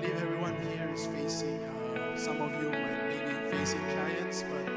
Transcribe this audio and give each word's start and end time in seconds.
believe 0.00 0.22
everyone 0.22 0.54
here 0.62 0.88
is 0.94 1.06
facing, 1.06 1.58
uh, 1.64 2.16
some 2.16 2.40
of 2.40 2.52
you 2.62 2.70
might 2.70 3.08
maybe 3.08 3.56
facing 3.56 3.80
giants, 3.90 4.44
but 4.48 4.72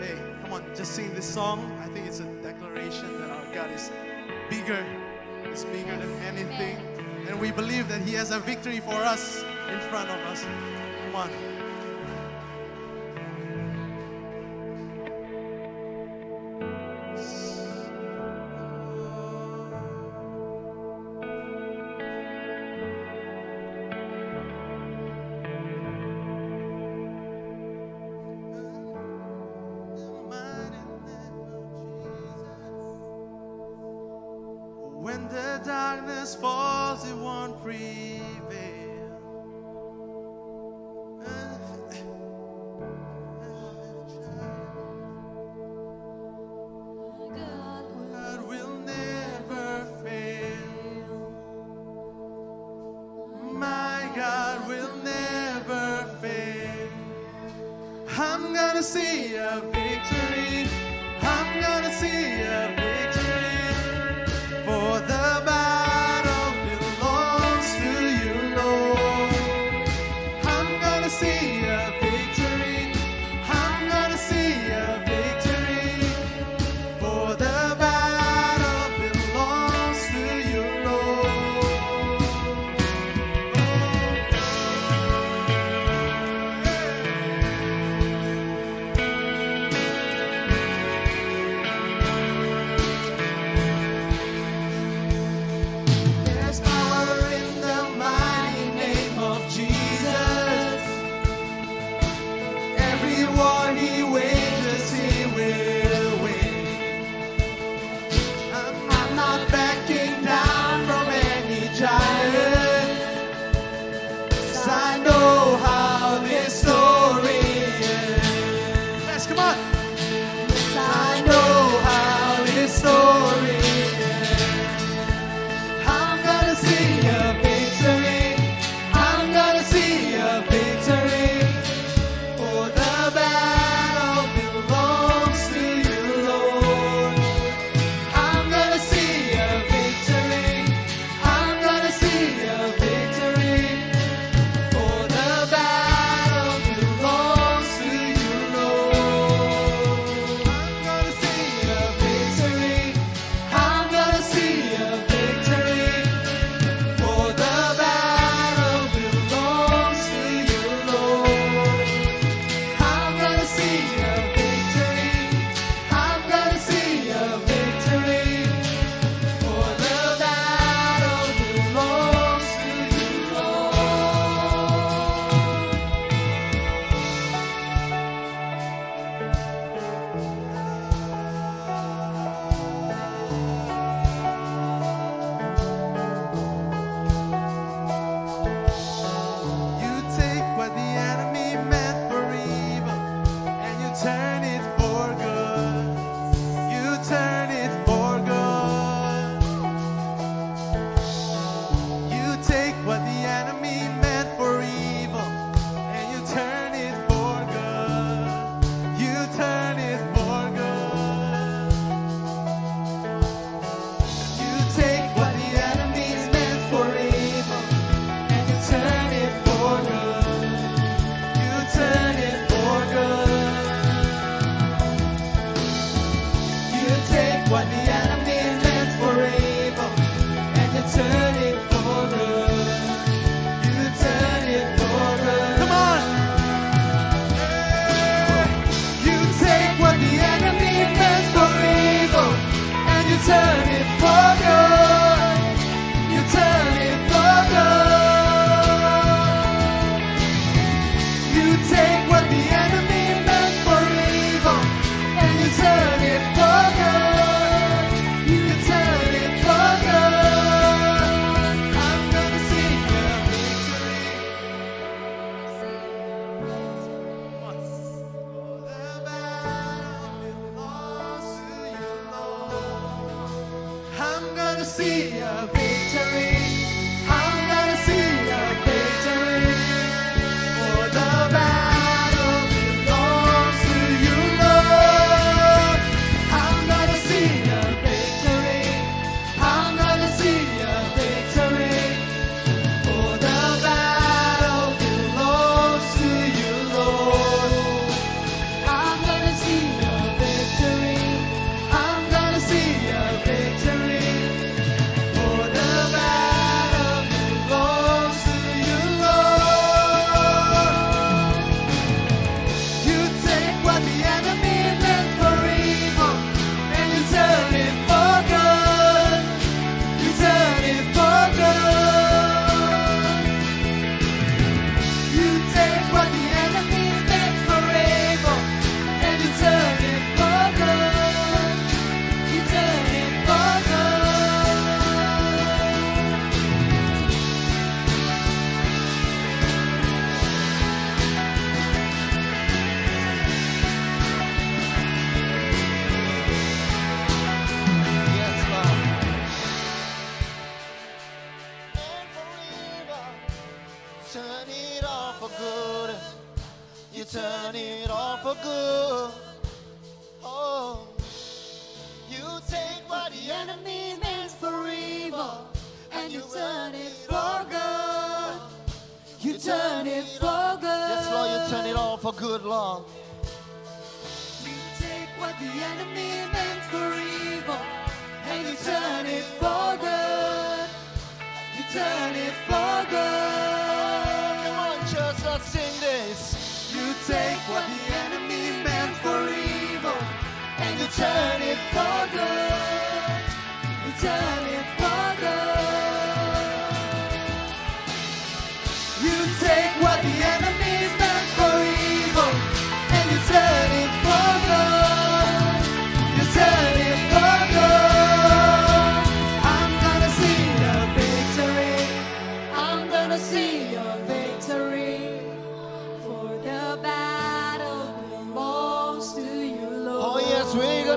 hey, 0.00 0.16
come 0.42 0.52
on, 0.52 0.64
just 0.74 0.92
sing 0.92 1.12
this 1.14 1.26
song. 1.26 1.76
I 1.82 1.86
think 1.88 2.06
it's 2.06 2.20
a 2.20 2.24
declaration 2.42 3.20
that 3.20 3.30
our 3.30 3.54
God 3.54 3.70
is 3.72 3.90
bigger, 4.48 4.84
is 5.46 5.64
bigger 5.64 5.96
than 5.96 6.12
anything. 6.22 6.76
And 7.28 7.40
we 7.40 7.50
believe 7.50 7.88
that 7.88 8.02
He 8.02 8.14
has 8.14 8.30
a 8.30 8.38
victory 8.38 8.80
for 8.80 8.94
us 8.94 9.42
in 9.72 9.80
front 9.90 10.10
of 10.10 10.18
us. 10.26 10.44
Come 10.44 11.16
on. 11.16 11.51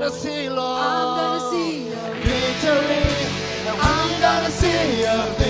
Gonna 0.06 0.18
see, 0.20 0.50
Lord. 0.50 0.82
I'm 0.82 1.18
gonna 1.18 1.50
see 1.50 1.90
your 1.90 2.14
victory. 2.22 3.06
I'm 3.82 4.22
gonna 4.22 4.52
see 4.52 5.02
your 5.02 5.45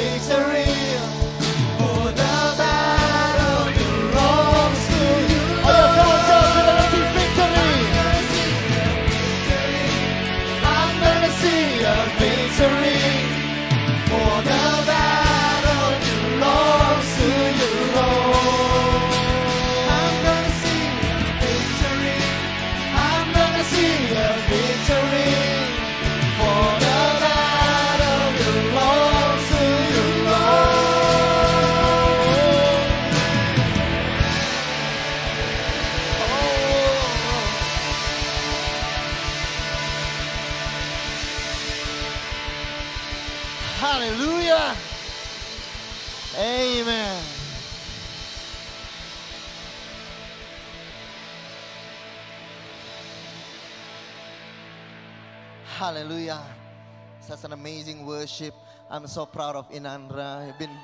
worship. 58.25 58.55
I'm 58.89 59.05
so 59.05 59.24
proud 59.27 59.55
of 59.55 59.70
Inandra. 59.70 60.48
He's 60.48 60.55
been, 60.55 60.75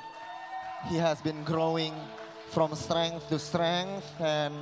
he 0.90 0.98
has 0.98 1.20
been 1.22 1.44
growing 1.44 1.92
from 2.52 2.76
strength 2.76 3.30
to 3.30 3.40
strength 3.40 4.06
and 4.20 4.54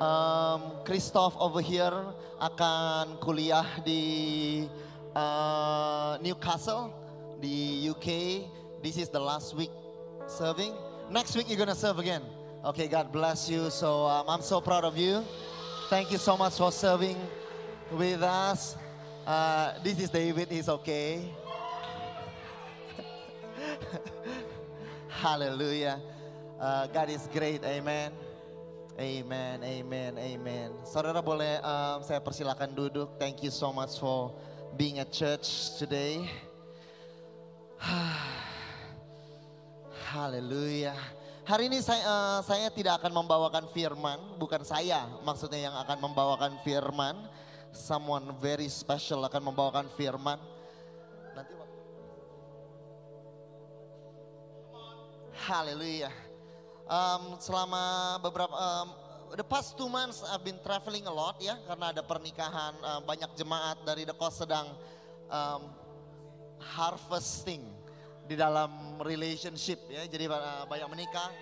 um, 0.00 0.78
Christoph 0.84 1.34
over 1.40 1.60
here 1.60 2.04
akan 2.40 3.18
kuliah 3.18 3.66
di 3.82 4.70
uh, 5.16 6.18
Newcastle 6.22 6.94
di 7.42 7.90
UK. 7.90 8.46
This 8.80 8.94
is 8.96 9.08
the 9.08 9.18
last 9.18 9.58
week 9.58 9.74
serving. 10.28 10.70
Next 11.10 11.34
week 11.34 11.50
you're 11.50 11.58
gonna 11.58 11.74
serve 11.74 11.98
again. 11.98 12.22
Okay, 12.64 12.86
God 12.86 13.10
bless 13.10 13.50
you. 13.50 13.74
So 13.74 14.06
um, 14.06 14.30
I'm 14.30 14.42
so 14.42 14.60
proud 14.60 14.84
of 14.84 14.94
you. 14.96 15.26
Thank 15.90 16.14
you 16.14 16.18
so 16.18 16.36
much 16.36 16.62
for 16.62 16.70
serving 16.70 17.18
with 17.90 18.22
us. 18.22 18.78
Uh, 19.26 19.74
this 19.82 19.98
is 19.98 20.10
David. 20.10 20.46
He's 20.46 20.68
okay. 20.68 21.26
Hallelujah. 25.18 25.98
Uh, 26.62 26.86
God 26.94 27.10
is 27.10 27.26
great. 27.34 27.58
Amen. 27.66 28.14
Amen, 28.94 29.58
amen, 29.66 30.14
amen. 30.14 30.70
Saudara 30.86 31.18
boleh 31.18 31.58
um, 31.58 32.06
saya 32.06 32.22
persilakan 32.22 32.70
duduk. 32.70 33.18
Thank 33.18 33.42
you 33.42 33.50
so 33.50 33.74
much 33.74 33.98
for 33.98 34.30
being 34.78 35.02
at 35.02 35.10
church 35.10 35.74
today. 35.74 36.22
Haleluya. 40.14 40.94
Hari 41.46 41.66
ini 41.66 41.82
saya, 41.82 41.98
eh, 41.98 42.38
saya 42.46 42.70
tidak 42.70 43.02
akan 43.02 43.18
membawakan 43.18 43.74
firman, 43.74 44.22
bukan 44.38 44.62
saya 44.62 45.02
maksudnya 45.26 45.66
yang 45.66 45.74
akan 45.82 45.98
membawakan 45.98 46.62
firman. 46.62 47.26
Someone 47.74 48.38
very 48.38 48.70
special 48.70 49.26
akan 49.26 49.50
membawakan 49.50 49.90
firman. 49.98 50.38
Nanti 51.34 51.58
waktu- 51.58 51.77
Haleluya. 55.48 56.12
Um, 56.84 57.40
selama 57.40 57.80
beberapa 58.20 58.52
um, 58.52 58.92
the 59.32 59.40
past 59.40 59.80
two 59.80 59.88
months 59.88 60.20
I've 60.20 60.44
been 60.44 60.60
traveling 60.60 61.08
a 61.08 61.14
lot 61.14 61.40
ya 61.40 61.56
karena 61.64 61.88
ada 61.88 62.04
pernikahan 62.04 62.76
uh, 62.84 63.00
banyak 63.00 63.32
jemaat 63.32 63.80
dari 63.80 64.04
The 64.04 64.12
Coast 64.12 64.44
sedang 64.44 64.68
um, 65.32 65.72
harvesting 66.60 67.64
di 68.28 68.36
dalam 68.36 69.00
relationship 69.00 69.88
ya. 69.88 70.04
Jadi 70.04 70.28
uh, 70.28 70.68
banyak 70.68 70.88
menikah. 70.92 71.32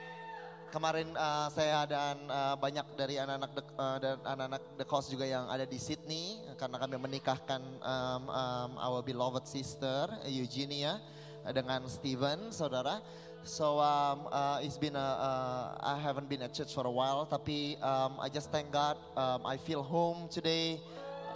Kemarin 0.71 1.11
uh, 1.19 1.51
saya 1.51 1.83
dan 1.91 2.31
uh, 2.31 2.55
banyak 2.55 2.87
dari 2.95 3.19
anak-anak 3.19 3.59
The- 3.59 3.75
uh, 3.75 3.99
dan 3.99 4.17
anak-anak 4.23 4.63
The 4.79 4.87
Coast 4.87 5.11
juga 5.11 5.27
yang 5.27 5.51
ada 5.51 5.67
di 5.67 5.83
Sydney 5.83 6.47
karena 6.55 6.79
kami 6.79 6.95
menikahkan 6.95 7.59
um, 7.83 8.23
um, 8.31 8.71
our 8.79 9.03
beloved 9.03 9.51
sister 9.51 10.07
Eugenia 10.31 11.03
dengan 11.47 11.87
Steven 11.91 12.55
saudara 12.55 12.99
So 13.47 13.79
um, 13.79 14.27
uh, 14.35 14.59
it's 14.59 14.77
been 14.77 14.99
a, 14.99 14.99
uh, 14.99 15.95
I 15.95 16.03
haven't 16.03 16.29
been 16.29 16.43
at 16.43 16.51
church 16.51 16.75
for 16.75 16.83
a 16.83 16.91
while, 16.91 17.31
tapi 17.31 17.79
um, 17.79 18.19
I 18.19 18.27
just 18.27 18.51
thank 18.51 18.75
God. 18.75 18.99
Um, 19.15 19.47
I 19.47 19.55
feel 19.55 19.87
home 19.87 20.27
today. 20.27 20.83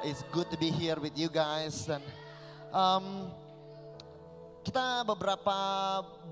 It's 0.02 0.26
good 0.34 0.50
to 0.50 0.58
be 0.58 0.74
here 0.74 0.98
with 0.98 1.14
you 1.14 1.30
guys. 1.30 1.86
Dan 1.86 2.02
um, 2.74 3.30
kita 4.66 5.06
beberapa 5.06 5.54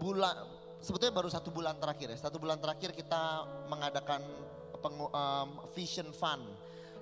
bulan, 0.03 0.51
sebetulnya 0.83 1.15
baru 1.15 1.31
satu 1.31 1.55
bulan 1.55 1.79
terakhir 1.79 2.11
ya. 2.11 2.19
Satu 2.27 2.43
bulan 2.43 2.59
terakhir 2.59 2.91
kita 2.91 3.47
mengadakan 3.71 4.27
pengu- 4.83 5.15
um, 5.15 5.63
vision 5.79 6.11
fund 6.11 6.43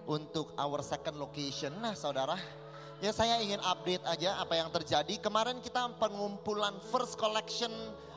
untuk 0.04 0.52
our 0.60 0.84
second 0.84 1.16
location. 1.16 1.72
Nah, 1.80 1.96
saudara, 1.96 2.36
ya 3.00 3.08
saya 3.08 3.40
ingin 3.40 3.56
update 3.64 4.04
aja 4.04 4.36
apa 4.36 4.52
yang 4.52 4.68
terjadi. 4.68 5.16
Kemarin 5.16 5.64
kita 5.64 5.96
pengumpulan 5.96 6.76
first 6.92 7.16
collection 7.16 7.72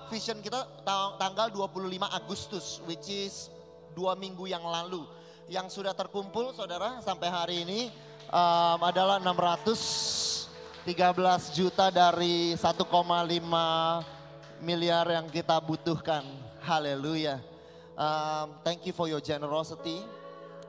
vision 0.10 0.42
kita 0.42 0.66
ta- 0.84 1.16
tanggal 1.22 1.54
25 1.54 2.10
Agustus, 2.10 2.82
which 2.89 3.08
is 3.08 3.54
dua 3.94 4.18
minggu 4.18 4.50
yang 4.50 4.66
lalu. 4.66 5.06
Yang 5.50 5.82
sudah 5.82 5.94
terkumpul, 5.98 6.54
saudara, 6.54 7.01
sampai 7.01 7.30
hari 7.30 7.56
ini 7.66 7.89
um, 8.30 8.80
adalah 8.86 9.18
613 9.22 10.89
juta 11.58 11.89
dari 11.89 12.54
1,5 12.54 12.86
miliar 14.62 15.06
yang 15.10 15.26
kita 15.30 15.58
butuhkan. 15.62 16.26
Haleluya. 16.62 17.41
Um, 17.98 18.54
thank 18.62 18.86
you 18.86 18.93
for 18.93 19.10
your 19.10 19.22
generosity. 19.22 20.02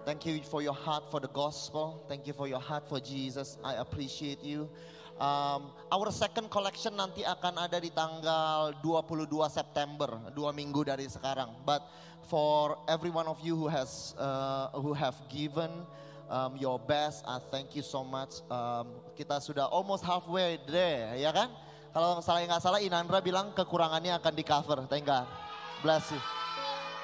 Thank 0.08 0.24
you 0.24 0.40
for 0.48 0.64
your 0.64 0.74
heart 0.74 1.04
for 1.12 1.20
the 1.20 1.28
gospel. 1.28 2.00
Thank 2.08 2.24
you 2.26 2.32
for 2.32 2.48
your 2.48 2.58
heart 2.58 2.88
for 2.88 2.98
Jesus. 2.98 3.60
I 3.60 3.76
appreciate 3.78 4.40
you. 4.40 4.68
Um, 5.20 5.68
our 5.92 6.08
second 6.08 6.48
collection 6.48 6.96
nanti 6.96 7.20
akan 7.20 7.68
ada 7.68 7.76
di 7.76 7.92
tanggal 7.92 8.72
22 8.80 9.28
September, 9.52 10.16
dua 10.32 10.48
minggu 10.48 10.80
dari 10.80 11.04
sekarang. 11.12 11.52
But 11.68 11.84
for 12.32 12.80
every 12.88 13.12
one 13.12 13.28
of 13.28 13.36
you 13.44 13.52
who 13.52 13.68
has 13.68 14.16
uh, 14.16 14.72
who 14.80 14.96
have 14.96 15.20
given 15.28 15.68
um, 16.32 16.56
your 16.56 16.80
best, 16.80 17.20
I 17.28 17.36
thank 17.52 17.76
you 17.76 17.84
so 17.84 18.00
much. 18.00 18.40
Um, 18.48 18.96
kita 19.12 19.44
sudah 19.44 19.68
almost 19.68 20.08
halfway 20.08 20.56
there, 20.64 21.12
ya 21.20 21.36
kan? 21.36 21.52
Kalau 21.92 22.24
salah 22.24 22.40
nggak 22.48 22.62
salah, 22.64 22.80
Inandra 22.80 23.20
bilang 23.20 23.52
kekurangannya 23.52 24.16
akan 24.16 24.32
di 24.32 24.44
cover. 24.46 24.88
Thank 24.88 25.04
God. 25.04 25.28
Bless 25.84 26.08
you. 26.08 26.20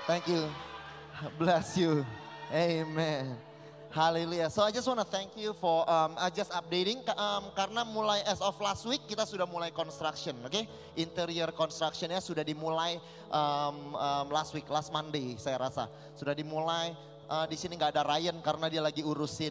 Thank 0.08 0.24
you. 0.24 0.48
Bless 1.42 1.76
you. 1.76 2.00
Amen. 2.48 3.45
Haleluya. 3.94 4.50
So 4.50 4.62
I 4.62 4.70
just 4.70 4.86
want 4.88 4.98
to 5.00 5.08
thank 5.08 5.36
you 5.38 5.54
for 5.56 5.88
um, 5.88 6.18
uh, 6.18 6.28
just 6.28 6.50
updating 6.50 7.00
um, 7.14 7.48
karena 7.54 7.86
mulai 7.86 8.20
as 8.26 8.42
of 8.42 8.58
last 8.58 8.82
week 8.84 9.04
kita 9.06 9.22
sudah 9.22 9.46
mulai 9.46 9.70
construction, 9.70 10.34
oke? 10.42 10.62
Interior 10.98 11.54
constructionnya 11.54 12.18
sudah 12.18 12.42
dimulai 12.42 12.98
um, 13.30 13.94
um, 13.94 14.26
last 14.28 14.52
week, 14.52 14.66
last 14.66 14.90
Monday 14.90 15.38
saya 15.38 15.60
rasa 15.60 15.86
sudah 16.18 16.34
dimulai. 16.34 16.92
Uh, 17.26 17.42
di 17.50 17.58
sini 17.58 17.74
nggak 17.74 17.90
ada 17.98 18.06
Ryan 18.06 18.38
karena 18.38 18.66
dia 18.70 18.78
lagi 18.78 19.02
urusin 19.02 19.50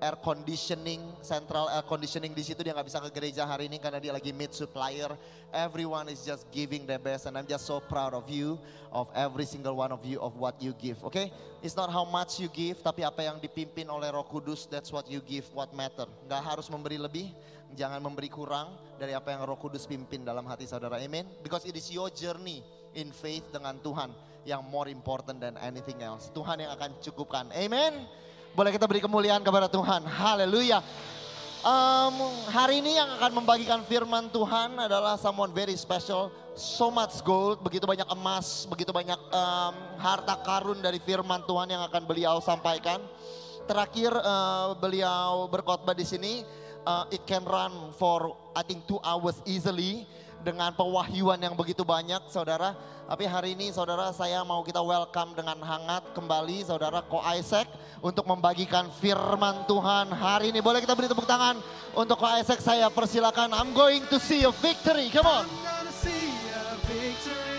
air 0.00 0.16
conditioning, 0.24 1.04
central 1.20 1.68
air 1.68 1.84
conditioning 1.84 2.32
di 2.32 2.40
situ 2.40 2.64
dia 2.64 2.72
nggak 2.72 2.88
bisa 2.88 2.98
ke 3.04 3.12
gereja 3.12 3.44
hari 3.44 3.68
ini 3.68 3.76
karena 3.76 4.00
dia 4.00 4.16
lagi 4.16 4.32
meet 4.32 4.56
supplier. 4.56 5.12
Everyone 5.52 6.08
is 6.08 6.24
just 6.24 6.48
giving 6.48 6.88
their 6.88 6.98
best 6.98 7.28
and 7.28 7.36
I'm 7.36 7.44
just 7.44 7.68
so 7.68 7.84
proud 7.84 8.16
of 8.16 8.24
you, 8.32 8.56
of 8.90 9.12
every 9.12 9.44
single 9.44 9.76
one 9.76 9.92
of 9.92 10.00
you 10.02 10.16
of 10.18 10.34
what 10.40 10.56
you 10.58 10.72
give. 10.80 10.96
Okay, 11.12 11.28
it's 11.60 11.76
not 11.76 11.92
how 11.92 12.08
much 12.08 12.40
you 12.40 12.48
give, 12.48 12.80
tapi 12.80 13.04
apa 13.04 13.28
yang 13.28 13.36
dipimpin 13.36 13.86
oleh 13.92 14.08
Roh 14.08 14.24
Kudus, 14.24 14.64
that's 14.64 14.88
what 14.88 15.04
you 15.06 15.20
give, 15.20 15.44
what 15.52 15.68
matter. 15.76 16.08
Nggak 16.24 16.42
harus 16.48 16.66
memberi 16.72 16.96
lebih, 16.96 17.28
jangan 17.76 18.00
memberi 18.00 18.32
kurang 18.32 18.72
dari 18.96 19.12
apa 19.12 19.36
yang 19.36 19.44
Roh 19.44 19.60
Kudus 19.60 19.84
pimpin 19.84 20.24
dalam 20.24 20.48
hati 20.48 20.64
saudara. 20.64 20.96
Amen. 20.96 21.28
Because 21.44 21.68
it 21.68 21.76
is 21.76 21.92
your 21.92 22.08
journey 22.08 22.64
in 22.96 23.12
faith 23.12 23.44
dengan 23.52 23.76
Tuhan 23.84 24.10
yang 24.48 24.64
more 24.64 24.88
important 24.88 25.38
than 25.44 25.60
anything 25.60 26.00
else. 26.00 26.32
Tuhan 26.32 26.64
yang 26.64 26.72
akan 26.72 26.96
cukupkan. 27.04 27.52
Amen. 27.52 28.08
Boleh 28.50 28.74
kita 28.74 28.82
beri 28.90 28.98
kemuliaan 28.98 29.46
kepada 29.46 29.70
Tuhan. 29.70 30.02
Haleluya. 30.02 30.82
Um, 31.62 32.16
hari 32.50 32.82
ini 32.82 32.98
yang 32.98 33.06
akan 33.20 33.44
membagikan 33.44 33.80
firman 33.86 34.26
Tuhan 34.32 34.74
adalah 34.74 35.14
someone 35.14 35.54
very 35.54 35.78
special. 35.78 36.34
So 36.58 36.90
much 36.90 37.22
gold, 37.22 37.62
begitu 37.62 37.86
banyak 37.86 38.10
emas, 38.10 38.66
begitu 38.66 38.90
banyak 38.90 39.16
um, 39.30 39.74
harta 40.02 40.34
karun 40.42 40.82
dari 40.82 40.98
firman 40.98 41.46
Tuhan 41.46 41.70
yang 41.70 41.82
akan 41.86 42.02
beliau 42.10 42.42
sampaikan. 42.42 42.98
Terakhir 43.70 44.10
uh, 44.18 44.74
beliau 44.82 45.46
berkhotbah 45.46 45.94
di 45.94 46.02
sini, 46.02 46.42
uh, 46.90 47.06
it 47.14 47.22
can 47.30 47.46
run 47.46 47.94
for 47.94 48.34
I 48.58 48.66
think 48.66 48.82
two 48.90 48.98
hours 49.06 49.38
easily 49.46 50.10
dengan 50.40 50.72
pewahyuan 50.72 51.40
yang 51.40 51.54
begitu 51.56 51.84
banyak 51.84 52.20
saudara. 52.32 52.76
Tapi 53.10 53.26
hari 53.26 53.58
ini 53.58 53.74
saudara 53.74 54.14
saya 54.14 54.40
mau 54.46 54.62
kita 54.62 54.78
welcome 54.78 55.34
dengan 55.34 55.58
hangat 55.58 56.14
kembali 56.14 56.62
saudara 56.62 57.02
Ko 57.02 57.18
Isaac 57.34 57.66
untuk 57.98 58.22
membagikan 58.22 58.86
firman 59.02 59.66
Tuhan 59.66 60.14
hari 60.14 60.54
ini. 60.54 60.62
Boleh 60.62 60.78
kita 60.78 60.94
beri 60.94 61.10
tepuk 61.10 61.26
tangan 61.26 61.58
untuk 61.92 62.22
Ko 62.22 62.26
Isaac 62.30 62.62
saya 62.62 62.86
persilakan. 62.86 63.50
I'm 63.50 63.74
going 63.74 64.06
to 64.08 64.16
see 64.22 64.46
a 64.46 64.52
victory. 64.54 65.10
Come 65.10 65.26
on. 65.26 65.44
I'm 65.44 65.50
gonna 65.66 65.94
see 65.94 66.30
a 66.54 66.78
victory. 66.86 67.49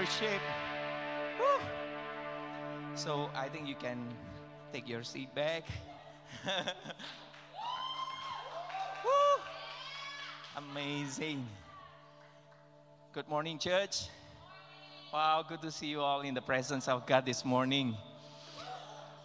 Worship. 0.00 0.40
Whew. 1.36 1.60
So 2.94 3.28
I 3.36 3.48
think 3.52 3.68
you 3.68 3.74
can 3.74 3.98
take 4.72 4.88
your 4.88 5.02
seat 5.04 5.28
back. 5.34 5.64
Amazing. 10.56 11.44
Good 13.12 13.28
morning, 13.28 13.58
church. 13.58 14.08
Wow, 15.12 15.44
good 15.46 15.60
to 15.60 15.70
see 15.70 15.88
you 15.88 16.00
all 16.00 16.22
in 16.22 16.32
the 16.32 16.40
presence 16.40 16.88
of 16.88 17.04
God 17.04 17.26
this 17.26 17.44
morning. 17.44 17.94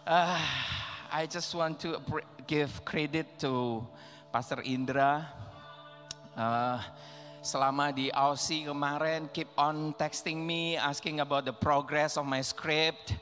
Uh, 0.06 0.38
I 1.10 1.24
just 1.24 1.54
want 1.54 1.80
to 1.80 2.02
give 2.46 2.84
credit 2.84 3.38
to 3.38 3.86
Pastor 4.30 4.60
Indra. 4.62 5.26
Uh, 6.36 6.82
selama 7.46 7.94
di 7.94 8.10
Aussie 8.10 8.66
kemarin, 8.66 9.30
keep 9.30 9.46
on 9.54 9.94
texting 9.94 10.42
me, 10.42 10.74
asking 10.74 11.22
about 11.22 11.46
the 11.46 11.54
progress 11.54 12.18
of 12.18 12.26
my 12.26 12.42
script. 12.42 13.14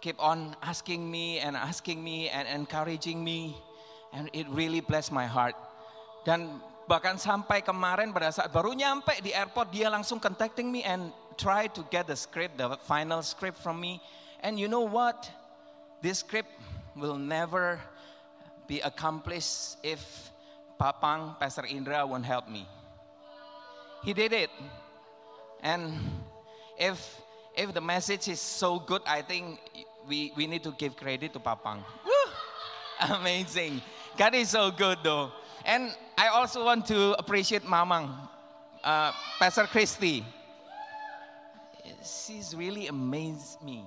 Keep 0.00 0.16
on 0.18 0.56
asking 0.64 1.04
me 1.04 1.38
and 1.38 1.54
asking 1.54 2.00
me 2.00 2.32
and 2.32 2.48
encouraging 2.48 3.20
me. 3.20 3.54
And 4.16 4.32
it 4.32 4.48
really 4.48 4.80
blessed 4.80 5.12
my 5.12 5.28
heart. 5.28 5.54
Dan 6.24 6.58
bahkan 6.88 7.20
sampai 7.20 7.62
kemarin 7.62 8.10
pada 8.10 8.32
saat 8.32 8.50
baru 8.50 8.74
nyampe 8.74 9.20
di 9.22 9.30
airport 9.30 9.70
dia 9.70 9.86
langsung 9.86 10.18
contacting 10.18 10.72
me 10.72 10.82
and 10.82 11.14
try 11.38 11.70
to 11.70 11.84
get 11.92 12.08
the 12.08 12.16
script, 12.16 12.58
the 12.58 12.74
final 12.88 13.22
script 13.22 13.60
from 13.60 13.78
me. 13.78 14.02
And 14.42 14.58
you 14.58 14.66
know 14.66 14.88
what? 14.88 15.28
This 16.02 16.24
script 16.24 16.50
will 16.98 17.20
never 17.20 17.78
be 18.66 18.82
accomplished 18.82 19.78
if 19.86 20.02
Papang, 20.80 21.38
Pastor 21.38 21.62
Indra 21.68 22.02
won't 22.02 22.26
help 22.26 22.50
me. 22.50 22.66
He 24.02 24.12
did 24.12 24.32
it. 24.32 24.50
And 25.62 25.94
if 26.74 26.98
if 27.54 27.70
the 27.70 27.80
message 27.80 28.26
is 28.26 28.40
so 28.40 28.78
good, 28.82 29.02
I 29.06 29.22
think 29.22 29.62
we, 30.08 30.32
we 30.36 30.46
need 30.46 30.62
to 30.64 30.72
give 30.72 30.96
credit 30.96 31.32
to 31.32 31.40
Papang. 31.40 31.86
Woo! 32.04 32.26
Amazing. 33.22 33.80
God 34.16 34.34
is 34.34 34.50
so 34.50 34.70
good 34.70 34.98
though. 35.02 35.30
And 35.64 35.94
I 36.18 36.28
also 36.28 36.64
want 36.64 36.86
to 36.86 37.14
appreciate 37.18 37.62
Mamang, 37.62 38.10
uh, 38.82 39.12
Pastor 39.38 39.66
Christy. 39.70 40.26
She's 42.02 42.54
really 42.54 42.88
amazed 42.88 43.62
me. 43.62 43.86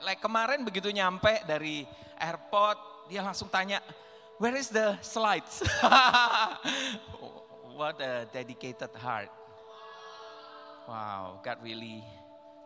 Like 0.00 0.24
kemarin 0.24 0.64
begitu 0.64 0.88
nyampe 0.88 1.44
dari 1.44 1.84
airport, 2.16 2.80
dia 3.12 3.20
langsung 3.20 3.52
tanya, 3.52 3.84
where 4.40 4.56
is 4.56 4.72
the 4.72 4.96
slides? 5.04 5.60
What 7.72 8.00
a 8.00 8.28
dedicated 8.28 8.92
heart. 9.00 9.32
Wow, 10.88 11.40
God 11.42 11.58
really 11.62 12.02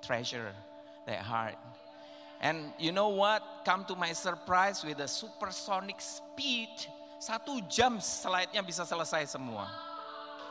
treasure 0.02 0.52
that 1.06 1.20
heart. 1.20 1.56
And 2.40 2.72
you 2.78 2.92
know 2.92 3.08
what? 3.08 3.42
Come 3.64 3.84
to 3.86 3.94
my 3.94 4.12
surprise 4.12 4.84
with 4.84 5.00
a 5.00 5.08
supersonic 5.08 6.00
speed. 6.00 6.68
Satu 7.20 7.64
jam 7.68 8.00
slide-nya 8.00 8.60
bisa 8.60 8.84
selesai 8.84 9.24
semua. 9.24 9.68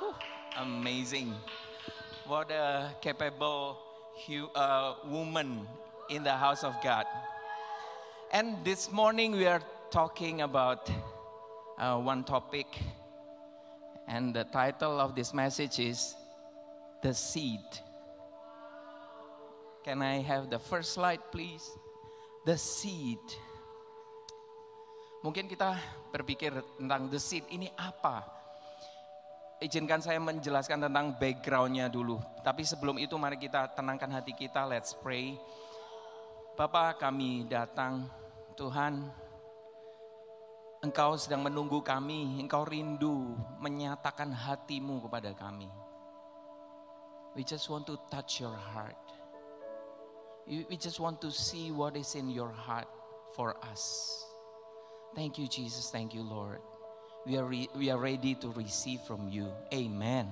Whew, 0.01 0.13
amazing. 0.58 1.34
What 2.25 2.49
a 2.49 2.89
capable 3.01 3.78
uh, 4.56 4.93
woman 5.06 5.67
in 6.10 6.23
the 6.23 6.34
house 6.34 6.63
of 6.63 6.73
God. 6.82 7.06
And 8.34 8.58
this 8.65 8.91
morning 8.91 9.38
we 9.38 9.45
are 9.45 9.62
talking 9.91 10.41
about 10.41 10.89
uh, 11.78 11.97
one 12.01 12.23
topic. 12.23 12.65
And 14.08 14.34
the 14.34 14.45
title 14.45 14.99
of 14.99 15.13
this 15.13 15.34
message 15.34 15.78
is 15.78 16.15
The 17.02 17.14
Seed. 17.14 17.86
Can 19.86 20.02
I 20.02 20.18
have 20.26 20.50
the 20.50 20.58
first 20.58 20.98
slide, 20.98 21.22
please? 21.30 21.62
The 22.42 22.58
seed. 22.58 23.22
Mungkin 25.22 25.46
kita 25.46 25.78
berpikir 26.10 26.58
tentang 26.82 27.06
the 27.06 27.22
seed 27.22 27.46
ini 27.54 27.70
apa? 27.78 28.26
Izinkan 29.62 30.02
saya 30.02 30.18
menjelaskan 30.18 30.90
tentang 30.90 31.14
backgroundnya 31.22 31.86
dulu. 31.86 32.18
Tapi 32.42 32.66
sebelum 32.66 32.98
itu 32.98 33.14
mari 33.14 33.38
kita 33.38 33.78
tenangkan 33.78 34.10
hati 34.10 34.34
kita, 34.34 34.66
let's 34.66 34.98
pray. 34.98 35.38
Bapak 36.58 36.98
kami 36.98 37.46
datang, 37.46 38.10
Tuhan, 38.58 39.06
Engkau 40.82 41.14
sedang 41.14 41.46
menunggu 41.46 41.86
kami, 41.86 42.42
Engkau 42.42 42.66
rindu 42.66 43.38
menyatakan 43.62 44.34
hatimu 44.34 45.06
kepada 45.06 45.30
kami. 45.38 45.70
We 47.36 47.43
just 47.43 47.67
want 47.67 47.84
to 47.91 48.00
touch 48.08 48.39
your 48.39 48.56
heart. 48.56 48.95
We 50.48 50.80
just 50.80 51.04
want 51.04 51.19
to 51.19 51.36
see 51.36 51.67
what 51.76 52.00
is 52.00 52.15
in 52.15 52.32
your 52.32 52.48
heart 52.48 52.88
for 53.36 53.60
us. 53.60 54.24
Thank 55.12 55.36
you, 55.36 55.52
Jesus. 55.52 55.91
Thank 55.91 56.15
you, 56.15 56.24
Lord. 56.24 56.63
We 57.28 57.36
are, 57.36 57.43
re- 57.43 57.71
we 57.76 57.91
are 57.91 58.00
ready 58.00 58.39
to 58.39 58.48
receive 58.56 59.04
from 59.04 59.28
you. 59.28 59.52
Amen. 59.76 60.32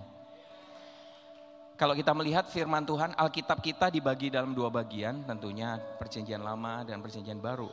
Kalau 1.76 1.98
kita 1.98 2.16
melihat 2.16 2.48
firman 2.48 2.88
Tuhan, 2.88 3.12
Alkitab 3.20 3.60
kita 3.60 3.92
dibagi 3.92 4.32
dalam 4.32 4.56
dua 4.56 4.72
bagian, 4.72 5.28
tentunya 5.28 5.76
Perjanjian 6.00 6.40
Lama 6.40 6.88
dan 6.88 7.04
Perjanjian 7.04 7.42
Baru. 7.44 7.68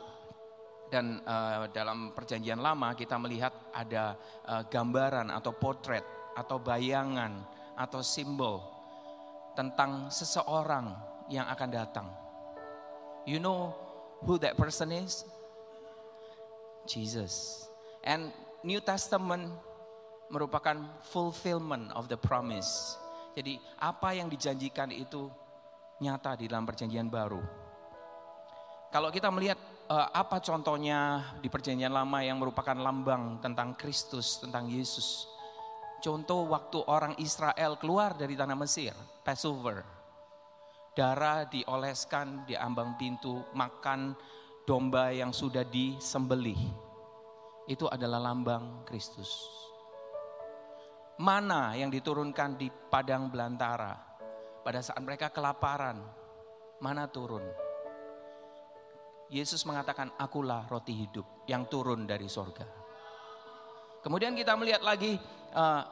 Dan 0.91 1.23
eh, 1.23 1.71
dalam 1.71 2.11
Perjanjian 2.11 2.59
Lama 2.59 2.97
kita 2.97 3.15
melihat 3.15 3.53
ada 3.71 4.17
eh, 4.43 4.63
gambaran 4.67 5.31
atau 5.31 5.55
potret 5.55 6.03
atau 6.35 6.59
bayangan 6.59 7.45
atau 7.77 8.01
simbol 8.03 8.80
tentang 9.61 10.09
seseorang 10.09 10.89
yang 11.29 11.45
akan 11.45 11.69
datang. 11.69 12.09
You 13.29 13.37
know 13.37 13.77
who 14.25 14.41
that 14.41 14.57
person 14.57 14.89
is? 14.89 15.21
Jesus. 16.89 17.69
And 18.01 18.33
New 18.65 18.81
Testament 18.81 19.53
merupakan 20.33 20.81
fulfillment 21.05 21.93
of 21.93 22.09
the 22.09 22.17
promise. 22.17 22.97
Jadi 23.37 23.61
apa 23.77 24.17
yang 24.17 24.33
dijanjikan 24.33 24.89
itu 24.89 25.29
nyata 26.01 26.41
di 26.41 26.49
dalam 26.49 26.65
perjanjian 26.65 27.05
baru. 27.05 27.45
Kalau 28.89 29.13
kita 29.13 29.29
melihat 29.29 29.61
eh, 29.93 30.07
apa 30.09 30.41
contohnya 30.41 31.21
di 31.37 31.53
perjanjian 31.53 31.93
lama 31.93 32.25
yang 32.25 32.41
merupakan 32.41 32.73
lambang 32.73 33.37
tentang 33.45 33.77
Kristus, 33.77 34.41
tentang 34.41 34.65
Yesus. 34.65 35.29
Contoh 36.01 36.49
waktu 36.49 36.81
orang 36.89 37.13
Israel 37.21 37.77
keluar 37.77 38.17
dari 38.17 38.33
tanah 38.33 38.57
Mesir, 38.57 38.89
Passover. 39.21 39.85
Darah 40.97 41.45
dioleskan 41.45 42.41
di 42.49 42.57
ambang 42.57 42.97
pintu, 42.97 43.45
makan 43.53 44.17
domba 44.65 45.13
yang 45.13 45.29
sudah 45.29 45.61
disembelih. 45.61 46.57
Itu 47.69 47.85
adalah 47.85 48.17
lambang 48.17 48.81
Kristus. 48.81 49.29
Mana 51.21 51.77
yang 51.77 51.93
diturunkan 51.93 52.57
di 52.57 52.73
padang 52.89 53.29
belantara 53.29 53.93
pada 54.65 54.81
saat 54.81 55.05
mereka 55.05 55.29
kelaparan, 55.29 56.01
mana 56.81 57.05
turun? 57.13 57.45
Yesus 59.29 59.61
mengatakan, 59.69 60.09
akulah 60.17 60.65
roti 60.65 60.97
hidup 60.97 61.45
yang 61.45 61.69
turun 61.69 62.09
dari 62.09 62.25
sorga. 62.25 62.80
Kemudian 64.01 64.33
kita 64.33 64.57
melihat 64.57 64.81
lagi 64.81 65.21
uh, 65.53 65.83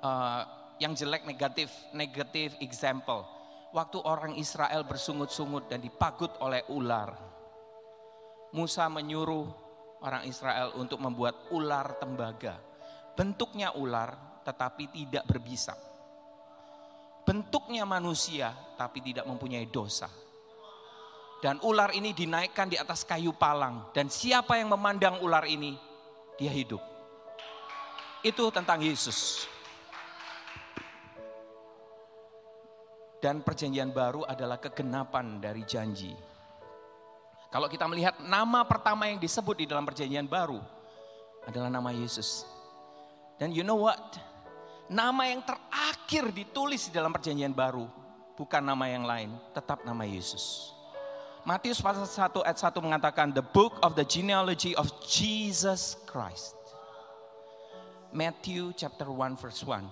uh, 0.00 0.42
yang 0.80 0.96
jelek 0.96 1.28
negatif, 1.28 1.68
negatif 1.92 2.56
example. 2.64 3.28
Waktu 3.76 4.00
orang 4.00 4.32
Israel 4.40 4.88
bersungut-sungut 4.88 5.68
dan 5.68 5.84
dipagut 5.84 6.32
oleh 6.40 6.64
ular. 6.72 7.12
Musa 8.56 8.88
menyuruh 8.88 9.44
orang 10.00 10.24
Israel 10.24 10.72
untuk 10.80 10.96
membuat 11.04 11.52
ular 11.52 12.00
tembaga. 12.00 12.56
Bentuknya 13.12 13.76
ular 13.76 14.40
tetapi 14.48 14.88
tidak 14.88 15.28
berbisa. 15.28 15.76
Bentuknya 17.28 17.84
manusia 17.84 18.56
tapi 18.80 19.04
tidak 19.04 19.28
mempunyai 19.28 19.68
dosa. 19.68 20.08
Dan 21.38 21.60
ular 21.62 21.92
ini 21.92 22.16
dinaikkan 22.16 22.72
di 22.72 22.80
atas 22.80 23.04
kayu 23.04 23.36
palang. 23.36 23.92
Dan 23.92 24.08
siapa 24.08 24.56
yang 24.56 24.72
memandang 24.72 25.20
ular 25.20 25.44
ini, 25.44 25.76
dia 26.34 26.50
hidup. 26.50 26.97
Itu 28.22 28.50
tentang 28.50 28.82
Yesus. 28.82 29.46
Dan 33.18 33.42
perjanjian 33.42 33.90
baru 33.90 34.22
adalah 34.26 34.62
kegenapan 34.62 35.42
dari 35.42 35.66
janji. 35.66 36.14
Kalau 37.48 37.66
kita 37.66 37.88
melihat 37.88 38.20
nama 38.22 38.62
pertama 38.66 39.08
yang 39.08 39.18
disebut 39.18 39.64
di 39.64 39.66
dalam 39.66 39.82
perjanjian 39.82 40.28
baru 40.28 40.60
adalah 41.48 41.72
nama 41.72 41.90
Yesus. 41.90 42.44
Dan 43.40 43.54
you 43.54 43.64
know 43.64 43.78
what? 43.88 43.98
Nama 44.90 45.32
yang 45.32 45.40
terakhir 45.46 46.28
ditulis 46.34 46.90
di 46.90 46.92
dalam 46.92 47.14
perjanjian 47.14 47.54
baru 47.54 47.86
bukan 48.34 48.62
nama 48.62 48.86
yang 48.90 49.06
lain, 49.06 49.30
tetap 49.54 49.82
nama 49.82 50.04
Yesus. 50.06 50.74
Matius 51.46 51.80
pasal 51.80 52.04
1 52.04 52.44
ayat 52.44 52.58
1 52.60 52.84
mengatakan 52.84 53.32
the 53.32 53.42
book 53.42 53.80
of 53.80 53.96
the 53.96 54.04
genealogy 54.04 54.76
of 54.76 54.90
Jesus 55.06 55.96
Christ. 56.04 56.57
Matthew 58.12 58.72
chapter 58.76 59.10
1 59.10 59.36
verse 59.36 59.64
1. 59.64 59.84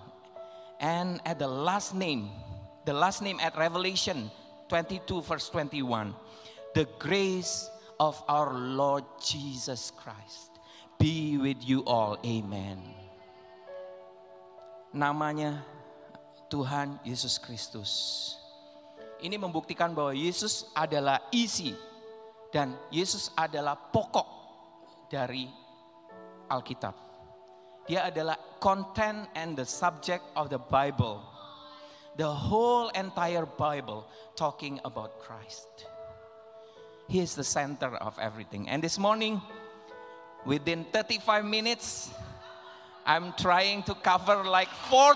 And 0.79 1.21
at 1.25 1.39
the 1.39 1.47
last 1.47 1.93
name, 1.93 2.29
the 2.85 2.93
last 2.93 3.21
name 3.21 3.39
at 3.41 3.57
Revelation 3.57 4.29
22 4.69 5.21
verse 5.21 5.49
21, 5.49 6.13
the 6.73 6.85
grace 6.99 7.69
of 7.99 8.17
our 8.27 8.53
Lord 8.53 9.03
Jesus 9.21 9.91
Christ 9.97 10.57
be 10.97 11.37
with 11.37 11.57
you 11.61 11.85
all. 11.85 12.17
Amen. 12.25 12.81
Namanya 14.93 15.61
Tuhan 16.49 17.01
Yesus 17.05 17.37
Kristus. 17.37 17.91
Ini 19.17 19.37
membuktikan 19.41 19.93
bahwa 19.97 20.13
Yesus 20.13 20.69
adalah 20.77 21.25
isi 21.33 21.73
dan 22.53 22.77
Yesus 22.93 23.33
adalah 23.33 23.73
pokok 23.73 24.29
dari 25.09 25.49
Alkitab. 26.47 27.06
Dia 27.87 28.11
adalah 28.11 28.35
content 28.59 29.31
and 29.35 29.55
the 29.55 29.65
subject 29.65 30.23
of 30.35 30.51
the 30.51 30.59
Bible. 30.59 31.23
The 32.19 32.27
whole 32.27 32.89
entire 32.91 33.45
Bible 33.45 34.03
talking 34.35 34.79
about 34.83 35.19
Christ. 35.23 35.87
He 37.07 37.23
is 37.23 37.35
the 37.35 37.47
center 37.47 37.95
of 37.95 38.19
everything. 38.19 38.67
And 38.67 38.83
this 38.83 38.99
morning, 38.99 39.39
within 40.45 40.83
35 40.91 41.45
minutes, 41.45 42.11
I'm 43.05 43.31
trying 43.39 43.83
to 43.83 43.95
cover 43.95 44.43
like 44.43 44.67
40, 44.91 45.15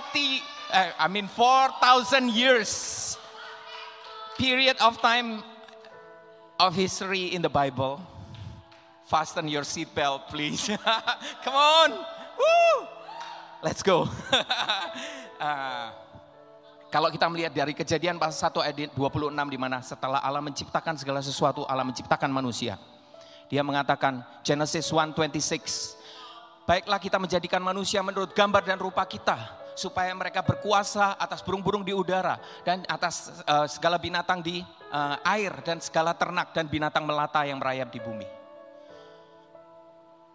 uh, 0.71 0.91
I 0.97 1.07
mean 1.09 1.27
4,000 1.27 2.31
years 2.31 3.17
period 4.41 4.77
of 4.81 4.99
time 5.01 5.43
of 6.59 6.73
history 6.73 7.25
in 7.25 7.41
the 7.41 7.49
Bible. 7.49 8.01
Fasten 9.05 9.47
your 9.47 9.63
seatbelt, 9.63 10.29
please. 10.29 10.65
Come 11.43 11.53
on. 11.53 12.05
Let's 13.61 13.85
go. 13.85 14.09
Ah, 15.37 15.93
kalau 16.93 17.13
kita 17.13 17.29
melihat 17.29 17.53
dari 17.53 17.77
kejadian 17.77 18.17
pasal 18.17 18.49
1 18.49 18.65
ayat 18.65 18.75
26 18.97 19.33
di 19.53 19.57
mana 19.61 19.81
setelah 19.85 20.17
Allah 20.17 20.41
menciptakan 20.41 20.97
segala 20.97 21.21
sesuatu, 21.21 21.61
Allah 21.69 21.85
menciptakan 21.85 22.33
manusia. 22.33 22.81
Dia 23.51 23.61
mengatakan 23.61 24.25
Genesis 24.41 24.89
1:26, 24.89 25.93
baiklah 26.65 26.97
kita 26.97 27.21
menjadikan 27.21 27.61
manusia 27.61 28.01
menurut 28.01 28.33
gambar 28.33 28.65
dan 28.65 28.81
rupa 28.81 29.05
kita 29.05 29.61
supaya 29.75 30.09
mereka 30.15 30.41
berkuasa 30.41 31.19
atas 31.19 31.43
burung-burung 31.43 31.85
di 31.85 31.93
udara 31.93 32.39
dan 32.65 32.81
atas 32.89 33.43
eh, 33.45 33.67
segala 33.69 34.01
binatang 34.01 34.41
di 34.41 34.63
eh, 34.65 35.17
air 35.37 35.53
dan 35.61 35.77
segala 35.83 36.17
ternak 36.17 36.55
dan 36.55 36.65
binatang 36.65 37.05
melata 37.05 37.45
yang 37.45 37.61
merayap 37.61 37.91
di 37.93 38.01
bumi. 38.01 38.40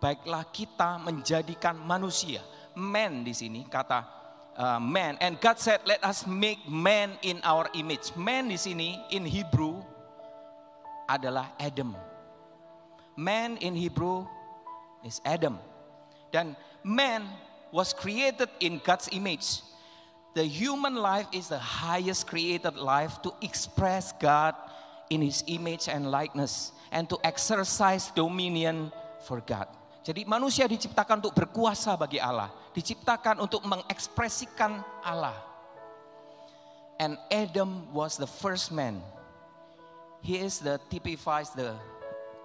Baiklah 0.07 0.47
kita 0.55 1.03
menjadikan 1.03 1.75
manusia, 1.75 2.39
man 2.79 3.27
di 3.27 3.35
sini 3.35 3.67
kata 3.67 4.07
uh, 4.55 4.79
man 4.79 5.19
and 5.19 5.35
God 5.43 5.59
said 5.59 5.83
let 5.83 5.99
us 6.07 6.31
make 6.31 6.63
man 6.71 7.19
in 7.27 7.43
our 7.43 7.67
image. 7.75 8.15
Man 8.15 8.47
di 8.47 8.55
sini 8.55 9.03
in 9.11 9.27
Hebrew 9.27 9.83
adalah 11.11 11.51
Adam. 11.59 11.99
Man 13.19 13.59
in 13.59 13.75
Hebrew 13.75 14.31
is 15.03 15.19
Adam. 15.27 15.59
Dan 16.31 16.55
man 16.87 17.27
was 17.75 17.91
created 17.91 18.47
in 18.63 18.79
God's 18.79 19.11
image. 19.11 19.59
The 20.39 20.47
human 20.47 20.95
life 20.95 21.27
is 21.35 21.51
the 21.51 21.59
highest 21.59 22.31
created 22.31 22.79
life 22.79 23.19
to 23.27 23.35
express 23.43 24.15
God 24.23 24.55
in 25.11 25.19
his 25.19 25.43
image 25.51 25.91
and 25.91 26.15
likeness 26.15 26.71
and 26.95 27.11
to 27.11 27.19
exercise 27.27 28.15
dominion 28.15 28.95
for 29.27 29.43
God. 29.43 29.67
Jadi 30.07 30.23
manusia 30.23 30.71
diciptakan 30.71 31.19
untuk 31.19 31.35
berkuasa 31.35 31.99
bagi 31.99 32.23
Allah, 32.23 32.47
diciptakan 32.71 33.43
untuk 33.43 33.67
mengekspresikan 33.67 34.79
Allah. 35.03 35.35
And 37.03 37.19
Adam 37.27 37.91
was 37.91 38.15
the 38.15 38.31
first 38.31 38.71
man. 38.71 39.03
He 40.23 40.39
is 40.39 40.63
the 40.63 40.79
typifies 40.95 41.51
the 41.59 41.75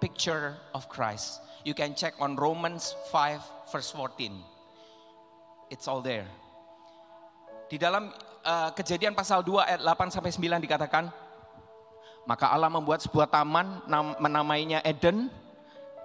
picture 0.02 0.58
of 0.74 0.90
Christ. 0.90 1.38
You 1.62 1.78
can 1.78 1.94
check 1.94 2.18
on 2.18 2.34
Romans 2.34 2.98
5 3.14 3.70
verse 3.70 3.94
14. 3.94 4.34
It's 5.70 5.86
all 5.86 6.02
there. 6.02 6.26
Di 7.70 7.78
dalam 7.78 8.10
uh, 8.42 8.74
kejadian 8.74 9.14
pasal 9.14 9.46
2 9.46 9.62
ayat 9.62 9.80
8 9.86 10.10
sampai 10.10 10.34
9 10.34 10.66
dikatakan, 10.66 11.14
maka 12.26 12.50
Allah 12.50 12.68
membuat 12.68 13.06
sebuah 13.06 13.30
taman 13.30 13.86
nam- 13.86 14.18
menamainya 14.18 14.82
Eden. 14.82 15.30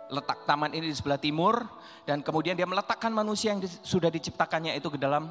Letak 0.07 0.47
taman 0.47 0.71
ini 0.71 0.91
di 0.91 0.95
sebelah 0.95 1.19
timur 1.19 1.67
dan 2.07 2.23
kemudian 2.23 2.55
dia 2.55 2.63
meletakkan 2.63 3.11
manusia 3.11 3.51
yang 3.51 3.59
sudah 3.63 4.07
diciptakannya 4.07 4.79
itu 4.79 4.87
ke 4.87 4.95
dalam 4.95 5.27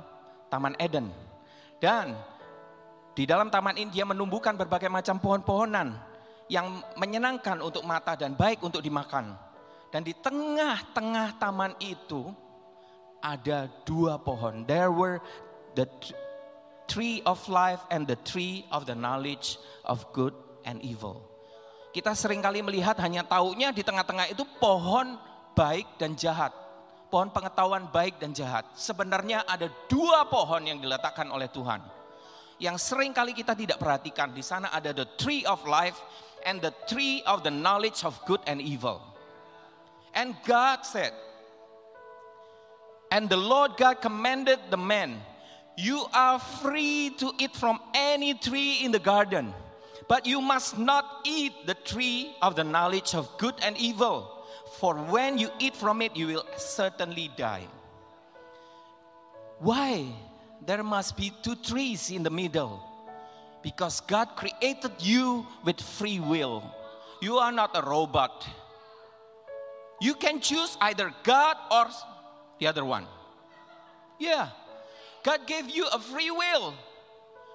taman 0.53 0.77
Eden. 0.77 1.09
Dan 1.81 2.17
di 3.17 3.25
dalam 3.25 3.49
taman 3.49 3.81
ini 3.81 3.89
dia 3.89 4.05
menumbuhkan 4.05 4.57
berbagai 4.57 4.93
macam 4.93 5.17
pohon-pohonan 5.17 5.97
yang 6.53 6.85
menyenangkan 7.01 7.59
untuk 7.65 7.83
mata 7.89 8.13
dan 8.15 8.37
baik 8.37 8.61
untuk 8.61 8.85
dimakan. 8.85 9.35
Dan 9.89 10.05
di 10.05 10.13
tengah-tengah 10.13 11.41
taman 11.41 11.73
itu 11.81 12.29
ada 13.25 13.73
dua 13.89 14.21
pohon. 14.21 14.69
There 14.69 14.93
were 14.93 15.25
the 15.73 15.89
tree 16.87 17.25
of 17.25 17.41
life 17.49 17.81
and 17.89 18.05
the 18.05 18.19
tree 18.23 18.69
of 18.69 18.85
the 18.85 18.95
knowledge 18.95 19.57
of 19.89 20.05
good 20.13 20.37
and 20.69 20.83
evil. 20.85 21.36
Kita 21.97 22.13
sering 22.13 22.45
kali 22.45 22.61
melihat 22.61 22.93
hanya 23.01 23.25
taunya 23.25 23.73
di 23.73 23.81
tengah-tengah 23.81 24.29
itu 24.29 24.45
pohon 24.61 25.17
baik 25.57 25.97
dan 25.97 26.13
jahat. 26.13 26.53
Pohon 27.09 27.33
pengetahuan 27.33 27.89
baik 27.89 28.21
dan 28.21 28.37
jahat. 28.37 28.69
Sebenarnya 28.77 29.49
ada 29.49 29.73
dua 29.89 30.29
pohon 30.29 30.61
yang 30.61 30.77
diletakkan 30.77 31.25
oleh 31.33 31.49
Tuhan. 31.49 31.81
Yang 32.61 32.93
sering 32.93 33.17
kali 33.17 33.33
kita 33.33 33.57
tidak 33.57 33.81
perhatikan. 33.81 34.37
Di 34.37 34.45
sana 34.45 34.69
ada 34.77 34.93
the 34.93 35.09
tree 35.17 35.49
of 35.49 35.65
life 35.65 35.97
and 36.45 36.61
the 36.61 36.77
tree 36.85 37.25
of 37.25 37.41
the 37.41 37.53
knowledge 37.53 38.05
of 38.05 38.13
good 38.29 38.45
and 38.45 38.61
evil. 38.61 39.01
And 40.13 40.37
God 40.45 40.85
said, 40.85 41.17
and 43.09 43.25
the 43.33 43.41
Lord 43.41 43.81
God 43.81 44.05
commanded 44.05 44.61
the 44.69 44.77
man, 44.77 45.17
You 45.81 46.05
are 46.13 46.37
free 46.61 47.17
to 47.25 47.33
eat 47.41 47.57
from 47.57 47.81
any 47.97 48.37
tree 48.37 48.85
in 48.85 48.93
the 48.93 49.01
garden, 49.01 49.57
but 50.09 50.27
you 50.27 50.41
must 50.41 50.79
not 50.79 51.05
eat 51.25 51.53
the 51.67 51.75
tree 51.75 52.35
of 52.43 52.55
the 52.55 52.65
knowledge 52.65 53.15
of 53.15 53.29
good 53.39 53.55
and 53.63 53.77
evil, 53.77 54.45
for 54.79 54.95
when 54.95 55.39
you 55.39 55.51
eat 55.59 55.75
from 55.75 56.03
it, 56.03 56.17
you 56.17 56.27
will 56.27 56.45
certainly 56.57 57.31
die. 57.37 57.67
Why? 59.59 60.07
There 60.65 60.83
must 60.83 61.17
be 61.17 61.33
two 61.43 61.57
trees 61.57 62.11
in 62.11 62.23
the 62.23 62.31
middle. 62.31 62.83
Because 63.63 64.01
God 64.01 64.37
created 64.37 64.93
you 65.01 65.47
with 65.65 65.81
free 65.81 66.21
will. 66.21 66.63
You 67.21 67.39
are 67.39 67.53
not 67.53 67.71
a 67.75 67.83
robot. 67.83 68.47
You 70.01 70.15
can 70.15 70.41
choose 70.41 70.77
either 70.81 71.13
God 71.25 71.57
or 71.71 71.87
the 72.61 72.67
other 72.67 72.85
one. 72.85 73.07
Yeah. 74.19 74.51
God 75.25 75.47
gave 75.47 75.69
you 75.71 75.87
a 75.93 75.99
free 75.99 76.31
will 76.31 76.75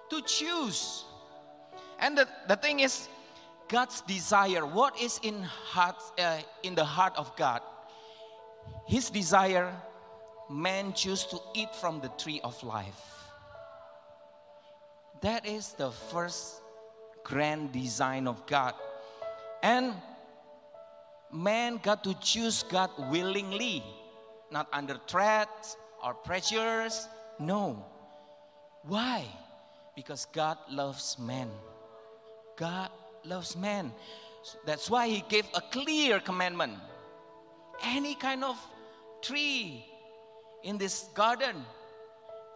to 0.09 0.21
choose. 0.23 1.05
And 2.01 2.17
the, 2.17 2.27
the 2.47 2.55
thing 2.55 2.79
is, 2.79 3.07
God's 3.67 4.01
desire, 4.01 4.65
what 4.65 4.99
is 4.99 5.19
in, 5.23 5.43
heart, 5.43 5.95
uh, 6.19 6.39
in 6.63 6.75
the 6.75 6.83
heart 6.83 7.13
of 7.15 7.33
God? 7.37 7.61
His 8.87 9.09
desire, 9.09 9.71
man 10.49 10.93
choose 10.93 11.25
to 11.27 11.39
eat 11.53 11.73
from 11.75 12.01
the 12.01 12.09
tree 12.09 12.41
of 12.43 12.61
life. 12.63 13.29
That 15.21 15.45
is 15.45 15.73
the 15.73 15.91
first 15.91 16.61
grand 17.23 17.71
design 17.71 18.27
of 18.27 18.45
God. 18.47 18.73
And 19.61 19.93
man 21.31 21.79
got 21.81 22.03
to 22.03 22.15
choose 22.15 22.63
God 22.63 22.89
willingly, 23.11 23.83
not 24.51 24.67
under 24.73 24.97
threats 25.07 25.77
or 26.03 26.15
pressures. 26.15 27.07
No. 27.39 27.85
Why? 28.83 29.23
Because 29.95 30.25
God 30.25 30.57
loves 30.69 31.17
man. 31.19 31.49
God 32.61 32.91
loves 33.25 33.57
man. 33.57 33.91
That's 34.67 34.87
why 34.87 35.07
He 35.09 35.25
gave 35.27 35.45
a 35.55 35.61
clear 35.61 36.19
commandment. 36.19 36.77
Any 37.83 38.13
kind 38.13 38.43
of 38.43 38.55
tree 39.23 39.83
in 40.61 40.77
this 40.77 41.09
garden, 41.15 41.65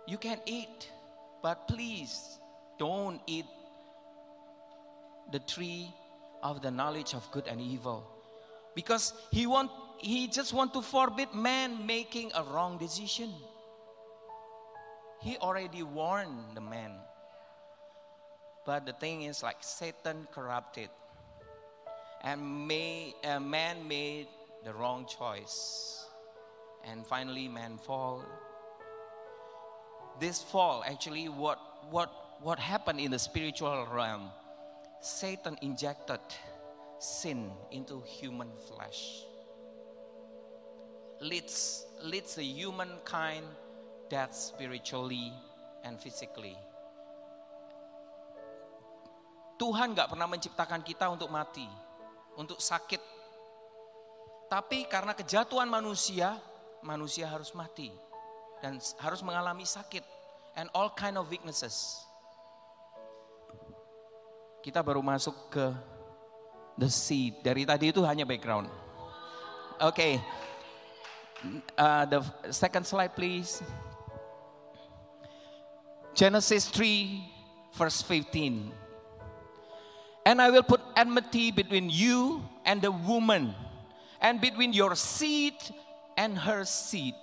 you 0.08 0.20
can 0.20 0.38
eat, 0.46 0.92
but 1.42 1.68
please 1.68 2.38
don't 2.78 3.20
eat 3.26 3.50
the 5.32 5.40
tree 5.40 5.90
of 6.44 6.62
the 6.62 6.70
knowledge 6.70 7.16
of 7.16 7.26
good 7.32 7.48
and 7.48 7.60
evil 7.60 8.06
because 8.76 9.14
he 9.32 9.48
want 9.48 9.72
he 9.98 10.28
just 10.28 10.54
want 10.54 10.72
to 10.74 10.82
forbid 10.82 11.34
man 11.34 11.88
making 11.88 12.30
a 12.36 12.44
wrong 12.44 12.78
decision 12.78 13.34
he 15.22 15.36
already 15.38 15.82
warned 15.82 16.54
the 16.54 16.62
man 16.62 16.92
but 18.66 18.86
the 18.86 18.94
thing 18.94 19.24
is 19.24 19.44
like 19.44 19.58
satan 19.62 20.28
corrupted 20.32 20.90
and 22.26 22.68
may, 22.68 23.14
uh, 23.24 23.40
man 23.40 23.88
made 23.88 24.28
the 24.64 24.74
wrong 24.74 25.06
choice. 25.06 26.08
And 26.84 27.06
finally 27.06 27.48
man 27.48 27.78
fall. 27.78 28.26
This 30.20 30.42
fall 30.42 30.84
actually 30.88 31.30
what 31.30 31.60
what 31.92 32.12
what 32.42 32.58
happened 32.60 33.00
in 33.00 33.12
the 33.12 33.20
spiritual 33.20 33.88
realm 33.92 34.30
satan 35.02 35.58
injected 35.62 36.20
sin 37.00 37.52
into 37.72 38.02
human 38.02 38.50
flesh. 38.68 39.22
Leads 41.22 41.86
leads 42.02 42.36
the 42.36 42.44
humankind 42.44 43.46
death 44.10 44.34
spiritually 44.34 45.32
and 45.84 46.00
physically 46.00 46.58
Tuhan 49.56 49.96
nggak 49.96 50.12
pernah 50.12 50.28
menciptakan 50.28 50.84
kita 50.84 51.08
untuk 51.08 51.32
mati, 51.32 51.68
untuk 52.36 52.60
sakit. 52.60 53.00
Tapi 54.52 54.86
karena 54.86 55.16
kejatuhan 55.16 55.66
manusia, 55.66 56.38
manusia 56.84 57.26
harus 57.26 57.56
mati 57.56 57.90
dan 58.62 58.78
harus 59.02 59.24
mengalami 59.26 59.66
sakit 59.66 60.04
and 60.60 60.68
all 60.76 60.92
kind 60.92 61.16
of 61.16 61.28
weaknesses. 61.32 62.04
Kita 64.62 64.82
baru 64.82 65.02
masuk 65.02 65.34
ke 65.54 65.66
the 66.78 66.90
seed. 66.90 67.40
Dari 67.46 67.64
tadi 67.64 67.94
itu 67.94 68.02
hanya 68.04 68.26
background. 68.28 68.68
Oke. 69.80 70.20
Uh, 71.78 72.04
the 72.10 72.20
second 72.50 72.84
slide 72.88 73.14
please. 73.14 73.62
Genesis 76.16 76.72
3 76.72 77.76
verse 77.76 78.02
15. 78.02 78.85
And 80.26 80.42
I 80.42 80.50
will 80.50 80.64
put 80.64 80.82
enmity 80.96 81.52
between 81.52 81.90
you 81.90 82.44
and 82.66 82.82
the 82.82 82.92
woman, 82.92 83.54
and 84.22 84.42
between 84.42 84.74
your 84.74 84.96
seed 84.96 85.54
and 86.18 86.38
her 86.38 86.66
seed. 86.66 87.14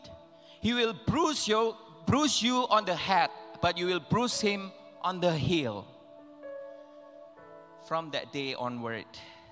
He 0.61 0.73
will 0.73 0.95
bruise 1.07 1.49
you, 1.49 1.75
bruise 2.07 2.41
you 2.41 2.67
on 2.71 2.85
the 2.85 2.95
head, 2.95 3.31
but 3.61 3.77
you 3.77 3.87
will 3.87 4.01
bruise 4.01 4.41
him 4.41 4.71
on 5.03 5.21
the 5.21 5.33
heel. 5.33 5.85
From 7.89 8.11
that 8.13 8.33
day 8.33 8.55
onward, 8.55 9.07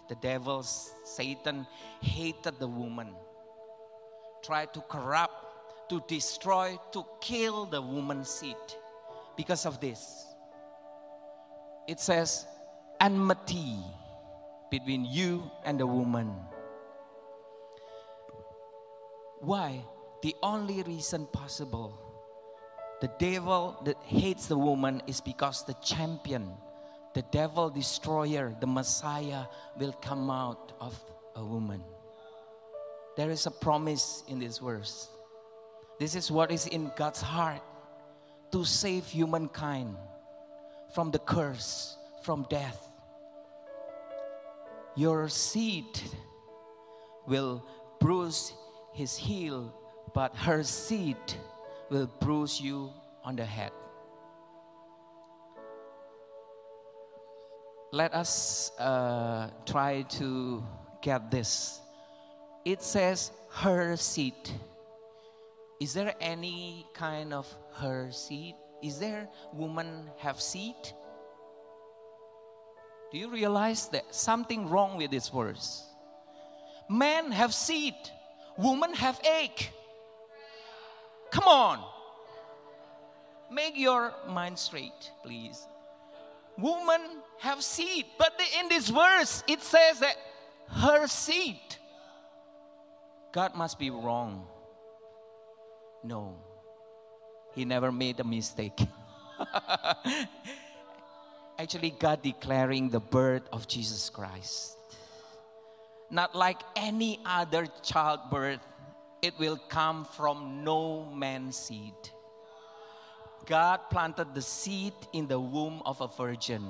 the 0.08 0.14
devil, 0.14 0.62
Satan, 0.62 1.66
hated 2.00 2.60
the 2.60 2.68
woman, 2.68 3.08
tried 4.44 4.72
to 4.74 4.80
corrupt, 4.82 5.88
to 5.88 6.00
destroy, 6.06 6.78
to 6.92 7.04
kill 7.20 7.66
the 7.66 7.82
woman's 7.82 8.30
seed. 8.30 8.54
Because 9.36 9.66
of 9.66 9.80
this, 9.80 10.24
it 11.88 11.98
says, 11.98 12.46
enmity 13.00 13.76
between 14.70 15.04
you 15.04 15.50
and 15.64 15.80
the 15.80 15.86
woman. 15.86 16.32
Why? 19.40 19.82
The 20.22 20.36
only 20.42 20.82
reason 20.82 21.26
possible 21.32 21.98
the 23.00 23.08
devil 23.18 23.80
that 23.84 23.96
hates 24.04 24.46
the 24.46 24.58
woman 24.58 25.02
is 25.06 25.22
because 25.22 25.64
the 25.64 25.72
champion, 25.82 26.52
the 27.14 27.22
devil 27.32 27.70
destroyer, 27.70 28.54
the 28.60 28.66
Messiah 28.66 29.44
will 29.78 29.92
come 29.92 30.30
out 30.30 30.72
of 30.80 30.94
a 31.34 31.42
woman. 31.42 31.82
There 33.16 33.30
is 33.30 33.46
a 33.46 33.50
promise 33.50 34.22
in 34.28 34.38
this 34.38 34.58
verse. 34.58 35.08
This 35.98 36.14
is 36.14 36.30
what 36.30 36.52
is 36.52 36.66
in 36.66 36.92
God's 36.94 37.22
heart 37.22 37.62
to 38.52 38.64
save 38.64 39.06
humankind 39.06 39.96
from 40.94 41.10
the 41.10 41.18
curse, 41.18 41.96
from 42.22 42.46
death. 42.50 42.89
Your 44.96 45.28
seed 45.28 46.00
will 47.26 47.64
bruise 48.00 48.52
his 48.92 49.16
heel, 49.16 49.72
but 50.14 50.34
her 50.36 50.62
seed 50.62 51.16
will 51.90 52.10
bruise 52.20 52.60
you 52.60 52.90
on 53.24 53.36
the 53.36 53.44
head. 53.44 53.72
Let 57.92 58.14
us 58.14 58.70
uh, 58.78 59.50
try 59.66 60.02
to 60.22 60.62
get 61.02 61.30
this. 61.30 61.80
It 62.64 62.82
says 62.82 63.32
her 63.50 63.96
seed. 63.96 64.34
Is 65.80 65.94
there 65.94 66.14
any 66.20 66.86
kind 66.94 67.32
of 67.32 67.46
her 67.74 68.10
seed? 68.12 68.54
Is 68.82 68.98
there 68.98 69.28
woman 69.52 70.10
have 70.18 70.40
seed? 70.40 70.76
Do 73.10 73.18
you 73.18 73.28
realize 73.28 73.88
that 73.88 74.14
something 74.14 74.68
wrong 74.68 74.96
with 74.96 75.10
this 75.10 75.28
verse? 75.28 75.84
Men 76.88 77.32
have 77.32 77.52
seed, 77.52 77.94
women 78.56 78.94
have 78.94 79.20
egg. 79.24 79.70
Come 81.30 81.48
on. 81.48 81.84
Make 83.50 83.76
your 83.76 84.12
mind 84.28 84.58
straight, 84.58 85.10
please. 85.24 85.66
woman 86.58 87.00
have 87.40 87.62
seed. 87.64 88.04
But 88.18 88.40
in 88.60 88.68
this 88.68 88.88
verse, 88.88 89.42
it 89.48 89.62
says 89.62 90.00
that 90.00 90.16
her 90.68 91.06
seed. 91.06 91.58
God 93.32 93.54
must 93.54 93.78
be 93.78 93.90
wrong. 93.90 94.46
No, 96.02 96.38
he 97.54 97.64
never 97.64 97.92
made 97.92 98.20
a 98.20 98.24
mistake. 98.24 98.78
Actually, 101.60 101.90
God 101.90 102.22
declaring 102.22 102.88
the 102.88 103.00
birth 103.00 103.42
of 103.52 103.68
Jesus 103.68 104.08
Christ. 104.08 104.78
Not 106.10 106.34
like 106.34 106.56
any 106.74 107.20
other 107.26 107.68
childbirth, 107.82 108.60
it 109.20 109.38
will 109.38 109.58
come 109.68 110.06
from 110.16 110.64
no 110.64 111.04
man's 111.12 111.58
seed. 111.58 111.92
God 113.44 113.78
planted 113.90 114.34
the 114.34 114.40
seed 114.40 114.94
in 115.12 115.26
the 115.28 115.38
womb 115.38 115.82
of 115.84 116.00
a 116.00 116.08
virgin. 116.08 116.64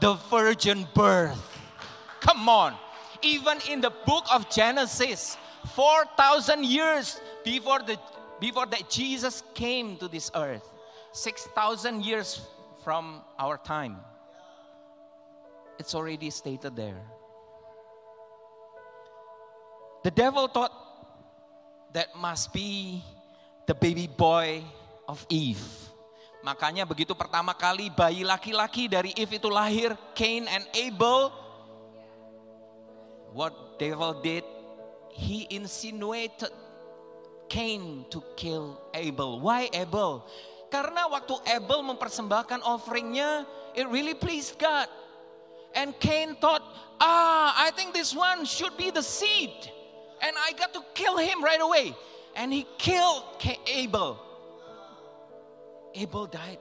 The 0.00 0.14
virgin 0.28 0.88
birth. 0.92 1.62
Come 2.18 2.48
on. 2.48 2.74
Even 3.22 3.58
in 3.70 3.80
the 3.80 3.92
book 4.06 4.24
of 4.34 4.50
Genesis, 4.50 5.38
4,000 5.76 6.64
years 6.64 7.20
before, 7.44 7.78
the, 7.78 7.96
before 8.40 8.66
that 8.66 8.90
Jesus 8.90 9.44
came 9.54 9.96
to 9.98 10.08
this 10.08 10.32
earth, 10.34 10.68
6,000 11.12 12.04
years 12.04 12.40
from 12.84 13.24
our 13.40 13.56
time, 13.56 13.96
it's 15.80 15.96
already 15.96 16.28
stated 16.28 16.76
there. 16.76 17.00
The 20.04 20.12
devil 20.12 20.46
thought 20.52 20.70
that 21.96 22.12
must 22.14 22.52
be 22.52 23.00
the 23.66 23.72
baby 23.74 24.04
boy 24.04 24.60
of 25.08 25.24
Eve. 25.32 25.64
Makanya 26.44 26.84
begitu 26.84 27.16
pertama 27.16 27.56
kali 27.56 27.88
bayi 27.88 28.20
laki-laki 28.20 28.84
dari 28.84 29.16
Eve 29.16 29.40
itu 29.40 29.48
lahir, 29.48 29.96
Cain 30.12 30.44
and 30.44 30.68
Abel, 30.76 31.32
what 33.32 33.80
devil 33.80 34.20
did, 34.20 34.44
he 35.08 35.48
insinuated 35.48 36.52
Cain 37.48 38.04
to 38.12 38.20
kill 38.36 38.76
Abel. 38.92 39.40
Why 39.40 39.72
Abel? 39.72 40.28
Karena 40.74 41.06
waktu 41.06 41.38
Abel 41.54 41.86
mempersembahkan 41.86 42.66
offeringnya, 42.66 43.46
it 43.78 43.86
really 43.94 44.10
pleased 44.10 44.58
God. 44.58 44.90
And 45.70 45.94
Cain 46.02 46.34
thought, 46.42 46.66
ah, 46.98 47.54
I 47.54 47.70
think 47.78 47.94
this 47.94 48.10
one 48.10 48.42
should 48.42 48.74
be 48.74 48.90
the 48.90 49.02
seed. 49.02 49.54
And 50.18 50.34
I 50.34 50.50
got 50.58 50.74
to 50.74 50.82
kill 50.98 51.14
him 51.14 51.46
right 51.46 51.62
away. 51.62 51.94
And 52.34 52.50
he 52.50 52.66
killed 52.74 53.22
Abel. 53.70 54.18
Abel 55.94 56.26
died. 56.26 56.58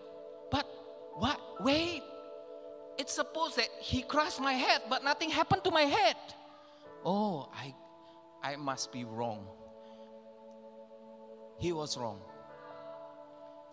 But 0.54 0.70
what? 1.18 1.42
Wait. 1.66 2.06
It's 3.02 3.18
supposed 3.18 3.58
that 3.58 3.74
he 3.82 4.06
crushed 4.06 4.38
my 4.38 4.54
head, 4.54 4.86
but 4.94 5.02
nothing 5.02 5.34
happened 5.34 5.66
to 5.66 5.74
my 5.74 5.90
head. 5.90 6.18
Oh, 7.02 7.50
I, 7.50 7.74
I 8.46 8.62
must 8.62 8.94
be 8.94 9.10
wrong. 9.10 9.50
He 11.58 11.74
was 11.74 11.98
wrong. 11.98 12.22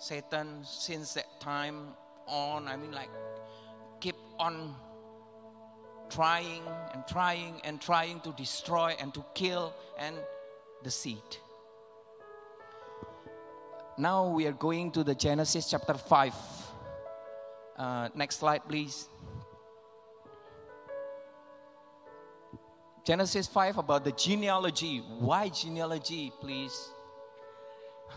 Satan, 0.01 0.65
since 0.65 1.13
that 1.13 1.41
time 1.41 1.89
on, 2.27 2.67
I 2.69 2.77
mean, 2.79 2.91
like, 2.91 3.11
keep 4.01 4.17
on 4.39 4.75
trying 6.09 6.63
and 6.95 7.07
trying 7.07 7.61
and 7.65 7.79
trying 7.79 8.21
to 8.21 8.33
destroy 8.33 8.97
and 8.99 9.13
to 9.13 9.23
kill 9.35 9.75
and 9.99 10.17
the 10.83 10.91
seed. 10.91 11.37
Now 13.99 14.27
we 14.31 14.47
are 14.47 14.53
going 14.53 14.91
to 14.93 15.05
the 15.05 15.15
Genesis 15.15 15.71
chapter 15.71 15.93
5. 15.93 16.35
Uh, 17.77 18.09
next 18.15 18.39
slide, 18.39 18.63
please. 18.67 19.07
Genesis 23.05 23.47
5 23.47 23.77
about 23.77 24.05
the 24.05 24.13
genealogy. 24.13 25.03
Why 25.19 25.51
genealogy, 25.51 26.33
please? 26.41 26.91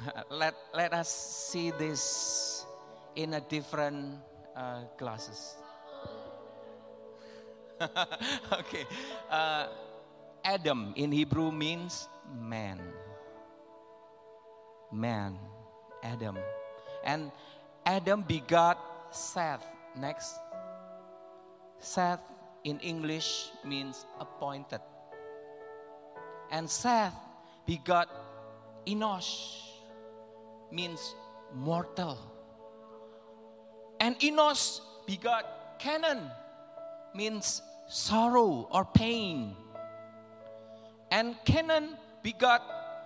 let, 0.29 0.55
let 0.73 0.93
us 0.93 1.09
see 1.09 1.71
this 1.71 2.65
in 3.15 3.33
a 3.33 3.41
different 3.41 4.19
uh, 4.55 4.81
glasses. 4.97 5.55
okay. 8.51 8.85
Uh, 9.29 9.67
Adam 10.43 10.93
in 10.95 11.11
Hebrew 11.11 11.51
means 11.51 12.07
man. 12.39 12.79
Man. 14.91 15.39
Adam. 16.03 16.37
And 17.03 17.31
Adam 17.85 18.21
begot 18.21 18.77
Seth. 19.11 19.65
Next. 19.95 20.35
Seth 21.79 22.21
in 22.63 22.79
English 22.79 23.51
means 23.63 24.05
appointed. 24.19 24.81
And 26.51 26.69
Seth 26.69 27.15
begot 27.65 28.09
Enosh, 28.85 29.72
means 30.73 31.15
mortal. 31.53 32.17
And 33.99 34.17
Enos 34.23 34.81
begot 35.05 35.77
Canaan, 35.79 36.31
means 37.13 37.61
sorrow 37.87 38.67
or 38.71 38.83
pain. 38.83 39.55
And 41.11 41.37
Canaan 41.45 41.95
begot 42.25 42.61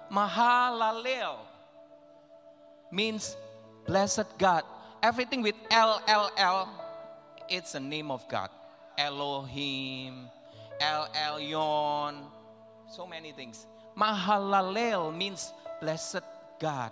Mahalalel, 0.09 1.43
means 2.89 3.35
blessed 3.85 4.25
God. 4.39 4.63
Everything 5.03 5.41
with 5.43 5.55
L, 5.69 6.01
L, 6.07 6.31
L, 6.37 6.71
it's 7.49 7.73
the 7.73 7.79
name 7.79 8.09
of 8.09 8.27
God. 8.29 8.49
Elohim, 8.97 10.29
El 10.79 11.07
Elyon, 11.13 12.15
so 12.89 13.05
many 13.05 13.31
things. 13.31 13.67
Mahalalel 13.95 15.15
means 15.15 15.53
blessed 15.81 16.23
God. 16.59 16.91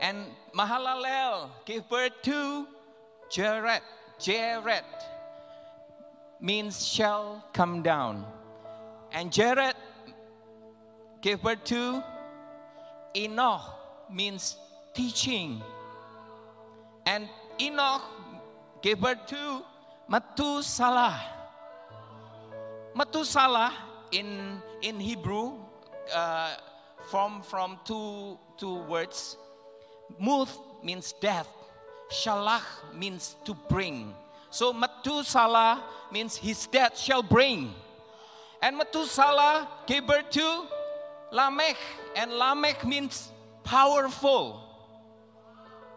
And 0.00 0.26
Mahalalel 0.54 1.50
gave 1.64 1.88
birth 1.88 2.12
to 2.22 2.66
Jared. 3.30 3.82
Jared 4.18 4.84
means 6.40 6.86
shall 6.86 7.44
come 7.52 7.82
down. 7.82 8.24
And 9.12 9.32
Jared 9.32 9.74
gave 11.20 11.42
birth 11.42 11.64
to 11.64 12.02
Enoch 13.16 13.62
means 14.10 14.56
teaching. 14.94 15.62
And 17.06 17.28
Enoch 17.60 18.02
gave 18.82 19.00
birth 19.00 19.26
to 19.26 19.62
Methuselah. 20.08 21.20
Methuselah 22.94 23.72
in, 24.12 24.60
in 24.82 25.00
Hebrew 25.00 25.58
uh, 26.14 26.56
from, 27.10 27.42
from 27.42 27.78
two, 27.84 28.38
two 28.58 28.82
words. 28.84 29.36
Muth 30.18 30.58
means 30.82 31.14
death. 31.20 31.48
Shalach 32.10 32.94
means 32.94 33.36
to 33.44 33.54
bring. 33.68 34.14
So 34.50 34.72
Methuselah 34.72 35.82
means 36.12 36.36
his 36.36 36.66
death 36.66 36.98
shall 36.98 37.22
bring. 37.22 37.74
And 38.62 38.78
Methuselah 38.78 39.68
gave 39.86 40.06
birth 40.06 40.30
to 40.30 40.66
Lamech. 41.30 41.76
And 42.14 42.32
Lamech 42.32 42.86
means 42.86 43.30
powerful. 43.64 44.62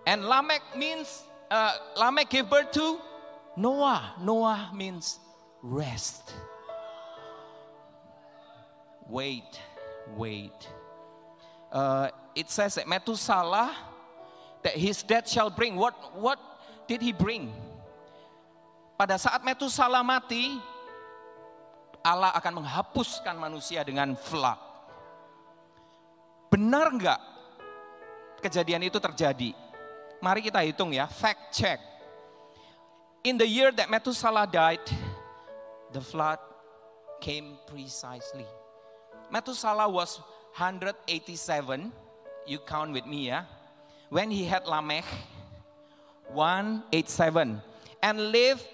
And 0.06 0.26
Lamech 0.26 0.62
means, 0.76 1.24
uh, 1.52 1.78
Lamech 1.96 2.30
gave 2.30 2.50
birth 2.50 2.72
to 2.72 3.00
Noah. 3.56 4.16
Noah 4.20 4.72
means 4.74 5.20
rest. 5.62 6.34
Wait, 9.08 9.60
wait. 10.16 10.68
Uh, 11.72 12.10
it 12.36 12.50
says 12.50 12.76
that 12.76 12.88
Methuselah, 12.88 13.76
that 14.64 14.76
his 14.76 15.04
death 15.04 15.30
shall 15.30 15.50
bring. 15.50 15.76
What, 15.76 15.96
what 16.16 16.40
did 16.88 17.02
he 17.02 17.12
bring? 17.12 17.52
Pada 19.00 19.16
saat 19.16 19.40
Methuselah 19.48 20.04
mati, 20.04 20.60
Allah 22.04 22.36
akan 22.36 22.64
menghapuskan 22.64 23.36
manusia 23.40 23.84
dengan 23.84 24.16
flood. 24.16 24.60
Benar 26.50 26.92
nggak 26.92 27.20
kejadian 28.44 28.88
itu 28.88 29.00
terjadi? 29.00 29.56
Mari 30.20 30.44
kita 30.44 30.60
hitung 30.66 30.92
ya, 30.92 31.08
fact 31.08 31.56
check. 31.56 31.80
In 33.24 33.40
the 33.40 33.48
year 33.48 33.72
that 33.72 33.88
Methuselah 33.88 34.48
died, 34.48 34.84
the 35.92 36.04
flood 36.04 36.40
came 37.24 37.56
precisely. 37.68 38.48
Methuselah 39.32 39.88
was 39.88 40.20
187. 40.56 41.92
You 42.48 42.60
count 42.64 42.92
with 42.92 43.06
me, 43.06 43.30
yeah. 43.30 43.46
When 44.10 44.32
he 44.32 44.46
had 44.46 44.66
Lamech, 44.66 45.06
187, 46.34 47.62
and 48.02 48.32
lived 48.32 48.66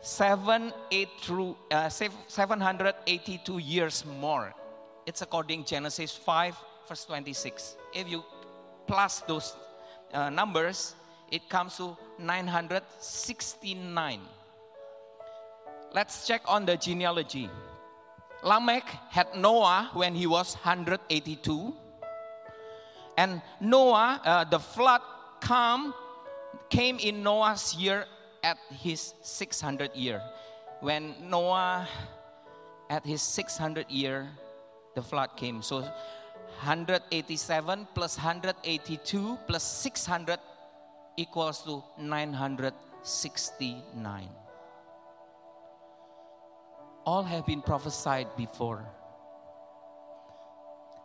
7, 0.00 0.72
8 0.90 1.08
through, 1.20 1.56
uh, 1.70 1.88
782 1.88 3.58
years 3.58 4.04
more. 4.20 4.52
It's 5.06 5.22
according 5.22 5.64
Genesis 5.64 6.16
5, 6.16 6.56
verse 6.88 7.04
26. 7.04 7.76
If 7.94 8.08
you 8.08 8.24
plus 8.86 9.20
those 9.20 9.54
uh, 10.12 10.30
numbers, 10.30 10.96
it 11.30 11.48
comes 11.48 11.76
to 11.76 11.96
969 12.18 14.20
Let's 15.92 16.24
check 16.24 16.42
on 16.46 16.66
the 16.66 16.76
genealogy. 16.76 17.50
Lamech 18.44 18.86
had 19.10 19.34
Noah 19.34 19.90
when 19.92 20.14
he 20.14 20.28
was 20.28 20.54
182. 20.54 21.74
And 23.20 23.44
Noah, 23.60 24.16
uh, 24.24 24.44
the 24.44 24.58
flood 24.58 25.02
come, 25.42 25.92
came 26.70 26.96
in 26.96 27.22
Noah's 27.22 27.76
year 27.76 28.06
at 28.42 28.56
his 28.72 29.12
600 29.20 29.94
year. 29.94 30.22
When 30.80 31.14
Noah, 31.28 31.86
at 32.88 33.04
his 33.04 33.20
600 33.20 33.90
year, 33.90 34.26
the 34.94 35.02
flood 35.02 35.36
came. 35.36 35.60
So 35.60 35.80
187 36.64 37.88
plus 37.94 38.16
182 38.16 39.38
plus 39.46 39.64
600 39.64 40.38
equals 41.18 41.62
to 41.64 41.84
969. 42.00 44.28
All 47.04 47.22
have 47.22 47.44
been 47.44 47.60
prophesied 47.60 48.28
before. 48.38 48.88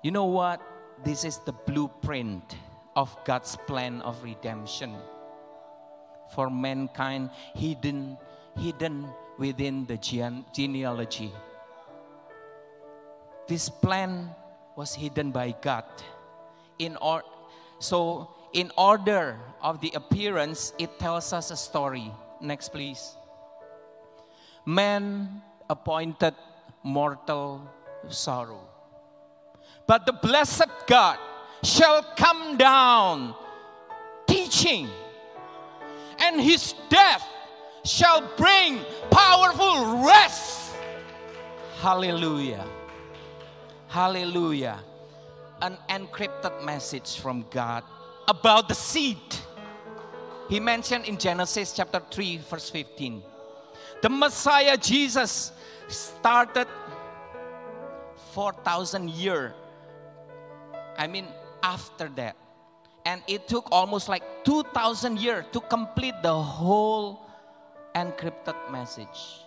You 0.02 0.12
know 0.12 0.32
what? 0.32 0.62
This 1.04 1.24
is 1.24 1.40
the 1.40 1.52
blueprint 1.52 2.56
of 2.96 3.16
God's 3.26 3.58
plan 3.68 4.02
of 4.02 4.22
redemption 4.24 4.96
for 6.34 6.50
mankind 6.50 7.30
hidden 7.54 8.18
hidden 8.58 9.08
within 9.38 9.86
the 9.86 9.98
gene- 9.98 10.46
genealogy. 10.54 11.32
This 13.48 13.70
plan 13.70 14.32
was 14.76 14.96
hidden 14.96 15.32
by 15.32 15.54
God. 15.62 15.86
In 16.80 16.98
or, 16.98 17.24
so 17.80 18.30
in 18.54 18.72
order 18.78 19.38
of 19.62 19.82
the 19.82 19.92
appearance, 19.94 20.74
it 20.80 20.98
tells 21.00 21.34
us 21.34 21.52
a 21.52 21.58
story. 21.58 22.12
Next, 22.42 22.70
please. 22.70 23.16
Man 24.66 25.42
appointed 25.70 26.34
mortal 26.84 27.62
sorrow. 28.10 28.75
But 29.88 30.06
the 30.06 30.14
blessed 30.14 30.70
God 30.88 31.20
shall 31.64 32.02
come 32.16 32.58
down 32.58 33.36
teaching, 34.28 34.90
and 36.20 36.42
his 36.42 36.74
death 36.90 37.24
shall 37.84 38.22
bring 38.36 38.80
powerful 39.12 40.04
rest. 40.06 40.74
Hallelujah. 41.80 42.66
Hallelujah. 43.88 44.80
An 45.62 45.78
encrypted 45.90 46.66
message 46.66 47.18
from 47.18 47.46
God 47.52 47.84
about 48.28 48.68
the 48.68 48.76
seed. 48.76 49.18
He 50.50 50.60
mentioned 50.60 51.06
in 51.06 51.18
Genesis 51.18 51.74
chapter 51.74 52.02
3, 52.12 52.38
verse 52.38 52.70
15. 52.70 53.24
The 54.02 54.10
Messiah 54.10 54.78
Jesus 54.78 55.52
started 55.88 56.68
4,000 58.34 59.10
year. 59.12 59.54
I 60.98 61.08
mean, 61.08 61.28
after 61.64 62.10
that. 62.16 62.36
And 63.06 63.22
it 63.28 63.48
took 63.48 63.68
almost 63.72 64.10
like 64.10 64.24
2,000 64.46 65.20
years 65.20 65.46
to 65.52 65.60
complete 65.60 66.16
the 66.24 66.34
whole 66.34 67.22
encrypted 67.94 68.72
message. 68.72 69.46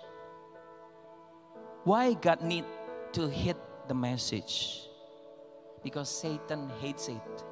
Why 1.85 2.15
God 2.15 2.43
need 2.43 2.65
to 3.13 3.29
hit 3.29 3.57
the 3.89 3.95
message? 3.95 4.83
Because 5.83 6.09
Satan 6.09 6.71
hates 6.81 7.09
it. 7.09 7.45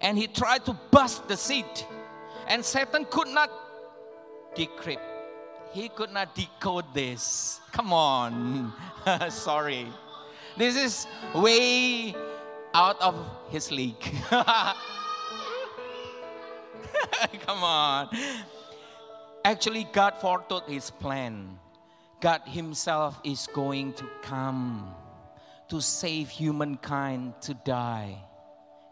And 0.00 0.18
he 0.18 0.26
tried 0.26 0.64
to 0.66 0.78
bust 0.90 1.26
the 1.28 1.36
seed. 1.36 1.66
And 2.46 2.64
Satan 2.64 3.06
could 3.10 3.28
not 3.28 3.50
decrypt. 4.54 5.00
He 5.72 5.88
could 5.88 6.12
not 6.12 6.34
decode 6.34 6.86
this. 6.94 7.60
Come 7.72 7.92
on. 7.92 8.72
Sorry. 9.30 9.86
This 10.56 10.76
is 10.76 11.06
way 11.34 12.14
out 12.72 13.00
of 13.00 13.14
his 13.50 13.70
league. 13.70 14.00
Come 17.46 17.62
on. 17.62 18.08
Actually, 19.44 19.84
God 19.92 20.14
foretold 20.20 20.64
his 20.66 20.90
plan. 20.90 21.58
God 22.20 22.40
himself 22.46 23.20
is 23.22 23.46
going 23.52 23.92
to 23.94 24.08
come 24.22 24.94
to 25.68 25.80
save 25.80 26.30
humankind 26.30 27.34
to 27.42 27.54
die. 27.54 28.16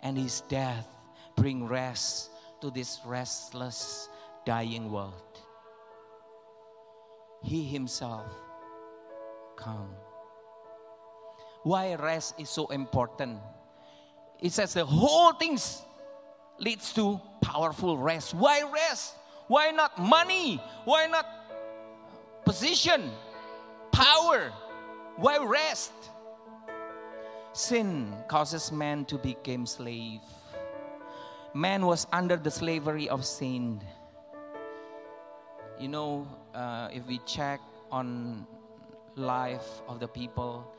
And 0.02 0.18
his 0.18 0.42
death 0.42 0.86
bring 1.34 1.66
rest 1.66 2.30
to 2.60 2.70
this 2.70 3.00
restless 3.06 4.08
dying 4.44 4.90
world. 4.92 5.40
He 7.42 7.64
himself 7.64 8.26
come. 9.56 9.94
Why 11.64 11.94
rest 11.94 12.38
is 12.38 12.50
so 12.50 12.68
important? 12.68 13.40
It 14.38 14.52
says 14.52 14.74
the 14.74 14.84
whole 14.84 15.32
things 15.32 15.80
leads 16.58 16.92
to 16.92 17.20
powerful 17.40 17.96
rest. 17.96 18.34
Why 18.34 18.62
rest? 18.70 19.14
Why 19.48 19.70
not 19.70 19.98
money? 19.98 20.60
Why 20.84 21.06
not 21.06 21.26
position, 22.44 23.10
power? 23.92 24.52
Why 25.16 25.38
rest? 25.38 25.92
Sin 27.54 28.12
causes 28.28 28.70
man 28.70 29.06
to 29.06 29.16
become 29.16 29.64
slave. 29.64 30.20
Man 31.54 31.86
was 31.86 32.06
under 32.12 32.36
the 32.36 32.50
slavery 32.50 33.08
of 33.08 33.24
sin. 33.24 33.80
You 35.80 35.88
know, 35.88 36.28
uh, 36.54 36.88
if 36.92 37.06
we 37.06 37.20
check 37.24 37.60
on 37.90 38.46
life 39.16 39.80
of 39.88 40.00
the 40.00 40.08
people, 40.08 40.73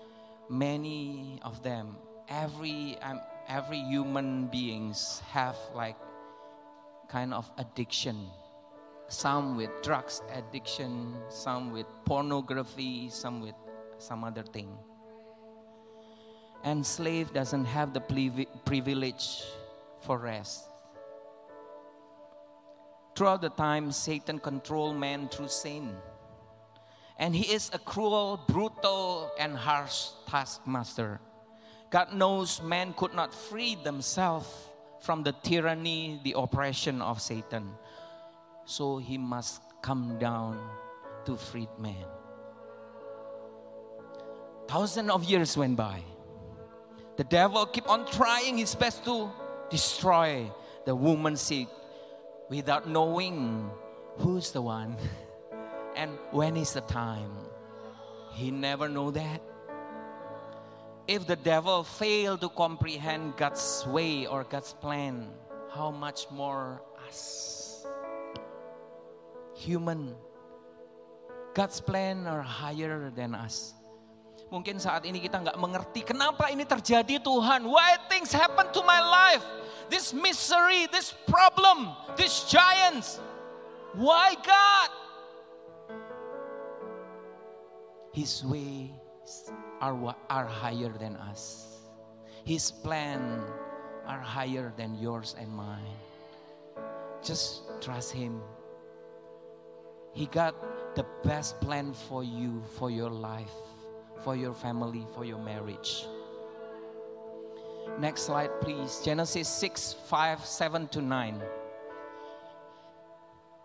many 0.50 1.40
of 1.44 1.62
them, 1.64 1.98
every 2.28 2.98
um, 3.02 3.22
every 3.48 3.80
human 3.80 4.48
beings 4.48 5.22
have 5.32 5.58
like 5.74 5.98
kind 7.10 7.34
of 7.34 7.50
addiction. 7.58 8.28
Some 9.08 9.56
with 9.56 9.70
drugs 9.84 10.22
addiction, 10.34 11.16
some 11.30 11.72
with 11.72 11.86
pornography, 12.06 13.10
some 13.10 13.40
with 13.42 13.54
some 14.00 14.24
other 14.24 14.44
thing. 14.44 14.70
And 16.64 16.84
slave 16.84 17.32
doesn't 17.32 17.66
have 17.66 17.94
the 17.94 18.02
privilege 18.66 19.44
for 20.02 20.18
rest. 20.18 20.70
Throughout 23.16 23.42
the 23.42 23.50
time, 23.50 23.92
Satan 23.92 24.40
controlled 24.40 24.98
man 24.98 25.30
through 25.30 25.50
sin. 25.50 25.96
And 27.18 27.36
he 27.36 27.54
is 27.54 27.72
a 27.74 27.80
cruel, 27.80 28.42
brutal, 28.48 29.32
and 29.40 29.56
harsh 29.56 30.10
taskmaster. 30.28 31.20
God 31.90 32.14
knows 32.14 32.62
man 32.62 32.94
could 32.94 33.14
not 33.14 33.34
free 33.34 33.76
themselves 33.76 34.48
from 35.00 35.24
the 35.24 35.32
tyranny, 35.44 36.20
the 36.24 36.36
oppression 36.36 37.02
of 37.02 37.22
Satan. 37.22 37.72
So 38.66 38.98
he 38.98 39.18
must 39.18 39.62
come 39.82 40.18
down 40.20 40.60
to 41.26 41.38
free 41.38 41.70
man. 41.80 42.06
Thousands 44.68 45.12
of 45.12 45.24
years 45.24 45.56
went 45.56 45.78
by. 45.78 46.02
The 47.18 47.24
devil 47.24 47.66
kept 47.66 47.88
on 47.88 48.06
trying 48.12 48.58
his 48.58 48.76
best 48.76 49.06
to 49.06 49.30
destroy 49.70 50.52
the 50.86 50.96
woman's 50.96 51.42
seed 51.42 51.68
without 52.50 52.90
knowing 52.90 53.70
who's 54.18 54.52
the 54.52 54.62
one 54.62 54.98
and 55.96 56.12
when 56.32 56.56
is 56.60 56.74
the 56.74 56.84
time. 56.86 57.32
He 58.36 58.52
never 58.52 58.88
know 58.92 59.12
that. 59.12 59.42
If 61.08 61.26
the 61.26 61.36
devil 61.36 61.84
failed 61.84 62.42
to 62.42 62.50
comprehend 62.50 63.38
God's 63.38 63.86
way 63.88 64.28
or 64.28 64.44
God's 64.44 64.74
plan, 64.74 65.30
how 65.72 65.92
much 65.92 66.28
more 66.32 66.82
us? 67.08 67.86
Human. 69.56 70.16
God's 71.54 71.80
plan 71.80 72.28
are 72.28 72.42
higher 72.42 73.14
than 73.16 73.36
us. 73.36 73.76
Mungkin 74.52 74.78
saat 74.78 75.08
ini 75.08 75.24
kita 75.24 75.42
nggak 75.42 75.58
mengerti 75.58 76.06
kenapa 76.06 76.52
ini 76.52 76.68
terjadi 76.68 77.18
Tuhan. 77.24 77.66
Why 77.66 77.98
things 78.12 78.36
happen 78.36 78.70
to 78.76 78.82
my 78.84 79.00
life? 79.02 79.46
This 79.88 80.12
misery, 80.12 80.90
this 80.90 81.14
problem, 81.30 81.94
these 82.18 82.46
giants. 82.50 83.22
Why 83.96 84.36
God? 84.44 85.05
His 88.16 88.46
ways 88.46 88.92
are, 89.82 90.16
are 90.30 90.46
higher 90.46 90.88
than 90.88 91.18
us. 91.18 91.82
His 92.46 92.72
plan 92.72 93.44
are 94.08 94.22
higher 94.22 94.72
than 94.78 94.96
yours 94.96 95.36
and 95.38 95.52
mine. 95.52 96.00
Just 97.22 97.64
trust 97.82 98.14
Him. 98.14 98.40
He 100.14 100.28
got 100.28 100.56
the 100.96 101.06
best 101.26 101.60
plan 101.60 101.92
for 101.92 102.24
you, 102.24 102.64
for 102.80 102.90
your 102.90 103.10
life, 103.10 103.52
for 104.24 104.34
your 104.34 104.54
family, 104.54 105.06
for 105.14 105.26
your 105.26 105.40
marriage. 105.40 106.06
Next 108.00 108.22
slide, 108.22 108.62
please. 108.62 109.02
Genesis 109.04 109.50
6 109.50 109.92
5, 110.08 110.46
7 110.46 110.88
to 110.88 111.02
9. 111.02 111.42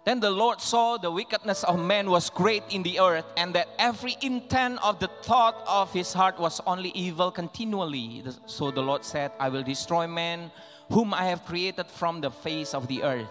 Then 0.05 0.21
the 0.21 0.31
Lord 0.31 0.61
saw 0.61 0.97
the 0.97 1.11
wickedness 1.11 1.63
of 1.65 1.79
man 1.79 2.11
was 2.11 2.31
great 2.31 2.63
in 2.71 2.83
the 2.83 3.01
earth, 3.01 3.27
and 3.37 3.55
that 3.55 3.69
every 3.79 4.17
intent 4.23 4.83
of 4.83 4.99
the 4.99 5.11
thought 5.23 5.63
of 5.69 5.93
his 5.93 6.13
heart 6.13 6.39
was 6.39 6.61
only 6.67 6.89
evil 6.91 7.31
continually. 7.31 8.25
So 8.47 8.71
the 8.71 8.83
Lord 8.83 9.05
said, 9.05 9.31
I 9.39 9.51
will 9.51 9.63
destroy 9.63 10.07
man, 10.07 10.51
whom 10.91 11.13
I 11.13 11.27
have 11.27 11.45
created 11.45 11.87
from 11.87 12.21
the 12.21 12.31
face 12.31 12.73
of 12.73 12.89
the 12.89 13.03
earth, 13.03 13.29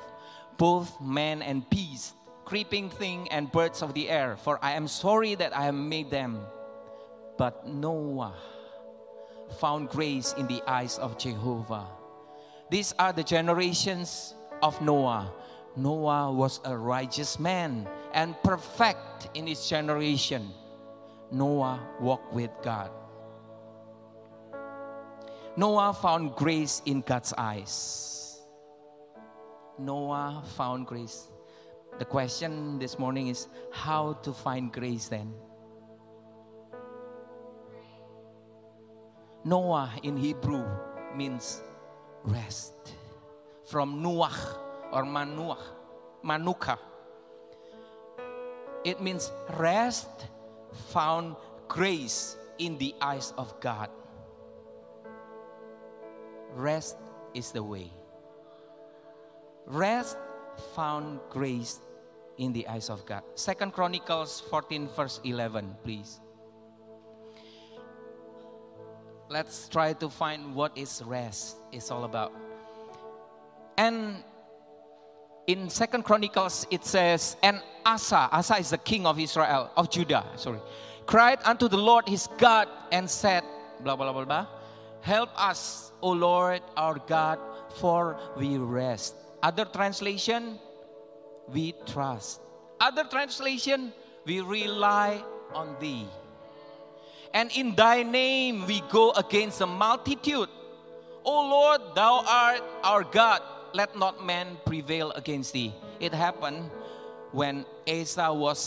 both 0.57 1.01
man 1.01 1.41
and 1.41 1.67
beast, 1.72 2.13
creeping 2.45 2.89
thing 2.91 3.28
and 3.32 3.51
birds 3.51 3.82
of 3.82 3.95
the 3.95 4.09
air, 4.09 4.38
for 4.38 4.59
I 4.61 4.74
am 4.74 4.88
sorry 4.88 5.36
that 5.36 5.55
I 5.55 5.63
have 5.63 5.76
made 5.76 6.11
them. 6.11 6.39
But 7.38 7.67
Noah 7.67 8.36
found 9.59 9.89
grace 9.89 10.34
in 10.38 10.45
the 10.45 10.61
eyes 10.67 10.99
of 10.99 11.17
Jehovah. 11.17 11.88
These 12.70 12.93
are 12.99 13.11
the 13.11 13.24
generations 13.24 14.36
of 14.61 14.80
Noah. 14.82 15.34
Noah 15.80 16.32
was 16.32 16.59
a 16.65 16.75
righteous 16.75 17.39
man 17.39 17.88
and 18.13 18.36
perfect 18.43 19.30
in 19.34 19.47
his 19.47 19.67
generation. 19.67 20.51
Noah 21.32 21.80
walked 22.01 22.34
with 22.34 22.51
God. 22.61 22.91
Noah 25.55 25.93
found 25.93 26.36
grace 26.36 26.82
in 26.86 26.99
God's 27.01 27.34
eyes. 27.38 28.41
Noah 29.77 30.43
found 30.57 30.86
grace. 30.86 31.27
The 31.97 32.05
question 32.05 32.77
this 32.77 32.99
morning 32.99 33.27
is 33.27 33.47
how 33.71 34.13
to 34.23 34.34
find 34.34 34.71
grace 34.71 35.07
then? 35.07 35.34
Noah 39.45 39.91
in 40.03 40.17
Hebrew 40.17 40.67
means 41.15 41.63
rest. 42.25 42.73
From 43.63 44.03
Nuach 44.03 44.68
or 44.91 45.03
Manuach, 45.03 45.61
Manuka. 46.23 46.79
It 48.83 49.01
means 49.01 49.31
rest 49.57 50.09
found 50.89 51.35
grace 51.67 52.37
in 52.57 52.77
the 52.77 52.95
eyes 53.01 53.33
of 53.37 53.53
God. 53.59 53.89
Rest 56.55 56.97
is 57.33 57.51
the 57.51 57.63
way. 57.63 57.91
Rest 59.65 60.17
found 60.73 61.19
grace 61.29 61.79
in 62.37 62.53
the 62.53 62.67
eyes 62.67 62.89
of 62.89 63.05
God. 63.05 63.23
Second 63.35 63.73
Chronicles 63.73 64.41
14 64.49 64.89
verse 64.95 65.19
11, 65.23 65.75
please. 65.83 66.19
Let's 69.29 69.69
try 69.69 69.93
to 69.93 70.09
find 70.09 70.55
what 70.55 70.75
is 70.75 71.03
rest 71.05 71.57
is 71.71 71.91
all 71.91 72.03
about. 72.03 72.33
And 73.77 74.23
in 75.49 75.67
Second 75.67 76.05
Chronicles 76.05 76.67
it 76.69 76.85
says, 76.85 77.35
and 77.41 77.59
Asa, 77.83 78.29
Asa 78.31 78.57
is 78.57 78.69
the 78.69 78.77
king 78.77 79.07
of 79.07 79.17
Israel, 79.19 79.71
of 79.75 79.89
Judah, 79.89 80.23
sorry, 80.35 80.59
cried 81.07 81.39
unto 81.43 81.67
the 81.67 81.77
Lord 81.77 82.07
his 82.07 82.29
God 82.37 82.67
and 82.91 83.09
said, 83.09 83.41
blah 83.81 83.95
blah 83.95 84.13
blah 84.13 84.25
blah, 84.25 84.45
help 85.01 85.29
us, 85.33 85.91
O 86.03 86.11
Lord 86.11 86.61
our 86.77 87.01
God, 87.07 87.39
for 87.81 88.19
we 88.37 88.57
rest. 88.59 89.15
Other 89.41 89.65
translation, 89.65 90.59
we 91.47 91.73
trust. 91.87 92.41
Other 92.79 93.05
translation, 93.05 93.91
we 94.25 94.41
rely 94.41 95.23
on 95.55 95.75
thee. 95.79 96.05
And 97.33 97.49
in 97.57 97.73
thy 97.73 98.03
name 98.03 98.67
we 98.67 98.81
go 98.91 99.11
against 99.13 99.59
the 99.59 99.67
multitude. 99.67 100.49
O 101.25 101.49
Lord, 101.49 101.95
thou 101.95 102.23
art 102.27 102.61
our 102.83 103.03
God. 103.03 103.41
Let 103.74 103.95
not 103.95 104.26
man 104.26 104.57
prevail 104.65 105.11
against 105.13 105.53
thee. 105.53 105.74
It 105.99 106.13
happened 106.13 106.70
when 107.32 107.65
Asa 107.86 108.34
was 108.34 108.57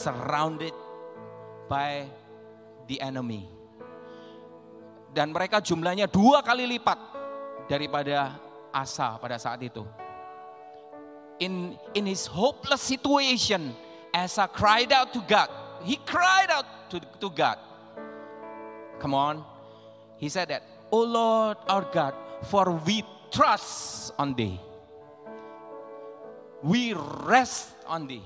surrounded 0.00 0.72
by 1.68 2.08
the 2.88 3.00
enemy. 3.00 3.48
Dan 5.12 5.32
mereka 5.32 5.60
jumlahnya 5.60 6.08
dua 6.08 6.44
kali 6.44 6.68
lipat 6.68 6.98
daripada 7.68 8.36
Asa 8.72 9.16
pada 9.16 9.40
saat 9.40 9.60
itu. 9.64 9.84
In, 11.40 11.76
in 11.92 12.08
his 12.08 12.24
hopeless 12.24 12.80
situation, 12.80 13.76
Asa 14.12 14.48
cried 14.48 14.92
out 14.92 15.12
to 15.12 15.20
God. 15.24 15.52
He 15.84 16.00
cried 16.04 16.48
out 16.48 16.64
to, 16.88 17.00
to 17.20 17.28
God. 17.28 17.60
Come 18.96 19.12
on. 19.12 19.44
He 20.16 20.32
said 20.32 20.48
that, 20.48 20.64
O 20.88 21.04
Lord 21.04 21.60
our 21.68 21.84
God, 21.92 22.16
for 22.48 22.72
we 22.84 23.04
trust 23.30 24.12
on 24.18 24.34
thee. 24.34 24.60
We 26.62 26.94
rest 26.94 27.74
on 27.86 28.06
thee. 28.06 28.22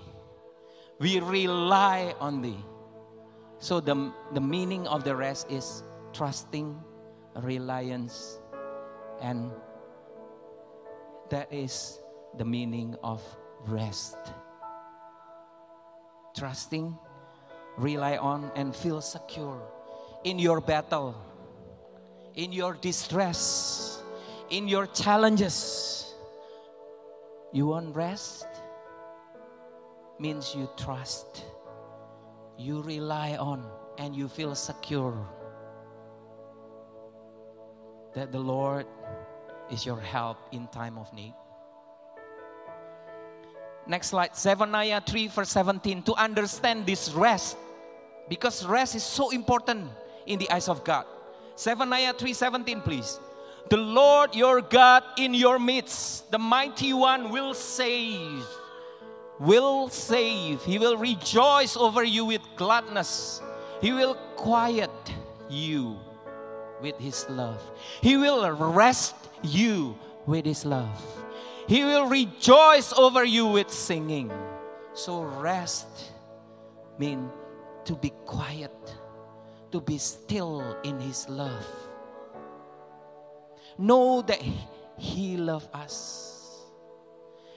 We 0.99 1.21
rely 1.21 2.15
on 2.21 2.43
thee. 2.43 2.59
So 3.59 3.81
the, 3.81 4.13
the 4.33 4.41
meaning 4.41 4.87
of 4.87 5.05
the 5.05 5.15
rest 5.17 5.51
is 5.51 5.83
trusting, 6.13 6.79
reliance, 7.43 8.39
and 9.21 9.51
that 11.31 11.53
is 11.53 11.99
the 12.39 12.45
meaning 12.45 12.97
of 13.03 13.23
rest. 13.67 14.17
Trusting, 16.37 16.97
rely 17.77 18.17
on, 18.17 18.51
and 18.55 18.75
feel 18.75 19.01
secure 19.01 19.61
in 20.25 20.39
your 20.39 20.61
battle, 20.61 21.15
in 22.35 22.53
your 22.53 22.75
distress, 22.75 23.90
in 24.51 24.69
your 24.69 24.87
challenges. 24.87 26.13
You 27.53 27.67
want 27.67 27.95
rest? 27.95 28.47
Means 30.19 30.55
you 30.55 30.69
trust, 30.77 31.45
you 32.59 32.83
rely 32.83 33.37
on, 33.37 33.65
and 33.99 34.15
you 34.15 34.29
feel 34.29 34.55
secure 34.55 35.17
that 38.15 38.31
the 38.31 38.39
Lord 38.39 38.87
is 39.71 39.87
your 39.87 39.99
help 39.99 40.37
in 40.53 40.67
time 40.69 40.99
of 40.99 41.13
need. 41.15 41.35
Next 43.87 44.09
slide, 44.09 44.37
Zephaniah 44.37 45.01
3 45.01 45.29
verse 45.29 45.49
17. 45.51 46.03
To 46.03 46.15
understand 46.15 46.85
this 46.85 47.11
rest, 47.13 47.57
because 48.29 48.67
rest 48.67 48.95
is 48.95 49.03
so 49.03 49.31
important 49.31 49.89
in 50.27 50.39
the 50.39 50.51
eyes 50.51 50.69
of 50.69 50.85
God. 50.85 51.07
Zephaniah 51.57 52.13
3:17, 52.15 52.85
please. 52.85 53.19
The 53.69 53.77
Lord 53.77 54.35
your 54.35 54.61
God 54.61 55.05
in 55.19 55.35
your 55.35 55.59
midst, 55.59 56.31
the 56.31 56.39
mighty 56.39 56.93
one 56.93 57.31
will 57.31 57.55
save. 57.55 58.45
Will 59.39 59.89
save. 59.89 60.63
He 60.65 60.79
will 60.79 60.97
rejoice 60.97 61.77
over 61.77 62.03
you 62.03 62.25
with 62.25 62.43
gladness. 62.57 63.41
He 63.81 63.93
will 63.93 64.15
quiet 64.37 64.91
you 65.49 65.99
with 66.81 66.99
his 66.99 67.29
love. 67.29 67.63
He 68.01 68.17
will 68.17 68.51
rest 68.51 69.15
you 69.43 69.97
with 70.27 70.45
his 70.45 70.65
love. 70.65 71.01
He 71.67 71.85
will 71.85 72.07
rejoice 72.07 72.93
over 72.93 73.25
you 73.25 73.47
with 73.47 73.71
singing. 73.71 74.33
So 74.93 75.23
rest 75.23 75.87
mean 76.99 77.31
to 77.85 77.95
be 77.95 78.11
quiet 78.27 78.75
to 79.73 79.81
be 79.81 79.99
still 79.99 80.77
in 80.83 80.99
His 81.01 81.29
love. 81.29 81.67
Know 83.81 84.21
that 84.29 84.45
He 84.99 85.41
loves 85.41 85.69
us 85.73 86.67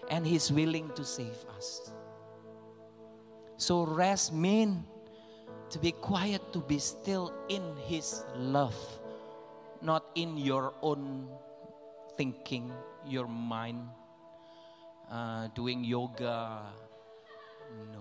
and 0.08 0.26
He's 0.26 0.50
willing 0.52 0.88
to 0.96 1.04
save 1.04 1.36
us. 1.58 1.92
So 3.58 3.84
rest 3.84 4.32
means 4.32 4.88
to 5.70 5.80
be 5.80 5.92
quiet, 5.92 6.42
to 6.54 6.60
be 6.60 6.80
still 6.80 7.34
in 7.50 7.76
His 7.88 8.24
love, 8.38 8.76
not 9.82 10.06
in 10.16 10.38
your 10.38 10.74
own 10.82 11.28
thinking, 12.16 12.72
your 13.06 13.28
mind, 13.28 13.84
uh, 15.12 15.48
doing 15.56 15.84
yoga. 15.84 16.72
No. 17.92 18.00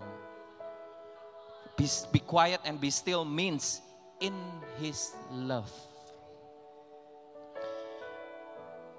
Be, 1.77 1.89
be 2.13 2.19
quiet 2.21 2.61
and 2.65 2.81
be 2.81 2.91
still 2.91 3.25
means 3.25 3.81
in 4.21 4.35
His 4.79 5.11
love. 5.33 5.73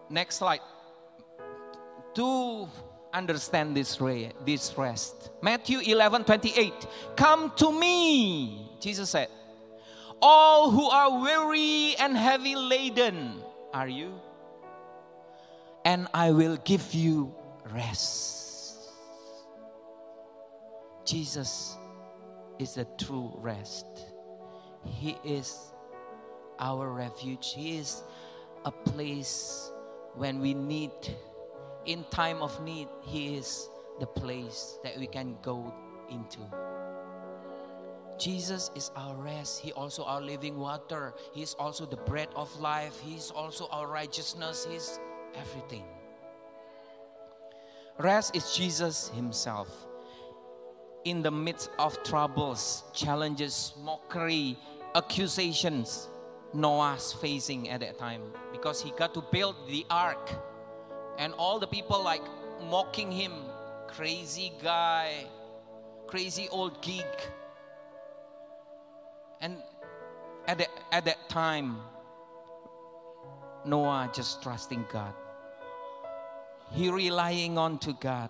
Next 0.09 0.37
slide. 0.37 0.61
To 2.15 2.67
understand 3.13 3.75
this, 3.75 3.97
this 4.45 4.77
rest, 4.77 5.29
Matthew 5.41 5.79
11 5.79 6.25
28. 6.25 6.73
Come 7.15 7.51
to 7.57 7.71
me, 7.71 8.71
Jesus 8.79 9.09
said. 9.09 9.29
All 10.21 10.71
who 10.71 10.89
are 10.89 11.21
weary 11.21 11.95
and 11.99 12.15
heavy 12.15 12.55
laden, 12.55 13.41
are 13.73 13.87
you? 13.87 14.13
And 15.83 16.07
I 16.13 16.31
will 16.31 16.57
give 16.57 16.93
you 16.93 17.35
rest. 17.73 18.53
Jesus 21.05 21.75
is 22.57 22.75
the 22.75 22.87
true 22.97 23.33
rest. 23.37 23.85
He 24.85 25.17
is 25.25 25.73
our 26.59 26.89
refuge. 26.89 27.53
He 27.53 27.77
is 27.77 28.01
a 28.63 28.71
place 28.71 29.71
when 30.15 30.39
we 30.39 30.53
need, 30.53 30.91
in 31.85 32.03
time 32.11 32.41
of 32.41 32.61
need, 32.63 32.87
He 33.01 33.35
is 33.37 33.69
the 33.99 34.05
place 34.05 34.77
that 34.83 34.97
we 34.97 35.07
can 35.07 35.37
go 35.41 35.73
into. 36.09 36.39
Jesus 38.17 38.69
is 38.75 38.91
our 38.95 39.15
rest. 39.15 39.61
He 39.61 39.71
also 39.73 40.03
our 40.03 40.21
living 40.21 40.57
water. 40.57 41.13
He 41.33 41.41
is 41.41 41.55
also 41.55 41.85
the 41.85 41.97
bread 41.97 42.29
of 42.35 42.47
life. 42.59 42.99
He 42.99 43.15
is 43.15 43.31
also 43.31 43.67
our 43.71 43.87
righteousness. 43.87 44.67
He 44.69 44.75
is 44.75 44.99
everything. 45.35 45.83
Rest 47.97 48.35
is 48.35 48.55
Jesus 48.55 49.09
Himself. 49.15 49.67
In 51.05 51.21
the 51.21 51.31
midst 51.31 51.69
of 51.79 52.01
troubles, 52.03 52.83
challenges, 52.93 53.73
mockery, 53.81 54.57
accusations, 54.95 56.07
Noah's 56.53 57.13
facing 57.13 57.69
at 57.69 57.81
that 57.81 57.97
time 57.97 58.21
because 58.63 58.81
he 58.81 58.91
got 58.91 59.13
to 59.13 59.19
build 59.19 59.57
the 59.67 59.85
ark, 59.89 60.31
and 61.17 61.33
all 61.33 61.59
the 61.59 61.67
people 61.67 62.01
like 62.01 62.21
mocking 62.69 63.11
him, 63.11 63.33
crazy 63.89 64.53
guy, 64.63 65.25
crazy 66.07 66.47
old 66.49 66.81
geek. 66.81 67.03
And 69.41 69.57
at, 70.47 70.59
the, 70.59 70.67
at 70.93 71.03
that 71.03 71.27
time, 71.27 71.75
Noah 73.65 74.09
just 74.15 74.41
trusting 74.41 74.85
God. 74.89 75.13
He 76.71 76.89
relying 76.89 77.57
on 77.57 77.79
to 77.79 77.91
God. 77.99 78.29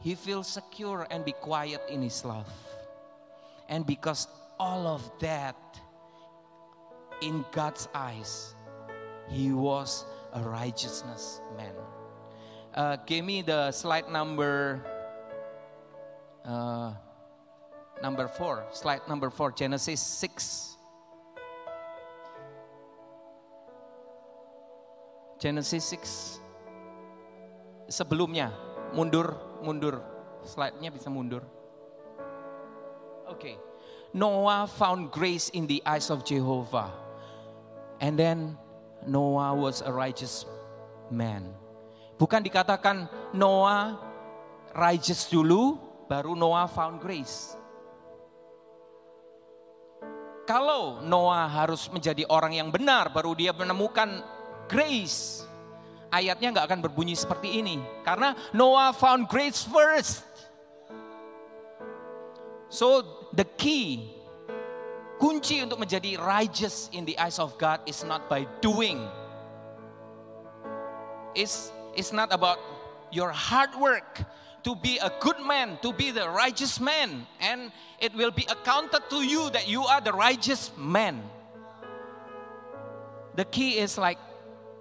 He 0.00 0.14
feels 0.14 0.48
secure 0.48 1.06
and 1.10 1.22
be 1.22 1.32
quiet 1.32 1.82
in 1.90 2.00
his 2.00 2.24
love. 2.24 2.48
And 3.68 3.84
because 3.84 4.26
all 4.58 4.86
of 4.86 5.02
that, 5.20 5.56
in 7.20 7.44
God's 7.52 7.88
eyes, 7.94 8.54
he 9.28 9.52
was 9.52 10.04
a 10.32 10.40
righteousness 10.40 11.40
man. 11.56 11.74
Uh, 12.74 12.96
give 13.06 13.24
me 13.24 13.42
the 13.42 13.70
slide 13.70 14.10
number 14.10 14.82
uh, 16.44 16.92
number 18.02 18.28
four. 18.28 18.64
Slide 18.72 19.06
number 19.08 19.30
four, 19.30 19.52
Genesis 19.52 20.00
6. 20.00 20.76
Genesis 25.38 25.84
6. 25.84 26.40
Sebelumnya, 27.88 28.52
mundur, 28.96 29.36
mundur. 29.60 30.00
Slide-nya 30.44 30.92
bisa 30.92 31.08
mundur. 31.08 31.44
Okay. 33.28 33.56
Noah 34.12 34.68
found 34.68 35.10
grace 35.10 35.48
in 35.52 35.66
the 35.66 35.82
eyes 35.84 36.08
of 36.08 36.24
Jehovah. 36.24 36.92
And 38.00 38.16
then 38.16 38.56
Noah 39.04 39.52
was 39.56 39.84
a 39.84 39.92
righteous 39.92 40.48
man. 41.12 41.52
Bukan 42.16 42.40
dikatakan 42.40 43.10
Noah 43.34 43.98
righteous 44.74 45.28
dulu, 45.28 45.76
baru 46.06 46.32
Noah 46.38 46.66
found 46.70 47.02
grace. 47.02 47.58
Kalau 50.44 51.00
Noah 51.00 51.48
harus 51.48 51.88
menjadi 51.88 52.28
orang 52.28 52.52
yang 52.52 52.68
benar, 52.68 53.08
baru 53.08 53.32
dia 53.32 53.56
menemukan 53.56 54.20
grace. 54.68 55.42
Ayatnya 56.12 56.54
nggak 56.54 56.66
akan 56.70 56.80
berbunyi 56.84 57.16
seperti 57.16 57.58
ini, 57.58 57.80
karena 58.06 58.36
Noah 58.54 58.94
found 58.94 59.26
grace 59.26 59.66
first. 59.66 60.22
So 62.70 63.02
the 63.34 63.46
key, 63.46 64.14
kunci 65.18 65.62
untuk 65.62 65.78
menjadi 65.78 66.18
righteous 66.18 66.90
in 66.92 67.04
the 67.04 67.18
eyes 67.18 67.38
of 67.38 67.56
God 67.58 67.80
is 67.86 68.04
not 68.04 68.28
by 68.28 68.46
doing. 68.60 69.00
It's, 71.34 71.72
it's 71.96 72.12
not 72.12 72.32
about 72.32 72.58
your 73.10 73.30
hard 73.30 73.74
work 73.78 74.22
to 74.64 74.74
be 74.74 74.98
a 74.98 75.12
good 75.20 75.38
man, 75.46 75.78
to 75.82 75.92
be 75.92 76.10
the 76.10 76.28
righteous 76.28 76.80
man, 76.80 77.26
and 77.40 77.70
it 78.00 78.14
will 78.14 78.30
be 78.30 78.46
accounted 78.48 79.02
to 79.10 79.22
you 79.22 79.50
that 79.50 79.68
you 79.68 79.84
are 79.84 80.00
the 80.00 80.12
righteous 80.12 80.72
man. 80.76 81.22
The 83.36 83.44
key 83.44 83.78
is 83.78 83.98
like 83.98 84.18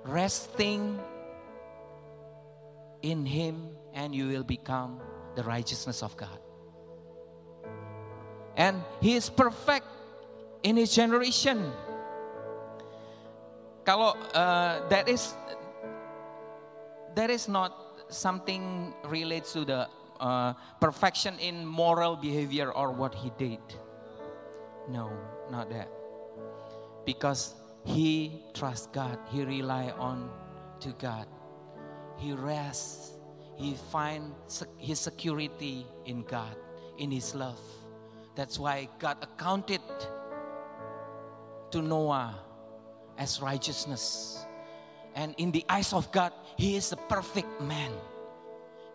resting 0.04 1.00
in 3.02 3.26
Him, 3.26 3.76
and 3.94 4.16
you 4.16 4.28
will 4.28 4.44
become 4.44 5.02
the 5.36 5.44
righteousness 5.44 6.02
of 6.02 6.16
God. 6.16 6.40
And 8.56 8.82
He 9.02 9.16
is 9.16 9.30
perfect 9.30 9.88
in 10.64 10.78
His 10.78 10.96
generation. 10.96 11.72
Kalau 13.84 14.16
uh, 14.32 14.88
that 14.88 15.12
is 15.12 15.36
that 17.16 17.30
is 17.30 17.48
not 17.48 17.76
something 18.10 18.94
relates 19.06 19.54
to 19.54 19.66
the 19.66 19.88
uh, 20.20 20.54
perfection 20.80 21.38
in 21.40 21.66
moral 21.66 22.16
behavior 22.16 22.72
or 22.72 22.92
what 22.92 23.14
he 23.14 23.32
did. 23.38 23.60
No, 24.90 25.12
not 25.52 25.70
that. 25.70 25.90
Because 27.06 27.56
he 27.84 28.44
trusts 28.54 28.88
God, 28.88 29.20
he 29.30 29.44
rely 29.44 29.92
on 29.98 30.30
to 30.80 30.90
God. 31.00 31.28
He 32.18 32.34
rests, 32.34 33.20
he 33.58 33.76
finds 33.92 34.64
his 34.78 35.00
security 35.00 35.86
in 36.06 36.24
God, 36.24 36.56
in 36.98 37.12
his 37.12 37.36
love. 37.36 37.60
That's 38.36 38.58
why 38.58 38.88
God 39.00 39.18
accounted 39.22 39.82
to 41.74 41.82
Noah 41.82 42.38
as 43.18 43.42
righteousness. 43.42 44.46
And 45.16 45.34
in 45.38 45.52
the 45.52 45.66
eyes 45.68 45.92
of 45.92 46.12
God, 46.12 46.32
he 46.56 46.76
is 46.76 46.92
a 46.92 46.98
perfect 46.98 47.62
man. 47.62 47.92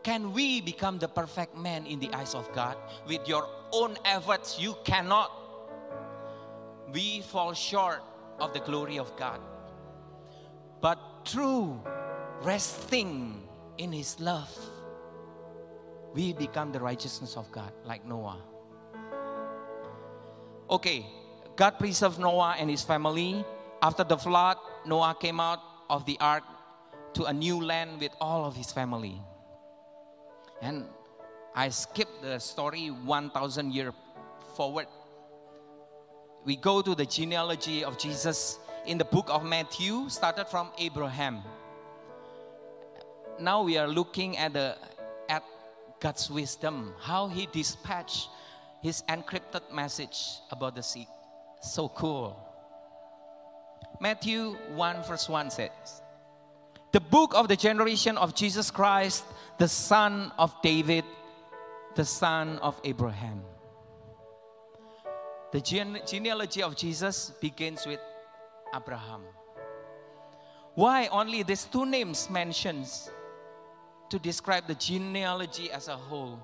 Can 0.04 0.32
we 0.32 0.60
become 0.60 0.98
the 0.98 1.08
perfect 1.08 1.56
man 1.56 1.86
in 1.86 1.98
the 1.98 2.08
eyes 2.14 2.34
of 2.34 2.50
God? 2.54 2.76
With 3.06 3.26
your 3.26 3.48
own 3.72 3.98
efforts, 4.04 4.60
you 4.60 4.76
cannot. 4.84 5.30
We 6.92 7.20
fall 7.22 7.52
short 7.52 8.00
of 8.38 8.54
the 8.54 8.60
glory 8.60 8.98
of 8.98 9.14
God. 9.16 9.40
But 10.80 10.98
through 11.26 11.82
resting 12.42 13.42
in 13.76 13.92
His 13.92 14.20
love, 14.20 14.54
we 16.14 16.32
become 16.32 16.70
the 16.70 16.80
righteousness 16.80 17.36
of 17.36 17.50
God, 17.50 17.72
like 17.84 18.06
Noah. 18.06 18.38
Okay, 20.70 21.06
God 21.58 21.76
preserved 21.76 22.20
Noah 22.20 22.54
and 22.56 22.70
his 22.70 22.84
family. 22.84 23.44
After 23.82 24.04
the 24.04 24.16
flood, 24.16 24.58
Noah 24.86 25.16
came 25.18 25.40
out 25.40 25.58
of 25.90 26.06
the 26.06 26.16
ark 26.20 26.44
to 27.14 27.24
a 27.24 27.32
new 27.32 27.60
land 27.60 27.98
with 27.98 28.12
all 28.20 28.44
of 28.44 28.54
his 28.54 28.70
family. 28.70 29.20
And 30.62 30.84
I 31.56 31.70
skipped 31.70 32.22
the 32.22 32.38
story 32.38 32.90
1000 32.90 33.74
years 33.74 33.92
forward. 34.54 34.86
We 36.44 36.54
go 36.54 36.80
to 36.80 36.94
the 36.94 37.04
genealogy 37.04 37.82
of 37.82 37.98
Jesus 37.98 38.60
in 38.86 38.96
the 38.96 39.04
book 39.04 39.26
of 39.28 39.42
Matthew, 39.44 40.08
started 40.08 40.44
from 40.46 40.70
Abraham. 40.78 41.42
Now 43.40 43.64
we 43.64 43.78
are 43.78 43.88
looking 43.88 44.36
at 44.36 44.52
the 44.52 44.76
at 45.28 45.42
God's 45.98 46.30
wisdom, 46.30 46.94
how 47.00 47.26
he 47.26 47.46
dispatched 47.46 48.28
his 48.80 49.02
encrypted 49.08 49.74
message 49.74 50.38
about 50.52 50.76
the 50.76 50.82
sick. 50.84 51.08
So 51.60 51.88
cool. 51.88 52.36
Matthew 54.00 54.56
1 54.74 55.02
verse 55.04 55.28
1 55.28 55.50
says, 55.50 56.02
The 56.92 57.00
book 57.00 57.34
of 57.34 57.48
the 57.48 57.56
generation 57.56 58.16
of 58.16 58.34
Jesus 58.34 58.70
Christ, 58.70 59.24
the 59.58 59.68
son 59.68 60.32
of 60.38 60.54
David, 60.62 61.04
the 61.96 62.04
son 62.04 62.58
of 62.58 62.80
Abraham. 62.84 63.42
The 65.50 65.60
gene- 65.60 66.00
genealogy 66.06 66.62
of 66.62 66.76
Jesus 66.76 67.32
begins 67.40 67.86
with 67.86 68.00
Abraham. 68.74 69.22
Why 70.74 71.08
only 71.08 71.42
these 71.42 71.64
two 71.64 71.86
names 71.86 72.30
mentions 72.30 73.10
to 74.10 74.18
describe 74.18 74.68
the 74.68 74.76
genealogy 74.76 75.72
as 75.72 75.88
a 75.88 75.96
whole? 75.96 76.38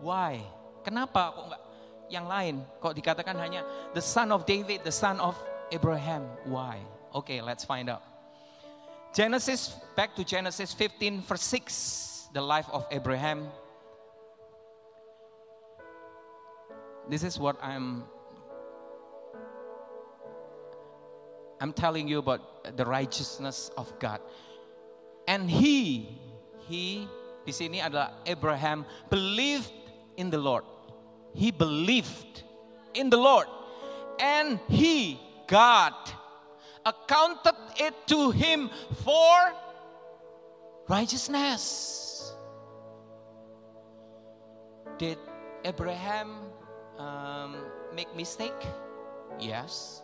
Why? 0.00 0.40
Kenapa 0.86 1.36
kok 1.36 1.44
enggak 1.44 1.67
yang 2.10 2.26
lain? 2.26 2.64
Kok 2.80 2.96
dikatakan 2.96 3.36
hanya 3.36 3.64
the 3.94 4.02
son 4.02 4.32
of 4.32 4.44
David, 4.44 4.84
the 4.84 4.92
son 4.92 5.20
of 5.20 5.36
Abraham? 5.72 6.24
Why? 6.44 6.80
Okay, 7.14 7.40
let's 7.40 7.64
find 7.64 7.88
out. 7.88 8.02
Genesis, 9.14 9.74
back 9.96 10.14
to 10.16 10.24
Genesis 10.24 10.72
15, 10.72 11.22
verse 11.22 11.42
6, 11.42 12.28
the 12.32 12.40
life 12.40 12.68
of 12.72 12.86
Abraham. 12.90 13.48
This 17.08 17.24
is 17.24 17.38
what 17.38 17.56
I'm 17.64 18.04
I'm 21.60 21.72
telling 21.72 22.06
you 22.06 22.18
about 22.18 22.76
the 22.76 22.84
righteousness 22.84 23.70
of 23.76 23.90
God. 23.98 24.20
And 25.26 25.50
he, 25.50 26.20
he 26.68 27.08
di 27.44 27.52
sini 27.52 27.82
adalah 27.82 28.12
Abraham 28.26 28.84
believed 29.10 29.72
in 30.16 30.30
the 30.30 30.38
Lord. 30.38 30.62
He 31.38 31.54
believed 31.54 32.42
in 32.98 33.06
the 33.06 33.16
Lord. 33.16 33.46
And 34.18 34.58
he, 34.66 35.22
God, 35.46 35.94
accounted 36.82 37.54
it 37.78 37.94
to 38.10 38.34
him 38.34 38.66
for 39.06 39.54
righteousness. 40.90 42.34
Did 44.98 45.22
Abraham 45.62 46.50
um, 46.98 47.54
make 47.94 48.10
mistake? 48.18 48.58
Yes. 49.38 50.02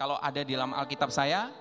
Kalau 0.00 0.16
ada 0.16 0.40
di 0.40 0.56
dalam 0.56 0.72
Alkitab 0.72 1.12
saya 1.12 1.52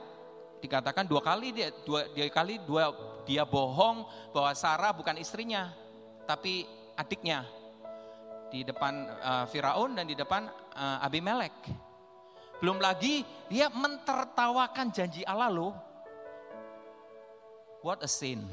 dikatakan 0.64 1.04
dua 1.04 1.20
kali 1.20 1.52
dia 1.52 1.76
dua 1.84 2.08
dia 2.16 2.32
kali 2.32 2.56
dua 2.64 2.96
dia 3.28 3.44
bohong 3.44 4.08
bahwa 4.32 4.52
Sarah 4.56 4.96
bukan 4.96 5.20
istrinya 5.20 5.76
tapi 6.24 6.64
adiknya 6.96 7.44
di 8.50 8.62
depan 8.64 9.10
uh, 9.22 9.46
Firaun 9.50 9.98
dan 9.98 10.06
di 10.06 10.16
depan 10.16 10.48
uh, 10.76 11.06
Abimelek. 11.06 11.54
Belum 12.62 12.80
lagi 12.80 13.28
dia 13.52 13.68
mentertawakan 13.70 14.90
janji 14.90 15.22
Allah 15.28 15.52
loh. 15.52 15.74
What 17.86 18.02
a 18.02 18.10
sin. 18.10 18.48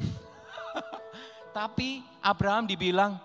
Tapi 1.56 2.04
Abraham 2.20 2.68
dibilang, 2.68 3.16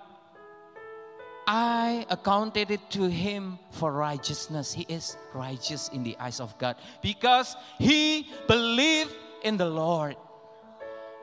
I 1.47 2.03
accounted 2.11 2.71
it 2.71 2.83
to 2.95 3.07
him 3.07 3.55
for 3.71 3.95
righteousness. 3.95 4.75
He 4.75 4.83
is 4.91 5.15
righteous 5.31 5.87
in 5.95 6.03
the 6.03 6.15
eyes 6.19 6.43
of 6.43 6.51
God 6.59 6.75
because 6.99 7.55
he 7.79 8.27
believed 8.47 9.15
in 9.43 9.55
the 9.55 9.67
Lord. 9.67 10.19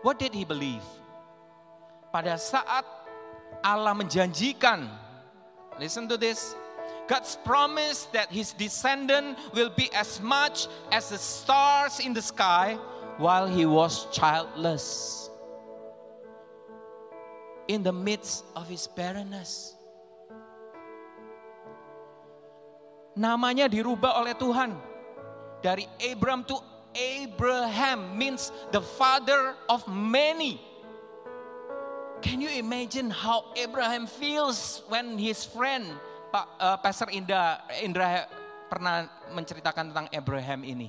What 0.00 0.16
did 0.20 0.32
he 0.32 0.44
believe? 0.48 0.84
Pada 2.08 2.40
saat 2.40 2.84
Allah 3.64 3.92
menjanjikan, 3.96 5.03
listen 5.78 6.08
to 6.08 6.16
this. 6.16 6.54
God's 7.06 7.36
promise 7.44 8.08
that 8.16 8.32
his 8.32 8.52
descendant 8.52 9.38
will 9.52 9.70
be 9.70 9.92
as 9.92 10.20
much 10.20 10.68
as 10.90 11.10
the 11.10 11.18
stars 11.18 12.00
in 12.00 12.14
the 12.14 12.22
sky 12.22 12.78
while 13.18 13.46
he 13.46 13.66
was 13.66 14.08
childless. 14.10 15.28
In 17.68 17.82
the 17.82 17.92
midst 17.92 18.44
of 18.56 18.68
his 18.68 18.88
barrenness. 18.88 19.74
namanya 23.14 23.70
dirubah 23.70 24.20
oleh 24.20 24.34
Tuhan. 24.34 24.74
Dari 25.62 25.88
Abram 26.12 26.44
to 26.44 26.60
Abraham 26.94 28.14
means 28.14 28.52
the 28.70 28.82
father 28.82 29.56
of 29.70 29.82
many. 29.88 30.60
Can 32.24 32.40
you 32.40 32.48
imagine 32.56 33.12
how 33.12 33.52
Abraham 33.52 34.08
feels 34.08 34.80
when 34.88 35.20
his 35.20 35.44
friend 35.44 35.84
Pak 36.32 36.46
uh, 36.56 36.80
Pastor 36.80 37.12
Indra 37.12 37.60
Indra 37.84 38.24
pernah 38.72 39.04
menceritakan 39.36 39.92
tentang 39.92 40.08
Abraham 40.08 40.64
ini? 40.64 40.88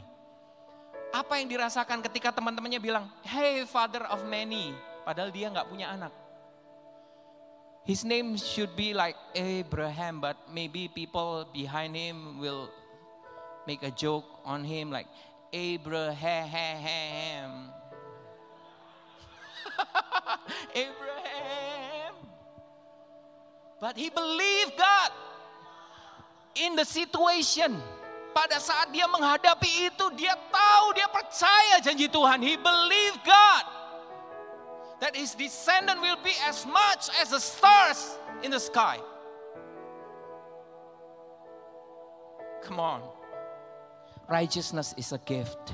Apa 1.11 1.35
yang 1.43 1.51
dirasakan 1.51 1.99
ketika 2.07 2.31
teman-temannya 2.31 2.79
bilang, 2.79 3.11
"Hey, 3.19 3.67
father 3.67 4.07
of 4.07 4.23
many," 4.23 4.71
padahal 5.03 5.27
dia 5.27 5.51
nggak 5.51 5.67
punya 5.67 5.91
anak. 5.91 6.15
His 7.83 8.07
name 8.07 8.39
should 8.39 8.71
be 8.79 8.95
like 8.95 9.19
Abraham, 9.35 10.23
but 10.23 10.39
maybe 10.47 10.87
people 10.87 11.43
behind 11.51 11.99
him 11.99 12.39
will 12.39 12.71
make 13.67 13.83
a 13.83 13.91
joke 13.91 14.25
on 14.47 14.63
him 14.63 14.87
like 14.87 15.11
Abraham. 15.51 16.15
Abraham. 20.85 22.13
But 23.79 23.97
he 23.97 24.09
believed 24.09 24.73
God 24.77 25.11
in 26.55 26.75
the 26.75 26.85
situation. 26.85 27.77
Pada 28.35 28.59
saat 28.59 28.91
dia 28.91 29.07
menghadapi 29.07 29.87
itu, 29.87 30.05
dia 30.19 30.35
tahu, 30.51 30.91
dia 30.91 31.07
percaya 31.07 31.79
janji 31.79 32.11
Tuhan. 32.11 32.43
He 32.43 32.59
believed 32.59 33.23
God 33.23 33.63
that 34.99 35.15
his 35.15 35.35
descendant 35.35 36.03
will 36.03 36.19
be 36.19 36.35
as 36.43 36.67
much 36.67 37.07
as 37.19 37.31
the 37.31 37.39
stars 37.39 38.19
in 38.43 38.51
the 38.51 38.59
sky. 38.59 38.99
Come 42.63 42.79
on. 42.79 43.01
Righteousness 44.27 44.95
is 44.97 45.13
a 45.13 45.19
gift. 45.19 45.71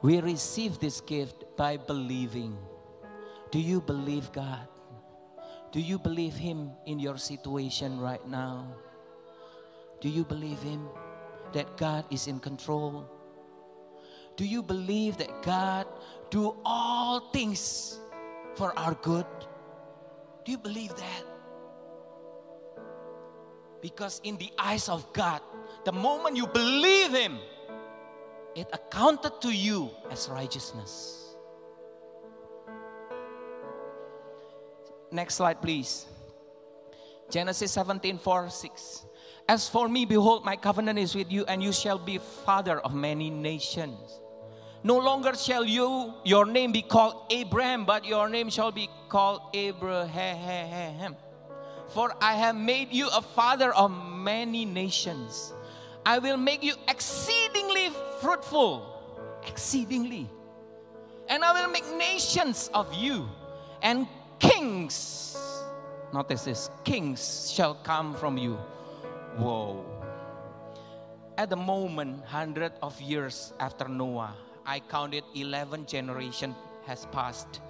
We 0.00 0.20
receive 0.20 0.78
this 0.78 1.00
gift 1.00 1.44
by 1.56 1.76
believing. 1.76 2.56
Do 3.54 3.60
you 3.60 3.80
believe 3.80 4.32
God? 4.32 4.66
Do 5.70 5.78
you 5.78 5.96
believe 5.96 6.34
Him 6.34 6.72
in 6.86 6.98
your 6.98 7.16
situation 7.16 8.00
right 8.00 8.26
now? 8.26 8.66
Do 10.00 10.08
you 10.08 10.24
believe 10.24 10.58
Him 10.58 10.88
that 11.52 11.76
God 11.76 12.04
is 12.10 12.26
in 12.26 12.40
control? 12.40 13.06
Do 14.34 14.44
you 14.44 14.60
believe 14.60 15.18
that 15.18 15.30
God 15.46 15.86
do 16.30 16.56
all 16.64 17.30
things 17.30 18.00
for 18.56 18.76
our 18.76 18.94
good? 18.94 19.26
Do 20.44 20.50
you 20.50 20.58
believe 20.58 20.90
that? 20.96 21.22
Because 23.80 24.20
in 24.24 24.36
the 24.36 24.50
eyes 24.58 24.88
of 24.88 25.06
God, 25.12 25.42
the 25.84 25.92
moment 25.92 26.34
you 26.36 26.48
believe 26.48 27.14
Him, 27.14 27.38
it 28.56 28.66
accounted 28.72 29.40
to 29.42 29.54
you 29.54 29.90
as 30.10 30.28
righteousness. 30.28 31.23
Next 35.14 35.36
slide, 35.36 35.62
please. 35.62 36.06
Genesis 37.30 37.70
17 37.70 38.18
4 38.18 38.50
6. 38.50 39.06
As 39.48 39.68
for 39.68 39.88
me, 39.88 40.04
behold, 40.04 40.44
my 40.44 40.56
covenant 40.56 40.98
is 40.98 41.14
with 41.14 41.30
you, 41.30 41.44
and 41.46 41.62
you 41.62 41.72
shall 41.72 41.98
be 41.98 42.18
father 42.18 42.80
of 42.80 42.92
many 42.92 43.30
nations. 43.30 44.20
No 44.82 44.98
longer 44.98 45.36
shall 45.36 45.64
you 45.64 46.14
your 46.24 46.44
name 46.44 46.72
be 46.72 46.82
called 46.82 47.32
Abram, 47.32 47.84
but 47.84 48.04
your 48.04 48.28
name 48.28 48.50
shall 48.50 48.72
be 48.72 48.90
called 49.08 49.40
Abraham. 49.54 51.14
For 51.90 52.12
I 52.20 52.34
have 52.34 52.56
made 52.56 52.90
you 52.90 53.08
a 53.14 53.22
father 53.22 53.72
of 53.72 53.92
many 53.92 54.64
nations. 54.64 55.52
I 56.04 56.18
will 56.18 56.36
make 56.36 56.64
you 56.64 56.74
exceedingly 56.88 57.90
fruitful, 58.20 58.82
exceedingly. 59.46 60.28
And 61.28 61.44
I 61.44 61.52
will 61.62 61.70
make 61.70 61.86
nations 61.96 62.68
of 62.74 62.92
you, 62.92 63.28
and 63.80 64.08
kings, 64.44 65.36
notice 66.12 66.44
this, 66.44 66.70
kings 66.84 67.50
shall 67.50 67.74
come 67.74 68.14
from 68.14 68.36
you. 68.36 68.54
Whoa. 69.36 69.84
At 71.36 71.50
the 71.50 71.56
moment, 71.56 72.24
hundred 72.24 72.72
of 72.82 73.00
years 73.00 73.52
after 73.58 73.88
Noah, 73.88 74.34
I 74.66 74.80
counted 74.80 75.24
11 75.34 75.86
generation 75.86 76.54
has 76.86 77.06
passed. 77.10 77.60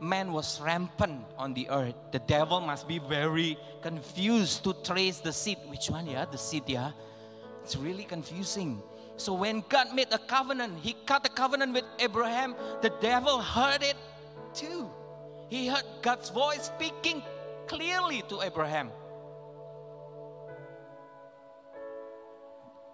Man 0.00 0.32
was 0.32 0.60
rampant 0.60 1.24
on 1.36 1.54
the 1.54 1.68
earth. 1.70 1.94
The 2.12 2.20
devil 2.20 2.60
must 2.60 2.88
be 2.88 2.98
very 2.98 3.56
confused 3.82 4.64
to 4.64 4.74
trace 4.82 5.20
the 5.20 5.32
seed. 5.32 5.58
Which 5.68 5.90
one, 5.90 6.06
yeah? 6.06 6.24
The 6.24 6.38
seed, 6.38 6.64
yeah? 6.66 6.92
It's 7.62 7.76
really 7.76 8.04
confusing. 8.04 8.82
So 9.16 9.34
when 9.34 9.62
God 9.68 9.94
made 9.94 10.08
a 10.12 10.18
covenant, 10.18 10.78
He 10.80 10.96
cut 11.04 11.22
the 11.22 11.28
covenant 11.28 11.74
with 11.74 11.84
Abraham. 11.98 12.54
The 12.80 12.90
devil 13.00 13.40
heard 13.40 13.82
it 13.82 13.96
too. 14.54 14.90
He 15.50 15.66
heard 15.66 15.84
God's 16.00 16.30
voice 16.30 16.70
speaking 16.70 17.22
clearly 17.66 18.22
to 18.30 18.40
Abraham. 18.40 18.94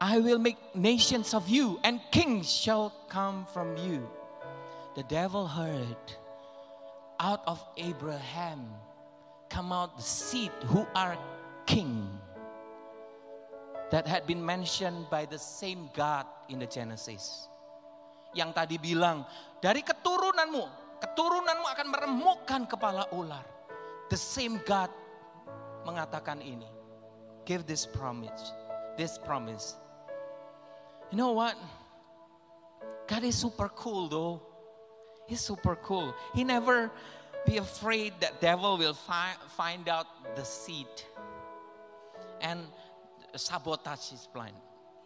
I 0.00 0.18
will 0.18 0.38
make 0.38 0.56
nations 0.74 1.32
of 1.36 1.48
you, 1.48 1.78
and 1.84 2.00
kings 2.10 2.48
shall 2.48 2.92
come 3.08 3.44
from 3.52 3.76
you. 3.76 4.08
The 4.96 5.04
devil 5.04 5.46
heard, 5.46 6.00
out 7.20 7.44
of 7.46 7.60
Abraham 7.76 8.72
come 9.48 9.72
out 9.72 9.96
the 9.96 10.02
seed 10.02 10.52
who 10.72 10.86
are 10.94 11.16
king 11.66 12.08
that 13.90 14.06
had 14.06 14.26
been 14.26 14.44
mentioned 14.44 15.08
by 15.10 15.24
the 15.24 15.38
same 15.38 15.88
God 15.92 16.24
in 16.48 16.58
the 16.60 16.66
Genesis. 16.66 17.48
Yang 18.32 18.52
tadi 18.52 18.76
bilang, 18.76 19.24
dari 19.60 19.80
keturunanmu, 19.80 20.85
keturunanmu 21.00 21.66
akan 21.66 21.88
meremukkan 21.92 22.62
kepala 22.68 23.08
ular. 23.12 23.44
The 24.08 24.18
same 24.18 24.62
God 24.64 24.90
mengatakan 25.86 26.42
ini. 26.42 26.68
Give 27.46 27.62
this 27.62 27.86
promise. 27.86 28.54
This 28.98 29.18
promise. 29.22 29.78
You 31.10 31.18
know 31.18 31.30
what? 31.30 31.54
God 33.06 33.22
is 33.22 33.38
super 33.38 33.70
cool 33.70 34.10
though. 34.10 34.42
He's 35.26 35.40
super 35.40 35.78
cool. 35.82 36.14
He 36.34 36.42
never 36.42 36.90
be 37.46 37.58
afraid 37.58 38.14
that 38.20 38.40
devil 38.40 38.78
will 38.78 38.94
fi- 38.94 39.38
find 39.54 39.88
out 39.88 40.06
the 40.34 40.44
seed 40.44 40.90
and 42.40 42.66
sabotage 43.34 44.10
his 44.10 44.26
plan. 44.26 44.50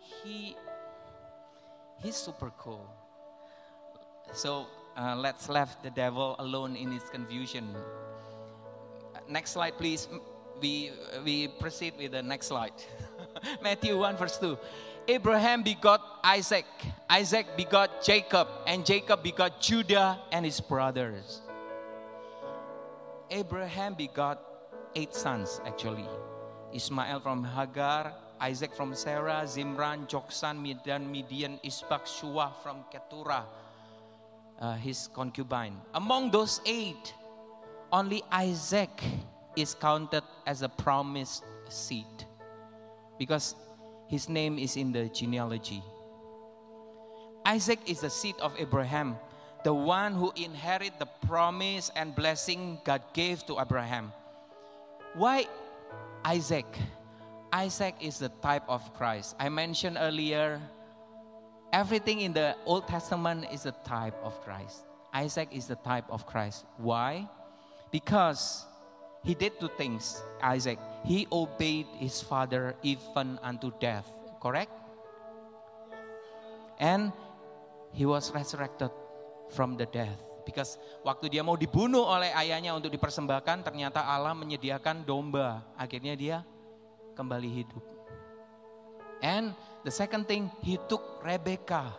He 0.01 0.57
he's 2.01 2.17
super 2.17 2.53
cool. 2.57 2.89
So 4.33 4.67
uh, 5.01 5.17
let's 5.17 5.49
left 5.49 5.83
the 5.83 5.91
devil 5.91 6.37
alone 6.39 6.77
in 6.77 6.93
his 6.93 7.09
confusion. 7.09 7.75
Next 9.29 9.53
slide, 9.53 9.79
please. 9.79 10.09
We 10.61 10.93
we 11.25 11.49
proceed 11.49 11.95
with 11.97 12.13
the 12.13 12.23
next 12.23 12.49
slide. 12.53 12.77
Matthew 13.63 13.97
1 13.97 14.17
verse 14.17 14.37
2. 14.37 14.59
Abraham 15.09 15.63
begot 15.63 16.21
Isaac, 16.23 16.67
Isaac 17.09 17.57
begot 17.57 18.05
Jacob, 18.05 18.47
and 18.67 18.85
Jacob 18.85 19.23
begot 19.23 19.61
Judah 19.61 20.21
and 20.31 20.45
his 20.45 20.61
brothers. 20.61 21.41
Abraham 23.31 23.95
begot 23.95 24.39
eight 24.95 25.15
sons 25.15 25.61
actually. 25.65 26.07
Ismael 26.75 27.21
from 27.21 27.43
Hagar, 27.43 28.13
Isaac 28.39 28.77
from 28.77 28.95
Sarah, 28.95 29.43
Zimran, 29.45 30.07
Joksan, 30.07 30.61
Midan, 30.61 31.11
Midian, 31.11 31.59
Isbak, 31.65 32.07
Shua 32.07 32.53
from 32.63 32.85
Keturah, 32.93 33.45
uh, 34.61 34.75
his 34.77 35.09
concubine. 35.15 35.77
Among 35.95 36.31
those 36.31 36.61
eight, 36.67 37.15
only 37.93 38.23
Isaac 38.31 39.03
is 39.57 39.75
counted 39.75 40.23
as 40.47 40.63
a 40.63 40.69
promised 40.69 41.45
seed 41.69 42.07
because 43.19 43.55
his 44.07 44.29
name 44.29 44.59
is 44.59 44.77
in 44.77 44.93
the 44.93 45.09
genealogy. 45.09 45.83
Isaac 47.45 47.81
is 47.87 48.01
the 48.01 48.11
seed 48.11 48.35
of 48.41 48.55
Abraham, 48.59 49.17
the 49.65 49.73
one 49.73 50.13
who 50.15 50.33
inherit 50.37 50.99
the 50.99 51.07
promise 51.27 51.91
and 51.97 52.15
blessing 52.15 52.79
God 52.85 53.03
gave 53.13 53.45
to 53.47 53.61
Abraham. 53.61 54.13
Why 55.15 55.47
Isaac? 56.25 56.67
Isaac 57.53 57.97
is 58.01 58.19
the 58.19 58.29
type 58.43 58.63
of 58.69 58.83
Christ. 58.95 59.35
I 59.41 59.49
mentioned 59.49 59.97
earlier, 59.99 60.61
everything 61.73 62.21
in 62.21 62.33
the 62.33 62.57
Old 62.67 62.87
Testament 62.87 63.47
is 63.53 63.67
a 63.67 63.75
type 63.87 64.15
of 64.23 64.39
Christ. 64.43 64.85
Isaac 65.13 65.49
is 65.51 65.67
the 65.67 65.79
type 65.83 66.07
of 66.11 66.27
Christ. 66.27 66.65
Why? 66.79 67.27
Because 67.91 68.67
he 69.25 69.35
did 69.35 69.59
two 69.59 69.71
things, 69.77 70.23
Isaac. 70.43 70.79
He 71.05 71.27
obeyed 71.31 71.87
his 71.99 72.23
father 72.23 72.75
even 72.83 73.39
unto 73.43 73.73
death, 73.83 74.07
correct? 74.41 74.71
And 76.79 77.13
he 77.93 78.07
was 78.07 78.31
resurrected 78.33 78.91
from 79.51 79.77
the 79.77 79.87
death. 79.87 80.17
Because 80.47 80.81
waktu 81.05 81.29
dia 81.29 81.45
mau 81.45 81.55
dibunuh 81.55 82.01
oleh 82.01 82.33
ayahnya 82.33 82.73
untuk 82.73 82.91
dipersembahkan, 82.91 83.67
ternyata 83.67 84.03
Allah 84.03 84.33
menyediakan 84.33 85.05
domba. 85.05 85.61
Akhirnya 85.77 86.17
dia 86.17 86.37
kembali 87.13 87.51
hidup. 87.51 87.85
And 89.21 89.53
the 89.85 89.91
second 89.91 90.29
thing, 90.29 90.51
he 90.63 90.79
took 90.89 91.23
Rebecca, 91.25 91.95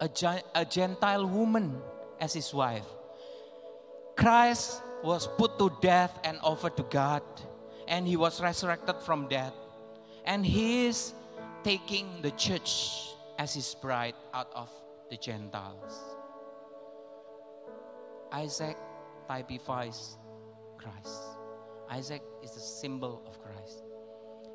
a, 0.00 0.08
a 0.54 0.64
Gentile 0.64 1.26
woman, 1.26 1.80
as 2.20 2.32
his 2.32 2.54
wife. 2.54 2.86
Christ 4.16 4.82
was 5.02 5.26
put 5.26 5.58
to 5.58 5.72
death 5.80 6.18
and 6.24 6.38
offered 6.42 6.76
to 6.76 6.84
God, 6.84 7.22
and 7.88 8.06
he 8.06 8.16
was 8.16 8.40
resurrected 8.40 8.96
from 9.02 9.28
death. 9.28 9.54
And 10.24 10.46
he 10.46 10.86
is 10.86 11.14
taking 11.64 12.22
the 12.22 12.30
church 12.32 13.10
as 13.38 13.54
his 13.54 13.74
bride 13.74 14.14
out 14.32 14.50
of 14.54 14.70
the 15.10 15.16
Gentiles. 15.16 15.98
Isaac 18.30 18.76
typifies 19.28 20.16
Christ. 20.78 21.22
Isaac 21.90 22.22
is 22.42 22.52
the 22.52 22.60
symbol 22.60 23.22
of 23.26 23.42
Christ. 23.42 23.82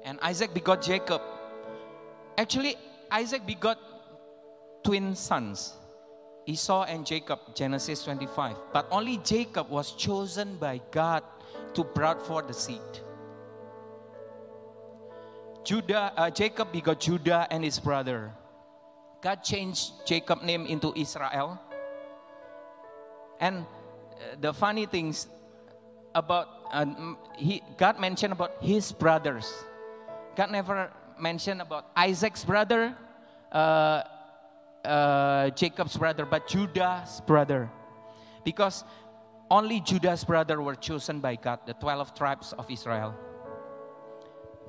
And 0.04 0.20
Isaac 0.22 0.54
begot 0.54 0.82
Jacob. 0.82 1.22
Actually, 2.38 2.76
Isaac 3.10 3.46
begot 3.46 3.80
twin 4.84 5.16
sons, 5.16 5.74
Esau 6.46 6.84
and 6.84 7.06
Jacob, 7.06 7.40
Genesis 7.56 8.04
25. 8.04 8.56
But 8.72 8.88
only 8.92 9.18
Jacob 9.26 9.70
was 9.70 9.94
chosen 9.94 10.58
by 10.58 10.80
God 10.92 11.24
to 11.74 11.84
bring 11.84 12.20
forth 12.20 12.48
the 12.48 12.54
seed. 12.54 12.82
Judah, 15.66 16.14
uh, 16.16 16.30
Jacob 16.30 16.72
begot 16.72 17.00
Judah 17.00 17.48
and 17.52 17.64
his 17.64 17.80
brother. 17.80 18.32
God 19.20 19.44
changed 19.44 20.06
Jacob's 20.06 20.44
name 20.44 20.66
into 20.66 20.94
Israel. 20.96 21.60
And 23.42 23.66
uh, 23.66 24.38
the 24.40 24.54
funny 24.54 24.86
things 24.86 25.28
about 26.16 26.48
uh, 26.72 26.86
he, 27.36 27.62
God 27.78 28.00
mentioned 28.00 28.32
about 28.32 28.56
his 28.62 28.92
brothers. 28.92 29.52
God 30.36 30.52
never 30.52 30.92
mentioned 31.20 31.62
about 31.62 31.92
Isaac's 31.96 32.44
brother, 32.44 32.96
uh, 33.52 34.04
uh, 34.86 35.50
Jacob's 35.52 35.98
brother, 35.98 36.26
but 36.26 36.48
Judah's 36.48 37.22
brother, 37.22 37.70
because 38.44 38.84
only 39.50 39.80
Judah's 39.80 40.24
brother 40.24 40.62
were 40.62 40.76
chosen 40.76 41.20
by 41.20 41.36
God, 41.36 41.60
the 41.66 41.74
twelve 41.74 42.14
tribes 42.14 42.54
of 42.58 42.70
Israel. 42.70 43.16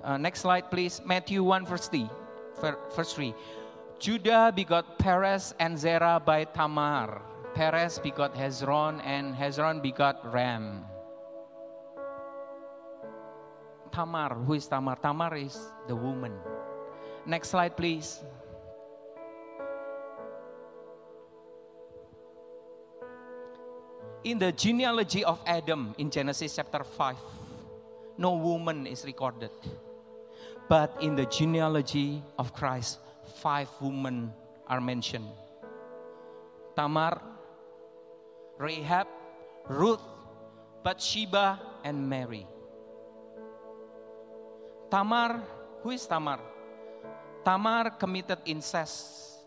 Uh, 0.03 0.17
next 0.17 0.41
slide, 0.41 0.71
please. 0.71 1.01
Matthew 1.05 1.43
1, 1.43 1.67
verse 1.67 1.89
3. 1.89 2.09
Verse 2.95 3.13
3. 3.13 3.35
Judah 3.99 4.53
begot 4.55 4.99
Perez 4.99 5.55
and 5.59 5.79
Zerah 5.79 6.23
by 6.25 6.45
Tamar. 6.45 7.21
Perez 7.55 7.99
begot 7.99 8.35
Hezron, 8.35 9.01
and 9.05 9.35
Hezron 9.35 9.83
begot 9.83 10.23
Ram. 10.33 10.85
Tamar, 13.91 14.35
who 14.35 14.55
is 14.55 14.67
Tamar? 14.67 14.97
Tamar 14.97 15.37
is 15.37 15.59
the 15.87 15.97
woman. 15.97 16.33
Next 17.27 17.51
slide, 17.51 17.77
please. 17.77 18.21
In 24.25 24.39
the 24.39 24.53
genealogy 24.53 25.25
of 25.25 25.41
Adam 25.47 25.95
in 25.99 26.11
Genesis 26.11 26.57
chapter 26.57 26.85
5, 26.85 27.17
no 28.19 28.35
woman 28.35 28.87
is 28.87 29.05
recorded. 29.05 29.51
But 30.69 30.93
in 31.01 31.17
the 31.17 31.25
genealogy 31.25 32.23
of 32.39 32.53
Christ, 32.53 32.99
five 33.41 33.69
women 33.81 34.33
are 34.67 34.81
mentioned 34.81 35.29
Tamar, 36.77 37.21
Rahab, 38.59 39.07
Ruth, 39.69 40.03
Bathsheba, 40.85 41.61
and 41.85 42.09
Mary. 42.09 42.47
Tamar, 44.91 45.41
who 45.83 45.91
is 45.91 46.07
Tamar? 46.07 46.41
Tamar 47.45 47.91
committed 48.01 48.39
incest 48.45 49.45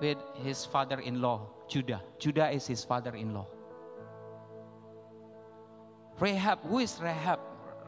with 0.00 0.18
his 0.42 0.64
father 0.64 1.00
in 1.00 1.20
law, 1.20 1.46
Judah. 1.68 2.02
Judah 2.18 2.50
is 2.50 2.66
his 2.66 2.84
father 2.84 3.14
in 3.14 3.34
law. 3.34 3.46
Rahab, 6.18 6.62
who 6.62 6.78
is 6.78 6.98
Rahab? 7.02 7.40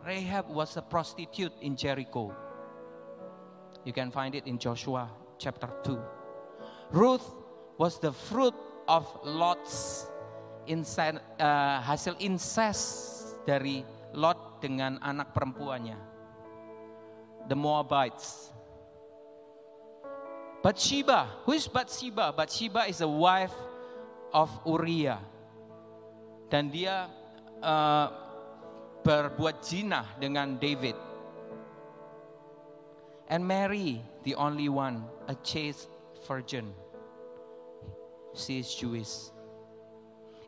Rahab 0.05 0.51
was 0.51 0.77
a 0.77 0.83
prostitute 0.83 1.53
in 1.63 1.77
Jericho. 1.77 2.35
You 3.85 3.93
can 3.93 4.11
find 4.11 4.35
it 4.35 4.47
in 4.47 4.59
Joshua 4.59 5.11
chapter 5.39 5.69
2. 5.85 5.99
Ruth 6.91 7.25
was 7.79 7.99
the 7.99 8.13
fruit 8.13 8.55
of 8.89 9.07
Lot's 9.25 10.07
incest, 10.67 11.21
uh, 11.39 11.81
hasil 11.83 12.17
incest 12.19 12.85
dari 13.47 13.85
Lot 14.15 14.63
dengan 14.63 15.03
anak 15.03 15.35
perempuannya. 15.35 16.14
The 17.49 17.57
Moabites. 17.57 18.51
Bathsheba, 20.63 21.29
who 21.45 21.53
is 21.53 21.69
Bathsheba? 21.69 22.33
Bathsheba 22.33 22.89
is 22.89 22.99
the 22.99 23.09
wife 23.09 23.53
of 24.33 24.49
Uriah. 24.65 25.21
Dan 26.49 26.73
dia 26.73 27.11
uh, 27.61 28.09
berbuat 29.05 29.61
zina 29.61 30.09
dengan 30.17 30.57
David. 30.57 30.97
And 33.29 33.45
Mary, 33.45 34.01
the 34.25 34.35
only 34.37 34.69
one, 34.69 35.05
a 35.29 35.37
chaste 35.45 35.89
virgin. 36.25 36.73
She 38.33 38.59
is 38.59 38.75
Jewish. 38.75 39.31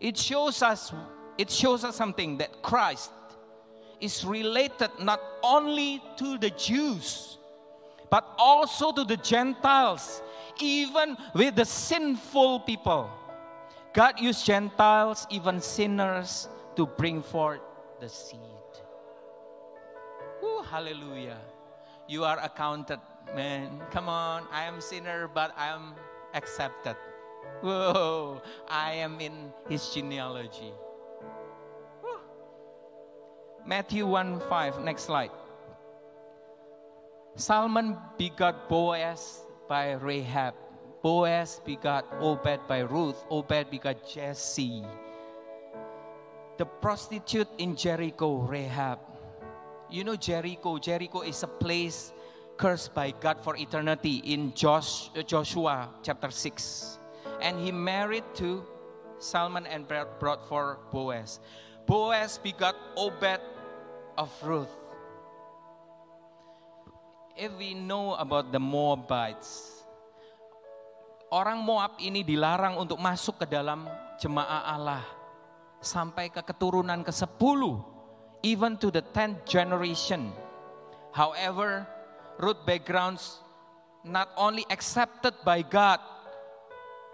It 0.01 0.16
shows 0.16 0.61
us 0.62 0.92
it 1.38 1.51
shows 1.51 1.84
us 1.84 1.97
something 1.97 2.38
that 2.38 2.62
Christ 2.62 3.12
is 4.01 4.24
related 4.24 4.90
not 5.01 5.20
only 5.42 6.03
to 6.16 6.38
the 6.38 6.51
Jews 6.51 7.36
but 8.11 8.24
also 8.38 8.92
to 8.92 9.05
the 9.05 9.16
Gentiles, 9.16 10.22
even 10.61 11.16
with 11.34 11.57
the 11.57 11.64
sinful 11.64 12.61
people. 12.61 13.11
God 13.92 14.20
used 14.20 14.44
Gentiles, 14.44 15.26
even 15.30 15.61
sinners, 15.61 16.49
to 16.76 16.86
bring 16.86 17.22
forth 17.22 17.61
the 18.01 18.09
seed. 18.09 18.40
Woo, 20.42 20.62
hallelujah. 20.62 21.38
You 22.07 22.24
are 22.24 22.38
accounted, 22.38 23.01
man. 23.34 23.80
Come 23.90 24.09
on, 24.09 24.47
I 24.53 24.64
am 24.64 24.80
sinner, 24.80 25.28
but 25.28 25.53
I 25.57 25.68
am 25.68 25.94
accepted. 26.34 26.97
Whoa, 27.62 28.42
I 28.68 28.92
am 28.92 29.18
in 29.20 29.53
his 29.68 29.88
genealogy. 29.88 30.72
Matthew 33.66 34.06
1 34.06 34.46
5, 34.46 34.86
next 34.86 35.10
slide. 35.10 35.34
Salmon 37.34 37.98
begot 38.16 38.70
Boaz 38.70 39.42
by 39.66 39.98
Rahab. 39.98 40.54
Boaz 41.02 41.60
begot 41.66 42.06
Obed 42.22 42.62
by 42.70 42.86
Ruth. 42.86 43.18
Obed 43.28 43.66
begot 43.68 44.06
Jesse. 44.06 44.86
The 46.58 46.64
prostitute 46.64 47.50
in 47.58 47.74
Jericho, 47.74 48.38
Rahab. 48.46 49.02
You 49.90 50.04
know 50.04 50.14
Jericho. 50.14 50.78
Jericho 50.78 51.26
is 51.26 51.42
a 51.42 51.50
place 51.50 52.14
cursed 52.56 52.94
by 52.94 53.10
God 53.18 53.42
for 53.42 53.56
eternity 53.58 54.22
in 54.30 54.54
Josh, 54.54 55.10
uh, 55.18 55.22
Joshua 55.26 55.90
chapter 56.06 56.30
6. 56.30 56.98
And 57.42 57.58
he 57.58 57.72
married 57.72 58.24
to 58.38 58.62
Salmon 59.18 59.66
and 59.66 59.90
brought 59.90 60.46
for 60.46 60.78
Boaz. 60.92 61.40
Boaz 61.84 62.38
begot 62.38 62.76
Obed 62.96 63.40
of 64.16 64.32
Ruth. 64.42 64.72
If 67.36 67.52
we 67.60 67.76
know 67.76 68.16
about 68.16 68.48
the 68.48 68.58
Moabites, 68.58 69.84
orang 71.28 71.60
Moab 71.60 72.00
ini 72.00 72.24
dilarang 72.24 72.80
untuk 72.80 72.96
masuk 72.96 73.44
ke 73.44 73.46
dalam 73.46 73.84
jemaah 74.16 74.72
Allah 74.72 75.04
sampai 75.84 76.32
ke 76.32 76.40
keturunan 76.40 77.04
ke-10, 77.04 77.60
even 78.40 78.80
to 78.80 78.88
the 78.88 79.04
10th 79.12 79.44
generation. 79.44 80.32
However, 81.12 81.84
Ruth 82.40 82.64
backgrounds 82.64 83.40
not 84.00 84.32
only 84.40 84.64
accepted 84.72 85.36
by 85.44 85.60
God, 85.60 86.00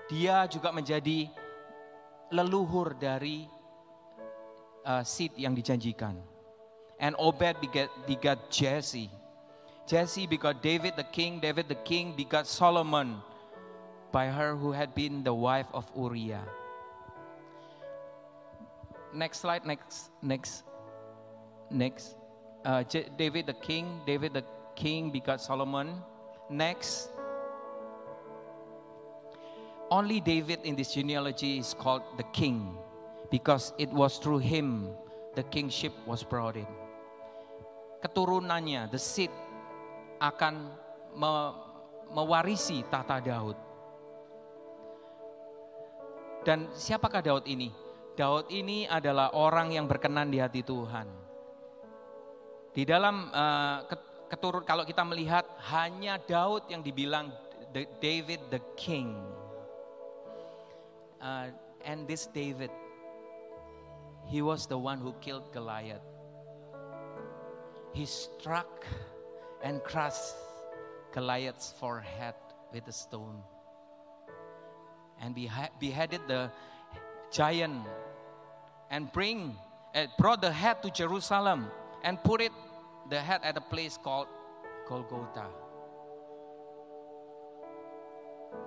dia 0.07 0.46
juga 0.46 0.70
menjadi 0.70 1.30
leluhur 2.30 2.94
dari 2.94 3.46
uh, 4.86 5.03
seed 5.03 5.34
yang 5.38 5.55
dijanjikan. 5.55 6.32
And 7.03 7.18
Obed 7.18 7.59
begat, 7.61 7.90
begat 8.07 8.38
Jesse. 8.48 9.11
Jesse 9.90 10.26
begot 10.26 10.62
David 10.62 10.94
the 10.94 11.03
king. 11.03 11.40
David 11.42 11.68
the 11.68 11.74
king 11.82 12.14
begot 12.14 12.46
Solomon 12.46 13.18
by 14.12 14.30
her 14.30 14.55
who 14.55 14.70
had 14.70 14.94
been 14.94 15.24
the 15.24 15.34
wife 15.34 15.66
of 15.74 15.90
Uriah. 15.98 16.46
Next 19.12 19.40
slide, 19.40 19.66
next, 19.66 20.14
next, 20.22 20.62
next. 21.70 22.14
Uh, 22.64 22.84
J- 22.84 23.11
David 23.18 23.46
the 23.46 23.59
king, 23.59 24.00
David 24.07 24.32
the 24.32 24.44
king 24.76 25.11
begot 25.11 25.40
Solomon. 25.40 26.00
Next. 26.48 27.11
Only 29.90 30.20
David 30.20 30.61
in 30.62 30.76
this 30.76 30.94
genealogy 30.94 31.59
is 31.59 31.74
called 31.74 32.03
the 32.16 32.24
king 32.32 32.78
because 33.30 33.74
it 33.76 33.90
was 33.90 34.18
through 34.18 34.38
him 34.38 34.88
the 35.34 35.42
kingship 35.42 35.92
was 36.07 36.22
brought 36.22 36.57
in. 36.57 36.82
Keturunannya, 38.03 38.90
the 38.90 38.98
seed 38.98 39.30
akan 40.18 40.74
me- 41.14 41.55
mewarisi 42.11 42.82
tata 42.90 43.22
Daud. 43.22 43.55
Dan 46.42 46.66
siapakah 46.74 47.22
Daud 47.22 47.46
ini? 47.46 47.70
Daud 48.18 48.50
ini 48.50 48.84
adalah 48.90 49.32
orang 49.32 49.70
yang 49.70 49.86
berkenan 49.86 50.28
di 50.28 50.42
hati 50.42 50.66
Tuhan. 50.66 51.07
Di 52.74 52.82
dalam 52.82 53.30
uh, 53.30 53.86
ket- 53.86 54.26
keturun 54.34 54.66
kalau 54.66 54.82
kita 54.82 55.07
melihat 55.07 55.46
hanya 55.70 56.18
Daud 56.18 56.66
yang 56.66 56.82
dibilang 56.82 57.30
the- 57.70 57.88
David 58.03 58.42
the 58.50 58.61
king. 58.74 59.14
Uh, 61.22 61.55
and 61.86 62.11
this 62.11 62.26
David 62.34 62.74
he 64.26 64.42
was 64.42 64.66
the 64.66 64.76
one 64.76 64.98
who 64.98 65.14
killed 65.22 65.46
Goliath. 65.55 66.12
He 67.93 68.07
struck 68.07 68.86
and 69.62 69.82
crushed 69.84 70.34
Goliath's 71.12 71.74
forehead 71.78 72.34
with 72.72 72.88
a 72.88 72.93
stone 72.93 73.43
and 75.20 75.34
beheaded 75.34 76.22
the 76.26 76.51
giant 77.30 77.84
and 78.90 79.12
bring 79.12 79.57
uh, 79.95 80.07
brought 80.18 80.40
the 80.40 80.51
head 80.51 80.82
to 80.82 80.90
Jerusalem 80.90 81.70
and 82.03 82.22
put 82.24 82.40
it 82.40 82.53
the 83.11 83.20
head 83.20 83.40
at 83.45 83.57
a 83.57 83.61
place 83.61 83.99
called 84.03 84.28
Golgotha. 84.88 85.47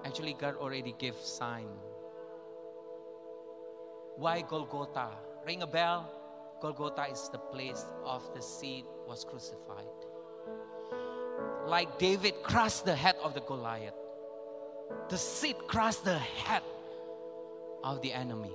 Actually, 0.03 0.33
God 0.33 0.55
already 0.57 0.93
gave 0.97 1.15
sign. 1.15 1.67
Why 4.17 4.41
Golgotha? 4.41 5.09
Ring 5.45 5.61
a 5.63 5.67
bell. 5.67 6.09
Golgotha 6.61 7.07
is 7.11 7.29
the 7.29 7.37
place 7.37 7.85
of 8.03 8.23
the 8.33 8.41
seed 8.41 8.85
was 9.07 9.23
crucified. 9.23 9.85
Like 11.67 11.99
David 11.99 12.35
crushed 12.43 12.85
the 12.85 12.95
head 12.95 13.15
of 13.23 13.33
the 13.33 13.41
Goliath, 13.41 13.93
the 15.09 15.17
seed 15.17 15.55
crushed 15.67 16.05
the 16.05 16.17
head 16.17 16.63
of 17.83 18.01
the 18.01 18.13
enemy. 18.13 18.51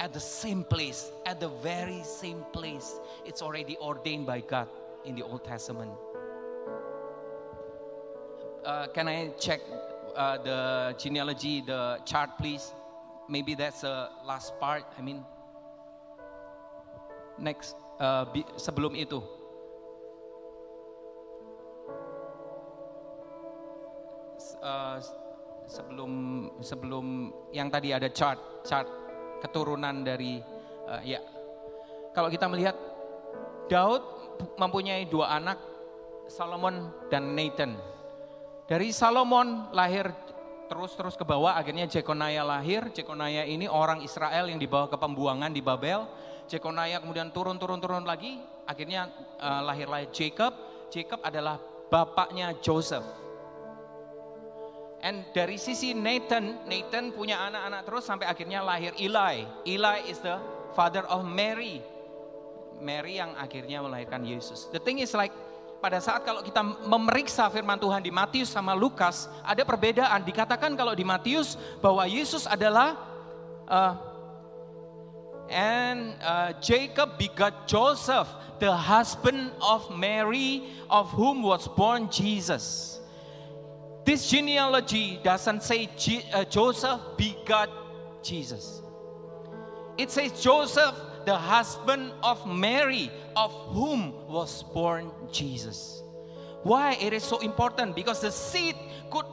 At 0.00 0.14
the 0.14 0.20
same 0.20 0.64
place, 0.64 1.10
at 1.26 1.40
the 1.40 1.48
very 1.48 2.02
same 2.02 2.44
place, 2.52 2.98
it's 3.26 3.42
already 3.42 3.76
ordained 3.76 4.26
by 4.26 4.40
God 4.40 4.68
in 5.04 5.14
the 5.14 5.22
Old 5.22 5.44
Testament. 5.44 5.92
Uh, 8.64 8.86
can 8.88 9.08
I 9.08 9.28
check 9.38 9.60
uh, 10.16 10.38
the 10.38 10.94
genealogy, 10.98 11.62
the 11.66 11.98
chart, 12.06 12.30
please? 12.38 12.72
Maybe 13.28 13.54
that's 13.54 13.82
the 13.82 14.08
last 14.24 14.58
part. 14.58 14.84
I 14.98 15.02
mean, 15.02 15.24
next 17.40 17.74
uh, 17.98 18.28
sebelum 18.60 18.92
itu. 18.94 19.18
Uh, 24.60 25.00
sebelum 25.64 26.12
sebelum 26.60 27.32
yang 27.56 27.72
tadi 27.72 27.96
ada 27.96 28.12
chart 28.12 28.36
chart 28.62 28.86
keturunan 29.40 30.04
dari 30.04 30.38
uh, 30.84 31.00
ya. 31.00 31.18
Kalau 32.12 32.28
kita 32.28 32.44
melihat 32.50 32.76
Daud 33.70 34.02
mempunyai 34.58 35.08
dua 35.08 35.32
anak 35.38 35.56
Solomon 36.28 36.90
dan 37.08 37.34
Nathan. 37.34 37.74
Dari 38.66 38.94
Solomon 38.94 39.74
lahir 39.74 40.10
terus-terus 40.70 41.18
ke 41.18 41.26
bawah 41.26 41.58
akhirnya 41.58 41.90
Jekonaya 41.90 42.46
lahir. 42.46 42.86
Jekonaya 42.94 43.42
ini 43.42 43.66
orang 43.66 44.06
Israel 44.06 44.46
yang 44.46 44.62
dibawa 44.62 44.86
ke 44.86 44.94
pembuangan 44.94 45.50
di 45.50 45.58
Babel 45.58 46.06
Jekonaya 46.50 46.98
kemudian 46.98 47.30
turun-turun-turun 47.30 48.02
lagi 48.02 48.42
akhirnya 48.66 49.06
uh, 49.38 49.62
lahirlah 49.62 50.02
Jacob 50.10 50.50
Jacob 50.90 51.22
adalah 51.22 51.62
bapaknya 51.86 52.58
Joseph 52.58 53.06
And 55.00 55.24
dari 55.32 55.56
sisi 55.56 55.96
Nathan, 55.96 56.68
Nathan 56.68 57.16
punya 57.16 57.40
anak-anak 57.48 57.80
terus 57.88 58.04
sampai 58.04 58.28
akhirnya 58.28 58.60
lahir 58.60 58.92
Eli. 59.00 59.48
Eli 59.64 59.98
is 60.12 60.20
the 60.20 60.36
father 60.76 61.08
of 61.08 61.24
Mary. 61.24 61.80
Mary 62.80 63.16
yang 63.16 63.32
akhirnya 63.36 63.80
melahirkan 63.80 64.20
Yesus. 64.24 64.68
The 64.68 64.80
thing 64.80 65.00
is 65.00 65.16
like 65.16 65.32
pada 65.80 65.96
saat 66.04 66.20
kalau 66.20 66.44
kita 66.44 66.60
memeriksa 66.84 67.48
firman 67.48 67.80
Tuhan 67.80 68.04
di 68.04 68.12
Matius 68.12 68.52
sama 68.52 68.76
Lukas, 68.76 69.24
ada 69.40 69.64
perbedaan. 69.64 70.20
Dikatakan 70.20 70.76
kalau 70.76 70.92
di 70.92 71.04
Matius 71.04 71.56
bahwa 71.80 72.04
Yesus 72.04 72.44
adalah 72.44 73.00
uh, 73.64 74.09
and 75.50 76.14
uh, 76.22 76.52
Jacob 76.60 77.18
begot 77.18 77.66
Joseph, 77.66 78.28
the 78.58 78.72
husband 78.72 79.50
of 79.60 79.96
Mary, 79.96 80.64
of 80.88 81.10
whom 81.10 81.42
was 81.42 81.66
born 81.68 82.10
Jesus. 82.10 83.00
This 84.04 84.30
genealogy 84.30 85.20
doesn't 85.22 85.62
say 85.62 85.88
Je- 85.96 86.24
uh, 86.32 86.44
Joseph 86.44 87.00
begot 87.16 87.68
Jesus. 88.22 88.80
It 89.98 90.10
says 90.10 90.40
Joseph, 90.40 90.94
the 91.26 91.36
husband 91.36 92.12
of 92.22 92.46
Mary, 92.46 93.10
of 93.36 93.52
whom 93.74 94.14
was 94.28 94.62
born 94.62 95.10
Jesus. 95.30 96.02
Why 96.62 96.94
it 96.94 97.12
is 97.12 97.22
so 97.22 97.38
important? 97.38 97.96
Because 97.96 98.20
the 98.20 98.30
seed 98.30 98.76
could 99.10 99.26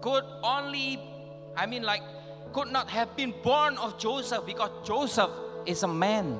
could 0.00 0.24
only, 0.42 0.98
I 1.56 1.66
mean, 1.66 1.84
like, 1.84 2.02
could 2.52 2.68
not 2.68 2.90
have 2.90 3.16
been 3.16 3.32
born 3.42 3.78
of 3.78 3.98
Joseph 3.98 4.44
because 4.44 4.70
Joseph 4.86 5.30
is 5.66 5.82
a 5.82 5.90
man 5.90 6.38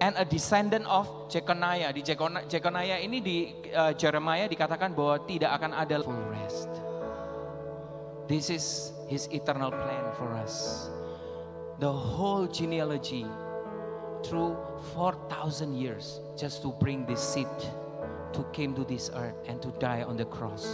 and 0.00 0.14
a 0.16 0.24
descendant 0.24 0.86
of 0.86 1.06
Jeconiah. 1.28 1.92
Di 1.92 2.02
Jeconiah, 2.02 2.98
ini 3.02 3.18
di 3.18 3.36
uh, 3.74 3.92
Jeremiah 3.94 4.46
dikatakan 4.46 4.94
bahwa 4.94 5.22
tidak 5.26 5.58
akan 5.58 5.72
ada 5.74 5.96
full 6.02 6.22
rest. 6.30 6.70
This 8.28 8.52
is 8.52 8.92
his 9.08 9.26
eternal 9.32 9.72
plan 9.72 10.04
for 10.20 10.30
us. 10.36 10.86
The 11.80 11.90
whole 11.90 12.46
genealogy 12.46 13.24
through 14.22 14.58
4,000 14.94 15.78
years 15.78 16.20
just 16.36 16.60
to 16.62 16.74
bring 16.76 17.06
this 17.06 17.22
seed 17.22 17.48
to 18.34 18.44
came 18.52 18.74
to 18.74 18.84
this 18.84 19.10
earth 19.14 19.38
and 19.46 19.62
to 19.62 19.72
die 19.80 20.02
on 20.02 20.18
the 20.18 20.26
cross 20.26 20.68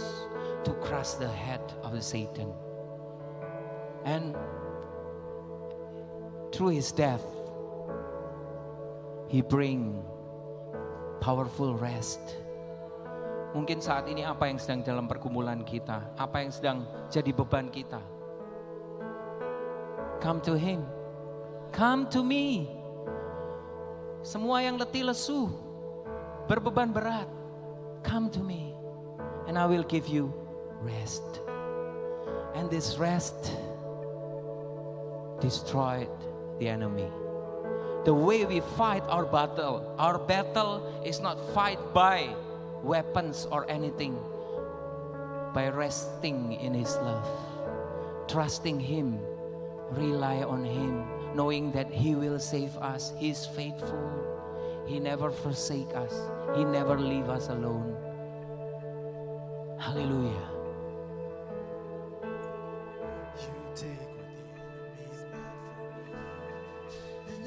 to 0.65 0.73
crush 0.81 1.13
the 1.15 1.29
head 1.29 1.61
of 1.83 1.93
the 1.93 2.01
Satan. 2.01 2.51
And 4.03 4.35
through 6.51 6.75
his 6.75 6.91
death, 6.91 7.23
he 9.35 9.43
bring 9.43 9.99
powerful 11.19 11.75
rest. 11.75 12.23
Mungkin 13.51 13.83
saat 13.83 14.07
ini 14.07 14.23
apa 14.23 14.47
yang 14.47 14.55
sedang 14.55 14.79
dalam 14.79 15.11
pergumulan 15.11 15.59
kita, 15.67 16.07
apa 16.15 16.39
yang 16.39 16.55
sedang 16.55 16.87
jadi 17.11 17.35
beban 17.35 17.67
kita. 17.67 17.99
Come 20.23 20.39
to 20.47 20.55
him. 20.55 20.87
Come 21.75 22.07
to 22.15 22.23
me. 22.23 22.71
Semua 24.23 24.63
yang 24.63 24.79
letih 24.79 25.03
lesu, 25.03 25.51
berbeban 26.47 26.95
berat, 26.95 27.27
come 28.07 28.31
to 28.31 28.39
me 28.39 28.71
and 29.51 29.59
I 29.59 29.67
will 29.67 29.83
give 29.83 30.07
you 30.07 30.31
rest. 30.79 31.43
And 32.55 32.71
this 32.71 32.95
rest 32.95 33.35
destroyed 35.43 36.07
the 36.57 36.71
enemy. 36.71 37.24
The 38.05 38.13
way 38.13 38.45
we 38.45 38.61
fight 38.77 39.03
our 39.09 39.25
battle. 39.25 39.81
Our 39.97 40.17
battle 40.19 41.01
is 41.03 41.19
not 41.19 41.41
fight 41.53 41.79
by 41.93 42.29
weapons 42.83 43.47
or 43.51 43.69
anything, 43.69 44.15
by 45.53 45.69
resting 45.69 46.53
in 46.53 46.73
His 46.73 46.95
love, 46.97 47.27
trusting 48.27 48.79
Him, 48.79 49.19
rely 49.91 50.43
on 50.43 50.63
Him, 50.63 51.03
knowing 51.35 51.71
that 51.73 51.91
He 51.91 52.13
will 52.15 52.39
save 52.39 52.77
us. 52.77 53.11
He's 53.17 53.45
faithful. 53.45 54.11
He 54.85 54.99
never 54.99 55.31
forsake 55.31 55.89
us. 55.95 56.13
He 56.55 56.63
never 56.63 56.99
leave 56.99 57.27
us 57.27 57.49
alone. 57.49 57.97
Hallelujah. 59.79 60.49
You 63.41 63.49
take 63.75 64.14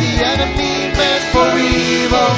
the 0.00 0.12
enemy 0.24 0.88
meant 0.96 1.24
for 1.28 1.48
evil. 1.60 2.32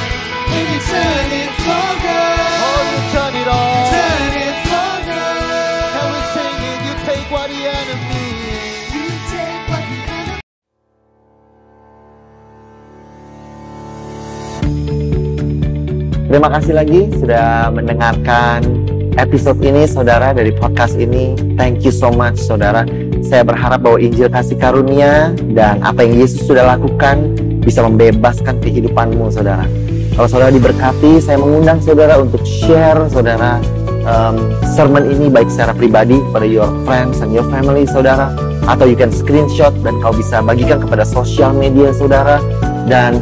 And 0.50 0.66
you 0.66 0.80
turn 0.82 1.30
it 1.30 1.52
for 1.62 1.88
good. 2.02 2.42
Oh, 2.66 2.82
you 2.90 3.00
turn 3.14 3.34
it 3.38 3.48
on. 3.48 3.86
Turn 3.94 4.34
it 4.34 4.56
for 4.66 4.92
good. 5.06 5.86
Can 5.94 6.06
we 6.10 6.20
sing 6.34 6.58
it? 6.58 6.78
You 6.82 6.94
take 7.06 7.26
what 7.30 7.46
the 7.46 7.62
enemy. 7.62 8.26
You 8.90 9.06
take 9.30 9.62
what 9.70 9.82
the 9.86 9.98
enemy 10.10 10.42
Terima 16.26 16.48
kasih 16.50 16.74
lagi 16.74 17.00
sudah 17.14 17.70
mendengarkan 17.70 18.64
episode 19.20 19.60
ini 19.62 19.86
saudara 19.86 20.34
dari 20.34 20.50
podcast 20.50 20.98
ini. 20.98 21.38
Thank 21.54 21.86
you 21.86 21.94
so 21.94 22.10
much 22.10 22.42
saudara. 22.42 22.82
Saya 23.22 23.46
berharap 23.46 23.86
bahwa 23.86 24.02
Injil 24.02 24.26
kasih 24.26 24.58
karunia 24.58 25.30
dan 25.54 25.78
apa 25.84 26.02
yang 26.02 26.24
Yesus 26.24 26.42
sudah 26.48 26.66
lakukan 26.74 27.51
bisa 27.62 27.86
membebaskan 27.86 28.58
kehidupanmu 28.58 29.30
saudara. 29.30 29.64
Kalau 30.12 30.28
saudara 30.28 30.52
diberkati, 30.52 31.22
saya 31.24 31.40
mengundang 31.40 31.80
saudara 31.80 32.20
untuk 32.20 32.44
share 32.44 33.08
saudara 33.08 33.56
um, 34.04 34.36
sermon 34.76 35.08
ini 35.08 35.32
baik 35.32 35.48
secara 35.48 35.72
pribadi 35.72 36.20
pada 36.34 36.44
your 36.44 36.68
friends 36.84 37.24
and 37.24 37.32
your 37.32 37.46
family 37.48 37.88
saudara. 37.88 38.28
Atau 38.68 38.86
you 38.86 38.94
can 38.94 39.10
screenshot 39.10 39.74
dan 39.82 39.98
kau 39.98 40.14
bisa 40.14 40.38
bagikan 40.44 40.78
kepada 40.78 41.02
sosial 41.02 41.50
media 41.56 41.90
saudara. 41.96 42.38
Dan 42.86 43.18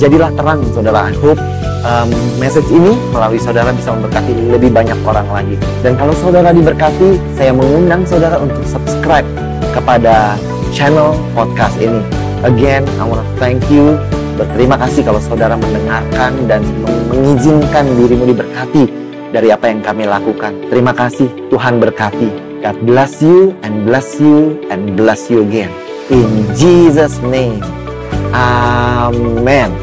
jadilah 0.00 0.32
terang 0.34 0.66
saudara. 0.72 1.08
I 1.08 1.14
hope 1.20 1.40
um, 1.86 2.10
message 2.42 2.66
ini 2.68 2.96
melalui 3.14 3.38
saudara 3.38 3.70
bisa 3.70 3.94
memberkati 3.94 4.32
lebih 4.50 4.72
banyak 4.72 4.98
orang 5.06 5.28
lagi. 5.30 5.56
Dan 5.80 5.94
kalau 5.94 6.12
saudara 6.18 6.50
diberkati 6.50 7.22
saya 7.38 7.54
mengundang 7.54 8.02
saudara 8.02 8.40
untuk 8.40 8.66
subscribe 8.66 9.24
kepada 9.72 10.36
channel 10.72 11.16
podcast 11.36 11.76
ini 11.80 12.21
again 12.46 12.86
I 12.98 13.04
want 13.06 13.22
to 13.22 13.28
thank 13.38 13.62
you. 13.72 13.98
Berterima 14.38 14.80
kasih 14.80 15.04
kalau 15.04 15.20
saudara 15.20 15.54
mendengarkan 15.54 16.32
dan 16.48 16.64
meng- 16.82 17.06
mengizinkan 17.12 17.84
dirimu 17.98 18.32
diberkati 18.32 18.84
dari 19.30 19.52
apa 19.52 19.68
yang 19.68 19.80
kami 19.84 20.08
lakukan. 20.08 20.56
Terima 20.72 20.96
kasih. 20.96 21.28
Tuhan 21.52 21.78
berkati. 21.78 22.28
God 22.62 22.78
bless 22.86 23.18
you 23.20 23.52
and 23.66 23.82
bless 23.82 24.22
you 24.22 24.56
and 24.70 24.94
bless 24.94 25.26
you 25.28 25.42
again. 25.42 25.70
In 26.08 26.46
Jesus 26.54 27.18
name. 27.26 27.60
Amen 28.32 29.81